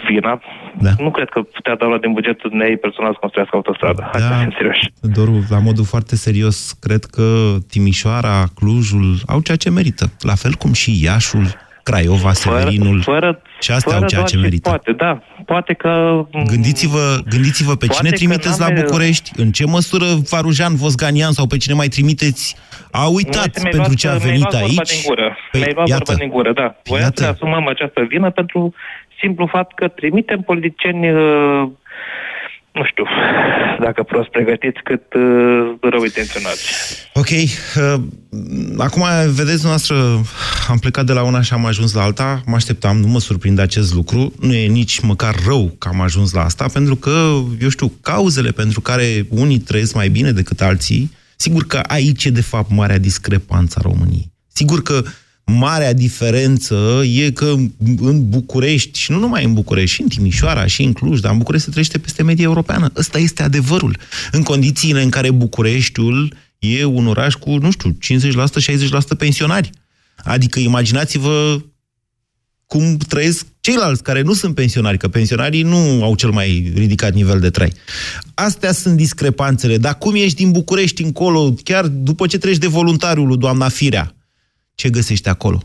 Vina? 0.08 0.40
Da. 0.78 0.90
Nu 0.98 1.10
cred 1.10 1.28
că 1.28 1.40
putea 1.42 1.74
da 1.76 1.98
din 2.00 2.12
bugetul 2.12 2.50
dumnei 2.50 2.76
personal 2.76 3.12
să 3.12 3.18
construiască 3.20 3.56
autostradă. 3.56 4.08
Hai 4.12 4.20
să 4.20 4.28
Da. 4.28 4.34
fim 4.36 4.52
serioși. 4.56 4.92
Doru, 5.00 5.44
la 5.48 5.58
modul 5.58 5.84
foarte 5.84 6.16
serios, 6.16 6.72
cred 6.80 7.04
că 7.04 7.56
Timișoara, 7.70 8.44
Clujul 8.54 9.16
au 9.26 9.40
ceea 9.40 9.56
ce 9.56 9.70
merită. 9.70 10.04
La 10.20 10.34
fel 10.34 10.52
cum 10.52 10.72
și 10.72 11.02
Iașul, 11.04 11.46
Craiova, 11.82 12.32
Severinul. 12.32 13.00
fără, 13.02 13.42
și 13.60 13.70
astea 13.70 13.92
fără 13.92 14.02
au 14.02 14.08
ceea 14.08 14.20
doar 14.20 14.30
ce 14.30 14.36
și 14.36 14.42
merită. 14.42 14.68
Poate, 14.68 14.92
da. 14.92 15.22
Poate 15.46 15.72
că... 15.72 16.22
Gândiți-vă, 16.46 17.18
gândiți-vă 17.28 17.74
pe 17.76 17.86
Poate 17.86 17.94
cine 17.96 18.08
că 18.10 18.14
trimiteți 18.16 18.60
la 18.60 18.66
n-am- 18.68 18.74
București, 18.84 19.30
în 19.36 19.50
ce 19.52 19.66
măsură 19.66 20.04
Varujan, 20.30 20.74
Vosganian 20.76 21.32
sau 21.32 21.46
pe 21.46 21.56
cine 21.56 21.74
mai 21.74 21.88
trimiteți 21.88 22.56
a 22.90 23.06
uitat 23.06 23.44
Uite, 23.44 23.60
mi-ai 23.60 23.70
pentru 23.72 23.78
luat- 23.90 23.94
ce 23.98 24.08
a 24.08 24.10
mi-ai 24.14 24.24
venit 24.26 24.40
luat 24.40 24.52
vorba 24.52 24.66
aici. 24.66 24.90
Din 24.92 25.02
gură. 25.06 25.36
Păi, 25.50 25.60
mi-ai 25.60 25.72
luat 25.74 25.88
iată. 25.88 26.02
vorba 26.06 26.20
din 26.22 26.30
gură, 26.32 26.52
da. 26.52 26.76
Voiam 26.84 27.02
Iată. 27.04 27.20
să 27.22 27.26
ne 27.28 27.32
asumăm 27.34 27.66
această 27.68 28.00
vină 28.08 28.30
pentru 28.30 28.74
simplu 29.20 29.46
fapt 29.46 29.74
că 29.74 29.88
trimitem 29.88 30.40
politicieni, 30.40 31.10
uh, 31.12 31.68
nu 32.72 32.84
știu, 32.84 33.04
dacă 33.80 34.02
prost 34.02 34.28
pregătiți, 34.28 34.80
cât 34.84 35.02
uh, 35.14 35.74
rău 35.80 36.02
intenționați. 36.02 36.62
Ok, 37.14 37.28
uh, 37.28 38.02
acum 38.78 39.04
vedeți 39.34 39.64
noastră, 39.64 39.94
am 40.68 40.78
plecat 40.78 41.04
de 41.04 41.12
la 41.12 41.22
una 41.22 41.40
și 41.40 41.52
am 41.52 41.66
ajuns 41.66 41.94
la 41.94 42.02
alta, 42.02 42.42
mă 42.46 42.54
așteptam, 42.54 42.96
nu 42.96 43.06
mă 43.06 43.20
surprinde 43.20 43.62
acest 43.62 43.94
lucru, 43.94 44.32
nu 44.40 44.54
e 44.54 44.66
nici 44.66 45.00
măcar 45.00 45.34
rău 45.46 45.74
că 45.78 45.88
am 45.88 46.00
ajuns 46.00 46.32
la 46.32 46.44
asta, 46.44 46.66
pentru 46.72 46.96
că, 46.96 47.40
eu 47.60 47.68
știu, 47.68 47.92
cauzele 48.00 48.50
pentru 48.50 48.80
care 48.80 49.26
unii 49.28 49.58
trăiesc 49.58 49.94
mai 49.94 50.08
bine 50.08 50.32
decât 50.32 50.60
alții, 50.60 51.10
sigur 51.36 51.66
că 51.66 51.78
aici 51.86 52.24
e 52.24 52.30
de 52.30 52.42
fapt 52.42 52.70
marea 52.70 52.98
discrepanță 52.98 53.78
a 53.78 53.88
României. 53.88 54.30
Sigur 54.52 54.82
că 54.82 55.02
marea 55.58 55.92
diferență 55.92 57.02
e 57.14 57.30
că 57.30 57.54
în 58.00 58.28
București, 58.28 58.98
și 58.98 59.10
nu 59.10 59.18
numai 59.18 59.44
în 59.44 59.54
București, 59.54 59.94
și 59.94 60.02
în 60.02 60.08
Timișoara, 60.08 60.66
și 60.66 60.82
în 60.82 60.92
Cluj, 60.92 61.20
dar 61.20 61.32
în 61.32 61.38
București 61.38 61.64
se 61.64 61.70
trăiește 61.70 61.98
peste 61.98 62.22
media 62.22 62.44
europeană. 62.44 62.92
Ăsta 62.96 63.18
este 63.18 63.42
adevărul. 63.42 63.98
În 64.32 64.42
condițiile 64.42 65.02
în 65.02 65.10
care 65.10 65.30
Bucureștiul 65.30 66.34
e 66.58 66.84
un 66.84 67.06
oraș 67.06 67.34
cu, 67.34 67.56
nu 67.56 67.70
știu, 67.70 67.90
50%, 67.90 67.94
60% 69.14 69.18
pensionari. 69.18 69.70
Adică 70.16 70.58
imaginați-vă 70.58 71.62
cum 72.66 72.96
trăiesc 72.96 73.46
ceilalți 73.60 74.02
care 74.02 74.22
nu 74.22 74.32
sunt 74.32 74.54
pensionari, 74.54 74.98
că 74.98 75.08
pensionarii 75.08 75.62
nu 75.62 76.02
au 76.02 76.14
cel 76.14 76.30
mai 76.30 76.72
ridicat 76.74 77.14
nivel 77.14 77.40
de 77.40 77.50
trai. 77.50 77.72
Astea 78.34 78.72
sunt 78.72 78.96
discrepanțele. 78.96 79.78
Dar 79.78 79.98
cum 79.98 80.14
ești 80.14 80.36
din 80.36 80.50
București 80.50 81.02
încolo, 81.02 81.54
chiar 81.62 81.86
după 81.86 82.26
ce 82.26 82.38
treci 82.38 82.56
de 82.56 82.66
voluntariul 82.66 83.26
lui 83.26 83.36
doamna 83.36 83.68
Firea, 83.68 84.14
ce 84.74 84.90
găsești 84.90 85.28
acolo? 85.28 85.62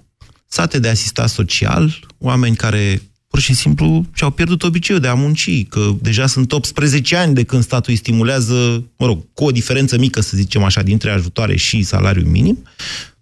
Sate 0.48 0.80
de 0.80 0.88
asistat 0.88 1.30
social, 1.30 2.00
oameni 2.18 2.56
care 2.56 3.02
pur 3.28 3.40
și 3.40 3.54
simplu 3.54 4.06
și-au 4.14 4.30
pierdut 4.30 4.64
obiceiul 4.64 5.02
de 5.02 5.08
a 5.08 5.14
munci, 5.14 5.68
că 5.68 5.92
deja 6.02 6.28
sunt 6.28 6.52
18 6.52 7.16
ani 7.16 7.34
de 7.34 7.44
când 7.44 7.64
statul 7.64 7.92
îi 7.92 7.98
stimulează, 7.98 8.84
mă 8.98 9.06
rog, 9.06 9.24
cu 9.34 9.44
o 9.44 9.52
diferență 9.52 9.98
mică, 9.98 10.22
să 10.22 10.38
zicem 10.38 10.64
așa, 10.64 10.82
dintre 10.82 11.12
ajutoare 11.12 11.56
și 11.56 11.84
salariu 11.84 12.30
minim, 12.30 12.64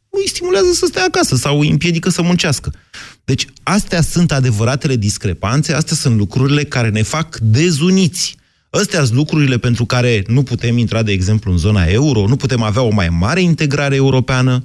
îi 0.09 0.27
stimulează 0.27 0.71
să 0.73 0.85
stea 0.85 1.03
acasă 1.03 1.35
sau 1.35 1.59
îi 1.59 1.69
împiedică 1.69 2.09
să 2.09 2.21
muncească. 2.21 2.73
Deci 3.23 3.45
astea 3.63 4.01
sunt 4.01 4.31
adevăratele 4.31 4.95
discrepanțe, 4.95 5.73
astea 5.73 5.95
sunt 5.95 6.17
lucrurile 6.17 6.63
care 6.63 6.89
ne 6.89 7.01
fac 7.01 7.37
dezuniți. 7.37 8.35
Astea 8.69 9.03
sunt 9.03 9.15
lucrurile 9.15 9.57
pentru 9.57 9.85
care 9.85 10.23
nu 10.27 10.43
putem 10.43 10.77
intra, 10.77 11.03
de 11.03 11.11
exemplu, 11.11 11.51
în 11.51 11.57
zona 11.57 11.83
euro, 11.83 12.27
nu 12.27 12.35
putem 12.35 12.61
avea 12.61 12.81
o 12.81 12.93
mai 12.93 13.09
mare 13.09 13.41
integrare 13.41 13.95
europeană. 13.95 14.63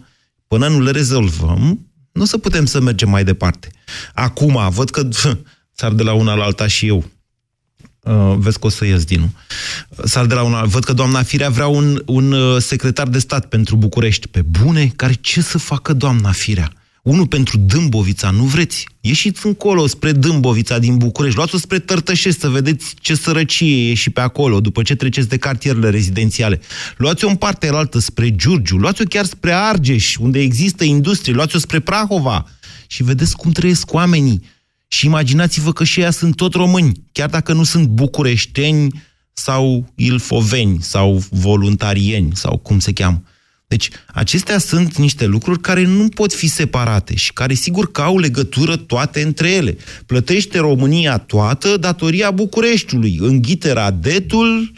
Până 0.54 0.68
nu 0.68 0.80
le 0.80 0.90
rezolvăm, 0.90 1.86
nu 2.12 2.22
o 2.22 2.24
să 2.24 2.38
putem 2.38 2.66
să 2.66 2.80
mergem 2.80 3.08
mai 3.08 3.24
departe. 3.24 3.70
Acum, 4.14 4.70
văd 4.70 4.90
că 4.90 5.08
țar 5.78 5.92
de 5.92 6.02
la 6.02 6.12
una 6.12 6.34
la 6.34 6.44
alta 6.44 6.66
și 6.66 6.86
eu. 6.86 7.04
Uh, 8.00 8.34
vezi 8.36 8.58
că 8.58 8.66
o 8.66 8.68
să 8.68 8.84
ies 8.84 9.04
din 9.04 9.30
Sar 10.04 10.26
de 10.26 10.34
la 10.34 10.42
una. 10.42 10.64
Văd 10.64 10.84
că 10.84 10.92
doamna 10.92 11.22
Firea 11.22 11.48
vrea 11.50 11.66
un, 11.66 12.02
un 12.06 12.32
uh, 12.32 12.62
secretar 12.62 13.08
de 13.08 13.18
stat 13.18 13.46
pentru 13.48 13.76
București. 13.76 14.28
Pe 14.28 14.42
bune? 14.42 14.92
Care 14.96 15.12
ce 15.12 15.40
să 15.40 15.58
facă 15.58 15.92
doamna 15.92 16.32
Firea? 16.32 16.72
Unul 17.02 17.26
pentru 17.26 17.58
Dâmbovița, 17.58 18.30
nu 18.30 18.44
vreți? 18.44 18.88
Ieșiți 19.00 19.46
încolo 19.46 19.86
spre 19.86 20.12
Dâmbovița 20.12 20.78
din 20.78 20.96
București, 20.96 21.36
luați-o 21.36 21.58
spre 21.58 21.78
Tărtășesc 21.78 22.38
să 22.38 22.48
vedeți 22.48 22.94
ce 23.00 23.14
sărăcie 23.14 23.90
e 23.90 23.94
și 23.94 24.10
pe 24.10 24.20
acolo, 24.20 24.60
după 24.60 24.82
ce 24.82 24.94
treceți 24.94 25.28
de 25.28 25.36
cartierele 25.36 25.90
rezidențiale. 25.90 26.60
Luați-o 26.96 27.28
în 27.28 27.36
partea 27.36 27.72
altă 27.72 27.98
spre 27.98 28.34
Giurgiu, 28.34 28.76
luați-o 28.76 29.04
chiar 29.08 29.24
spre 29.24 29.52
Argeș, 29.52 30.16
unde 30.16 30.40
există 30.40 30.84
industrie, 30.84 31.34
luați-o 31.34 31.58
spre 31.58 31.80
Prahova 31.80 32.46
și 32.86 33.02
vedeți 33.02 33.36
cum 33.36 33.50
trăiesc 33.50 33.92
oamenii. 33.92 34.42
Și 34.88 35.06
imaginați-vă 35.06 35.72
că 35.72 35.84
și 35.84 36.00
ea 36.00 36.10
sunt 36.10 36.36
tot 36.36 36.54
români, 36.54 36.92
chiar 37.12 37.28
dacă 37.28 37.52
nu 37.52 37.62
sunt 37.62 37.86
bucureșteni 37.86 39.02
sau 39.32 39.92
ilfoveni 39.94 40.82
sau 40.82 41.22
voluntarieni 41.30 42.30
sau 42.34 42.56
cum 42.56 42.78
se 42.78 42.92
cheamă. 42.92 43.22
Deci, 43.70 43.88
acestea 44.06 44.58
sunt 44.58 44.96
niște 44.96 45.26
lucruri 45.26 45.60
care 45.60 45.84
nu 45.84 46.08
pot 46.08 46.32
fi 46.32 46.46
separate 46.46 47.14
și 47.14 47.32
care, 47.32 47.54
sigur, 47.54 47.90
că 47.90 48.00
au 48.00 48.18
legătură 48.18 48.76
toate 48.76 49.22
între 49.22 49.50
ele. 49.50 49.76
Plătește 50.06 50.58
România 50.58 51.18
toată 51.18 51.76
datoria 51.76 52.30
Bucureștiului. 52.30 53.18
Înghite 53.20 53.72
Radetul, 53.72 54.72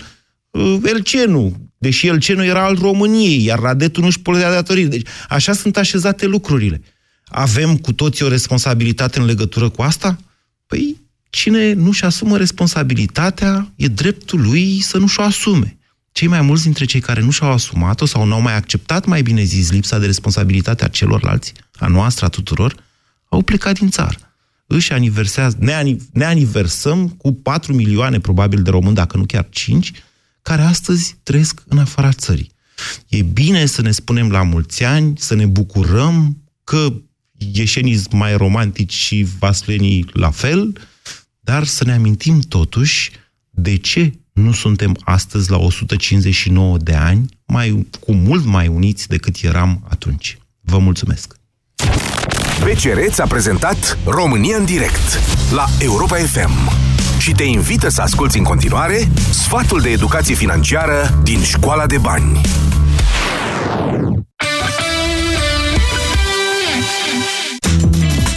uh, 0.50 0.76
Elcenu, 0.84 1.70
deși 1.78 2.06
Elcenu 2.06 2.44
era 2.44 2.64
al 2.64 2.78
României, 2.80 3.44
iar 3.44 3.58
Radetul 3.58 4.02
nu-și 4.02 4.20
plătea 4.20 4.50
datorii. 4.50 4.86
Deci, 4.86 5.06
așa 5.28 5.52
sunt 5.52 5.76
așezate 5.76 6.26
lucrurile. 6.26 6.82
Avem 7.24 7.76
cu 7.76 7.92
toții 7.92 8.24
o 8.24 8.28
responsabilitate 8.28 9.18
în 9.18 9.24
legătură 9.24 9.68
cu 9.68 9.82
asta? 9.82 10.18
Păi, 10.66 10.96
cine 11.30 11.72
nu-și 11.72 12.04
asumă 12.04 12.36
responsabilitatea, 12.36 13.72
e 13.76 13.86
dreptul 13.86 14.40
lui 14.42 14.80
să 14.80 14.98
nu-și 14.98 15.20
o 15.20 15.22
asume 15.22 15.76
cei 16.12 16.28
mai 16.28 16.40
mulți 16.40 16.62
dintre 16.62 16.84
cei 16.84 17.00
care 17.00 17.20
nu 17.20 17.30
și-au 17.30 17.52
asumat-o 17.52 18.06
sau 18.06 18.24
nu 18.24 18.34
au 18.34 18.40
mai 18.40 18.56
acceptat, 18.56 19.04
mai 19.04 19.22
bine 19.22 19.42
zis, 19.42 19.70
lipsa 19.70 19.98
de 19.98 20.06
responsabilitate 20.06 20.84
a 20.84 20.88
celorlalți, 20.88 21.52
a 21.78 21.86
noastră, 21.86 22.24
a 22.24 22.28
tuturor, 22.28 22.74
au 23.28 23.42
plecat 23.42 23.78
din 23.78 23.90
țară. 23.90 24.16
Își 24.66 24.92
aniversează, 24.92 25.56
ne, 25.60 25.96
ne 26.12 26.24
aniversăm 26.24 27.08
cu 27.08 27.32
4 27.32 27.74
milioane 27.74 28.20
probabil 28.20 28.62
de 28.62 28.70
români, 28.70 28.94
dacă 28.94 29.16
nu 29.16 29.26
chiar 29.26 29.46
5, 29.50 29.92
care 30.42 30.62
astăzi 30.62 31.16
trăiesc 31.22 31.62
în 31.68 31.78
afara 31.78 32.12
țării. 32.12 32.50
E 33.08 33.22
bine 33.22 33.66
să 33.66 33.82
ne 33.82 33.90
spunem 33.90 34.30
la 34.30 34.42
mulți 34.42 34.84
ani, 34.84 35.18
să 35.18 35.34
ne 35.34 35.46
bucurăm 35.46 36.36
că 36.64 36.92
ieșenii 37.52 38.02
mai 38.10 38.36
romantici 38.36 38.92
și 38.92 39.26
vaslenii 39.38 40.06
la 40.12 40.30
fel, 40.30 40.78
dar 41.40 41.64
să 41.64 41.84
ne 41.84 41.92
amintim 41.92 42.40
totuși 42.40 43.10
de 43.50 43.76
ce 43.76 44.12
nu 44.32 44.52
suntem 44.52 44.96
astăzi 45.04 45.50
la 45.50 45.56
159 45.56 46.78
de 46.78 46.94
ani, 46.94 47.26
mai, 47.46 47.86
cu 48.00 48.12
mult 48.12 48.44
mai 48.44 48.66
uniți 48.66 49.08
decât 49.08 49.36
eram 49.42 49.86
atunci. 49.88 50.38
Vă 50.60 50.78
mulțumesc! 50.78 51.34
BCR 52.62 52.98
ți-a 53.08 53.26
prezentat 53.26 53.98
România 54.04 54.56
în 54.56 54.64
direct 54.64 55.20
la 55.52 55.64
Europa 55.78 56.16
FM 56.16 56.70
și 57.18 57.32
te 57.32 57.42
invită 57.42 57.88
să 57.88 58.00
asculti 58.00 58.38
în 58.38 58.44
continuare 58.44 59.08
sfatul 59.30 59.80
de 59.80 59.90
educație 59.90 60.34
financiară 60.34 61.20
din 61.22 61.42
Școala 61.42 61.86
de 61.86 61.98
Bani. 61.98 62.40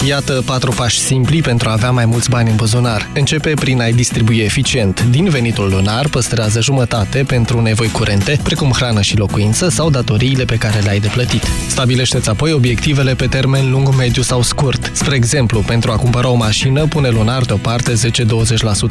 Iată 0.08 0.44
patru 0.46 0.72
pași 0.72 1.00
simpli 1.00 1.42
pentru 1.42 1.70
a 1.70 1.72
avea 1.72 1.92
mai 1.92 2.06
mulți 2.06 2.30
bani 2.30 2.50
în 2.50 2.56
buzunar. 2.56 3.10
Începe 3.14 3.54
prin 3.54 3.82
a-i 3.82 3.94
distribui 3.94 4.38
eficient. 4.38 5.06
Din 5.10 5.30
venitul 5.30 5.70
lunar 5.70 6.08
păstrează 6.08 6.62
jumătate 6.62 7.24
pentru 7.28 7.62
nevoi 7.62 7.88
curente, 7.88 8.40
precum 8.44 8.72
hrană 8.72 9.02
și 9.02 9.18
locuință 9.18 9.70
sau 9.70 9.90
datoriile 9.90 10.46
pe 10.46 10.56
care 10.56 10.80
le-ai 10.80 11.00
de 11.00 11.08
plătit. 11.08 11.44
Stabilește-ți 11.68 12.30
apoi 12.30 12.52
obiectivele 12.54 13.16
pe 13.16 13.26
termen 13.26 13.72
lung, 13.72 13.96
mediu 13.96 14.22
sau 14.22 14.42
scurt. 14.42 14.92
Spre 14.94 15.16
exemplu, 15.16 15.60
pentru 15.60 15.92
a 15.92 15.96
cumpăra 15.96 16.30
o 16.30 16.36
mașină, 16.36 16.86
pune 16.86 17.10
lunar 17.10 17.42
deoparte 17.42 17.94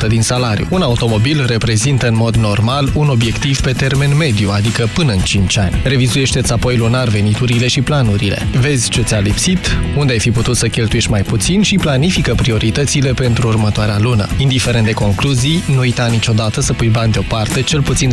10-20% 0.05 0.07
din 0.09 0.23
salariu. 0.23 0.67
Un 0.71 0.83
automobil 0.83 1.45
reprezintă 1.47 2.09
în 2.09 2.17
mod 2.17 2.37
normal 2.37 2.93
un 2.95 3.09
obiectiv 3.09 3.61
pe 3.61 3.73
termen 3.73 4.17
mediu, 4.17 4.51
adică 4.51 4.89
până 4.95 5.12
în 5.12 5.19
5 5.19 5.59
ani. 5.59 5.81
Revizuiește-ți 5.85 6.53
apoi 6.53 6.77
lunar 6.77 7.09
veniturile 7.09 7.67
și 7.67 7.81
planurile. 7.81 8.47
Vezi 8.61 8.89
ce 8.89 9.03
ți-a 9.03 9.19
lipsit, 9.19 9.79
unde 9.97 10.12
ai 10.12 10.19
fi 10.19 10.31
putut 10.31 10.57
să 10.57 10.67
cheltuiești 10.67 11.03
muncești 11.07 11.11
mai 11.11 11.39
puțin 11.39 11.63
și 11.63 11.77
planifică 11.77 12.35
prioritățile 12.35 13.13
pentru 13.13 13.49
următoarea 13.49 13.99
lună. 13.99 14.29
Indiferent 14.37 14.87
de 14.87 14.93
concluzii, 14.93 15.63
nu 15.67 15.79
uita 15.79 16.07
niciodată 16.07 16.61
să 16.61 16.73
pui 16.73 16.89
bani 16.89 17.13
deoparte 17.13 17.63
cel 17.63 17.83
puțin 17.83 18.11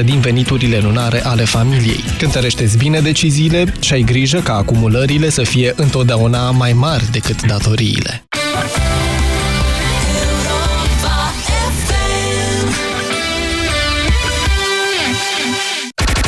10% 0.00 0.04
din 0.04 0.20
veniturile 0.20 0.78
lunare 0.78 1.24
ale 1.24 1.44
familiei. 1.44 2.04
Cântărește-ți 2.18 2.76
bine 2.76 3.00
deciziile 3.00 3.74
și 3.80 3.92
ai 3.92 4.02
grijă 4.02 4.38
ca 4.38 4.54
acumulările 4.54 5.30
să 5.30 5.42
fie 5.42 5.72
întotdeauna 5.76 6.50
mai 6.50 6.72
mari 6.72 7.10
decât 7.10 7.46
datoriile. 7.46 8.24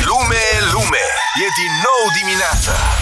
Lume, 0.08 0.44
lume, 0.72 1.04
e 1.42 1.46
din 1.60 1.72
nou 1.86 2.02
dimineața 2.20 3.01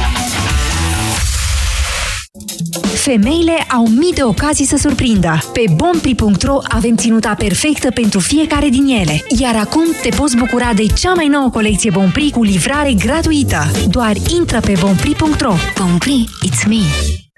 Femeile 3.03 3.65
au 3.75 3.87
mii 3.87 4.13
de 4.13 4.23
ocazii 4.23 4.65
să 4.65 4.77
surprindă. 4.77 5.39
Pe 5.53 5.63
bompri.ro 5.75 6.57
avem 6.63 6.95
ținuta 6.95 7.35
perfectă 7.37 7.91
pentru 7.91 8.19
fiecare 8.19 8.69
din 8.69 8.85
ele. 8.85 9.23
Iar 9.39 9.55
acum 9.55 9.83
te 10.01 10.09
poți 10.09 10.37
bucura 10.37 10.73
de 10.73 10.85
cea 10.85 11.13
mai 11.13 11.27
nouă 11.27 11.49
colecție 11.49 11.91
Bompri 11.91 12.31
cu 12.31 12.43
livrare 12.43 12.93
gratuită. 12.93 13.61
Doar 13.89 14.15
intră 14.39 14.59
pe 14.59 14.73
bompri.ro. 14.79 15.53
Bompri, 15.79 16.29
it's 16.45 16.67
me! 16.67 16.81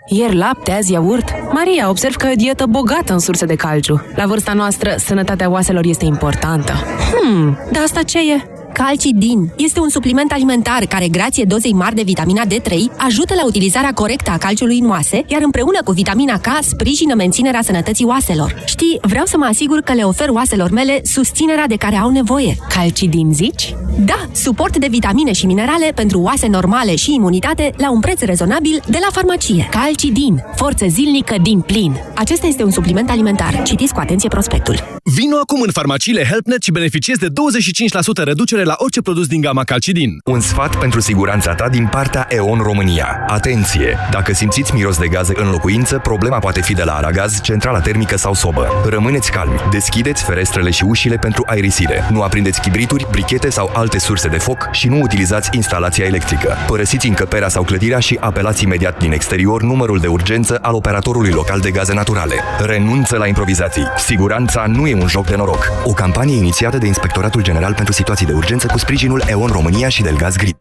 Ieri 0.08 0.36
lapte, 0.36 0.72
azi 0.72 0.92
iaurt. 0.92 1.30
Maria, 1.52 1.90
observ 1.90 2.16
că 2.16 2.28
e 2.28 2.32
o 2.32 2.36
dietă 2.36 2.66
bogată 2.66 3.14
în 3.14 3.20
surse 3.20 3.46
de 3.46 3.56
calciu. 3.56 4.06
La 4.16 4.26
vârsta 4.26 4.54
noastră, 4.54 4.96
sănătatea 4.98 5.50
oaselor 5.50 5.86
este 5.86 6.06
importantă. 6.06 6.74
Hmm, 6.74 7.58
dar 7.72 7.84
asta 7.84 8.04
ce 8.04 8.20
e? 8.20 8.53
Calcidin 8.74 9.52
este 9.58 9.80
un 9.80 9.90
supliment 9.90 10.32
alimentar 10.32 10.86
care, 10.86 11.08
grație 11.08 11.44
dozei 11.44 11.74
mari 11.74 11.96
de 11.96 12.02
vitamina 12.02 12.46
D3, 12.46 12.74
ajută 12.98 13.34
la 13.34 13.46
utilizarea 13.46 13.92
corectă 13.92 14.32
a 14.32 14.38
calciului 14.38 14.80
în 14.80 14.90
oase, 14.90 15.24
iar 15.28 15.42
împreună 15.44 15.78
cu 15.84 15.92
vitamina 15.92 16.40
K 16.40 16.48
sprijină 16.62 17.14
menținerea 17.14 17.62
sănătății 17.62 18.06
oaselor. 18.06 18.64
Știi, 18.66 19.00
vreau 19.02 19.26
să 19.26 19.38
mă 19.38 19.46
asigur 19.46 19.80
că 19.80 19.94
le 19.94 20.02
ofer 20.04 20.30
oaselor 20.30 20.70
mele 20.70 21.02
susținerea 21.04 21.68
de 21.68 21.76
care 21.76 21.96
au 21.96 22.10
nevoie. 22.12 22.56
Calcidin, 22.70 23.34
zici? 23.34 23.76
Da, 24.00 24.28
suport 24.32 24.78
de 24.78 24.88
vitamine 24.90 25.32
și 25.32 25.46
minerale 25.46 25.92
pentru 25.96 26.20
oase 26.20 26.48
normale 26.48 26.96
și 26.96 27.14
imunitate 27.14 27.74
la 27.78 27.92
un 27.92 28.00
preț 28.00 28.22
rezonabil 28.22 28.82
de 28.90 28.98
la 29.02 29.08
farmacie. 29.12 29.68
Calcidin, 29.72 30.44
forță 30.56 30.86
zilnică 30.88 31.36
din 31.42 31.60
plin. 31.62 31.96
Acesta 32.16 32.48
este 32.48 32.64
un 32.64 32.72
supliment 32.72 33.10
alimentar. 33.10 33.62
Citiți 33.64 33.94
cu 33.94 34.00
atenție 34.00 34.30
prospectul. 34.30 35.00
Vino 35.04 35.38
acum 35.42 35.62
în 35.62 35.72
farmaciile 35.72 36.26
HelpNet 36.30 36.64
și 36.64 36.72
beneficiezi 36.72 37.20
de 37.20 37.28
25% 37.28 38.24
reducere 38.24 38.63
reducere 38.64 38.66
la 38.66 38.76
orice 38.78 39.02
produs 39.02 39.28
din 39.28 39.42
gama 39.42 39.64
Calcidin. 39.64 40.20
Un 40.24 40.40
sfat 40.40 40.76
pentru 40.76 41.00
siguranța 41.00 41.54
ta 41.54 41.70
din 41.70 41.88
partea 41.88 42.28
EON 42.30 42.60
România. 42.60 43.26
Atenție! 43.28 43.98
Dacă 44.12 44.34
simțiți 44.34 44.74
miros 44.74 44.98
de 44.98 45.08
gaze 45.08 45.34
în 45.36 45.50
locuință, 45.50 46.00
problema 46.00 46.40
poate 46.40 46.62
fi 46.62 46.74
de 46.74 46.84
la 46.84 46.94
aragaz, 46.94 47.42
centrala 47.42 47.80
termică 47.80 48.18
sau 48.18 48.34
sobă. 48.34 48.68
Rămâneți 48.90 49.32
calmi, 49.32 49.60
deschideți 49.72 50.24
ferestrele 50.24 50.70
și 50.70 50.84
ușile 50.84 51.16
pentru 51.16 51.44
aerisire. 51.48 52.08
Nu 52.12 52.22
aprindeți 52.22 52.62
chibrituri, 52.62 53.08
brichete 53.12 53.50
sau 53.50 53.72
alte 53.74 54.00
surse 54.00 54.28
de 54.28 54.38
foc 54.38 54.70
și 54.72 54.88
nu 54.88 55.02
utilizați 55.02 55.50
instalația 55.52 56.06
electrică. 56.06 56.56
Părăsiți 56.68 57.08
încăperea 57.08 57.48
sau 57.48 57.64
clădirea 57.64 58.00
și 58.00 58.18
apelați 58.20 58.64
imediat 58.64 59.00
din 59.00 59.12
exterior 59.12 59.62
numărul 59.62 60.00
de 60.00 60.08
urgență 60.08 60.60
al 60.62 60.74
operatorului 60.74 61.32
local 61.32 61.60
de 61.60 61.72
gaze 61.72 61.94
naturale. 61.94 62.36
Renunță 62.66 63.18
la 63.18 63.28
improvizații. 63.28 63.88
Siguranța 63.98 64.66
nu 64.68 64.88
e 64.88 64.94
un 64.94 65.08
joc 65.08 65.26
de 65.26 65.36
noroc. 65.36 65.72
O 65.84 65.92
campanie 65.92 66.38
inițiată 66.38 66.78
de 66.78 66.86
Inspectoratul 66.86 67.44
General 67.44 67.74
pentru 67.74 67.94
Situații 67.94 68.26
de 68.26 68.34
Urgență 68.54 68.74
cu 68.74 68.80
sprijinul 68.86 69.24
EON 69.28 69.48
România 69.48 69.90
și 69.90 70.02
Delgaz 70.02 70.36
Grid. 70.36 70.58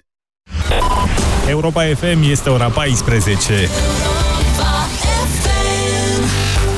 Europa 1.49 1.83
FM 1.83 2.31
este 2.31 2.49
ora 2.51 2.69
14. 2.69 3.69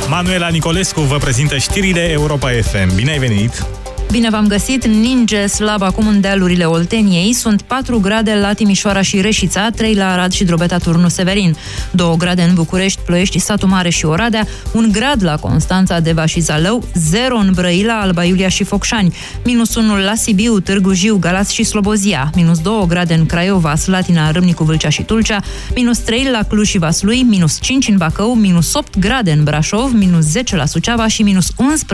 Manuela 0.08 0.48
Nicolescu 0.48 1.00
vă 1.00 1.16
prezintă 1.16 1.58
știrile 1.58 2.10
Europa 2.10 2.50
FM. 2.50 2.94
Bine 2.94 3.10
ai 3.10 3.18
venit! 3.18 3.66
Bine 4.14 4.30
v-am 4.30 4.46
găsit! 4.46 4.86
Ninge 4.86 5.46
slab 5.46 5.82
acum 5.82 6.06
în 6.06 6.20
dealurile 6.20 6.64
Olteniei. 6.64 7.32
Sunt 7.32 7.62
4 7.62 8.00
grade 8.00 8.34
la 8.34 8.52
Timișoara 8.52 9.02
și 9.02 9.20
Reșița, 9.20 9.70
3 9.70 9.94
la 9.94 10.12
Arad 10.12 10.32
și 10.32 10.44
Drobeta 10.44 10.78
Turnu 10.78 11.08
Severin, 11.08 11.56
2 11.90 12.14
grade 12.18 12.42
în 12.42 12.54
București, 12.54 13.00
Ploiești, 13.00 13.38
Satu 13.38 13.66
Mare 13.66 13.88
și 13.88 14.04
Oradea, 14.04 14.46
1 14.72 14.88
grad 14.92 15.22
la 15.22 15.36
Constanța, 15.36 16.00
Deva 16.00 16.26
și 16.26 16.40
Zalău, 16.40 16.84
0 16.94 17.36
în 17.36 17.52
Brăila, 17.54 18.00
Alba 18.00 18.24
Iulia 18.24 18.48
și 18.48 18.64
Focșani, 18.64 19.14
minus 19.44 19.74
1 19.74 19.96
la 19.96 20.14
Sibiu, 20.14 20.60
Târgu 20.60 20.92
Jiu, 20.92 21.16
Galați 21.16 21.54
și 21.54 21.62
Slobozia, 21.62 22.30
minus 22.34 22.58
2 22.58 22.84
grade 22.88 23.14
în 23.14 23.26
Craiova, 23.26 23.74
Slatina, 23.74 24.30
Râmnicu, 24.30 24.64
Vâlcea 24.64 24.88
și 24.88 25.02
Tulcea, 25.02 25.42
minus 25.74 25.98
3 25.98 26.28
la 26.32 26.42
Cluj 26.48 26.68
și 26.68 26.78
Vaslui, 26.78 27.22
minus 27.22 27.58
5 27.60 27.88
în 27.88 27.96
Bacău, 27.96 28.34
minus 28.34 28.74
8 28.74 28.98
grade 28.98 29.32
în 29.32 29.44
Brașov, 29.44 29.92
minus 29.92 30.24
10 30.24 30.56
la 30.56 30.66
Suceava 30.66 31.06
și 31.06 31.22
minus 31.22 31.52
11 31.56 31.82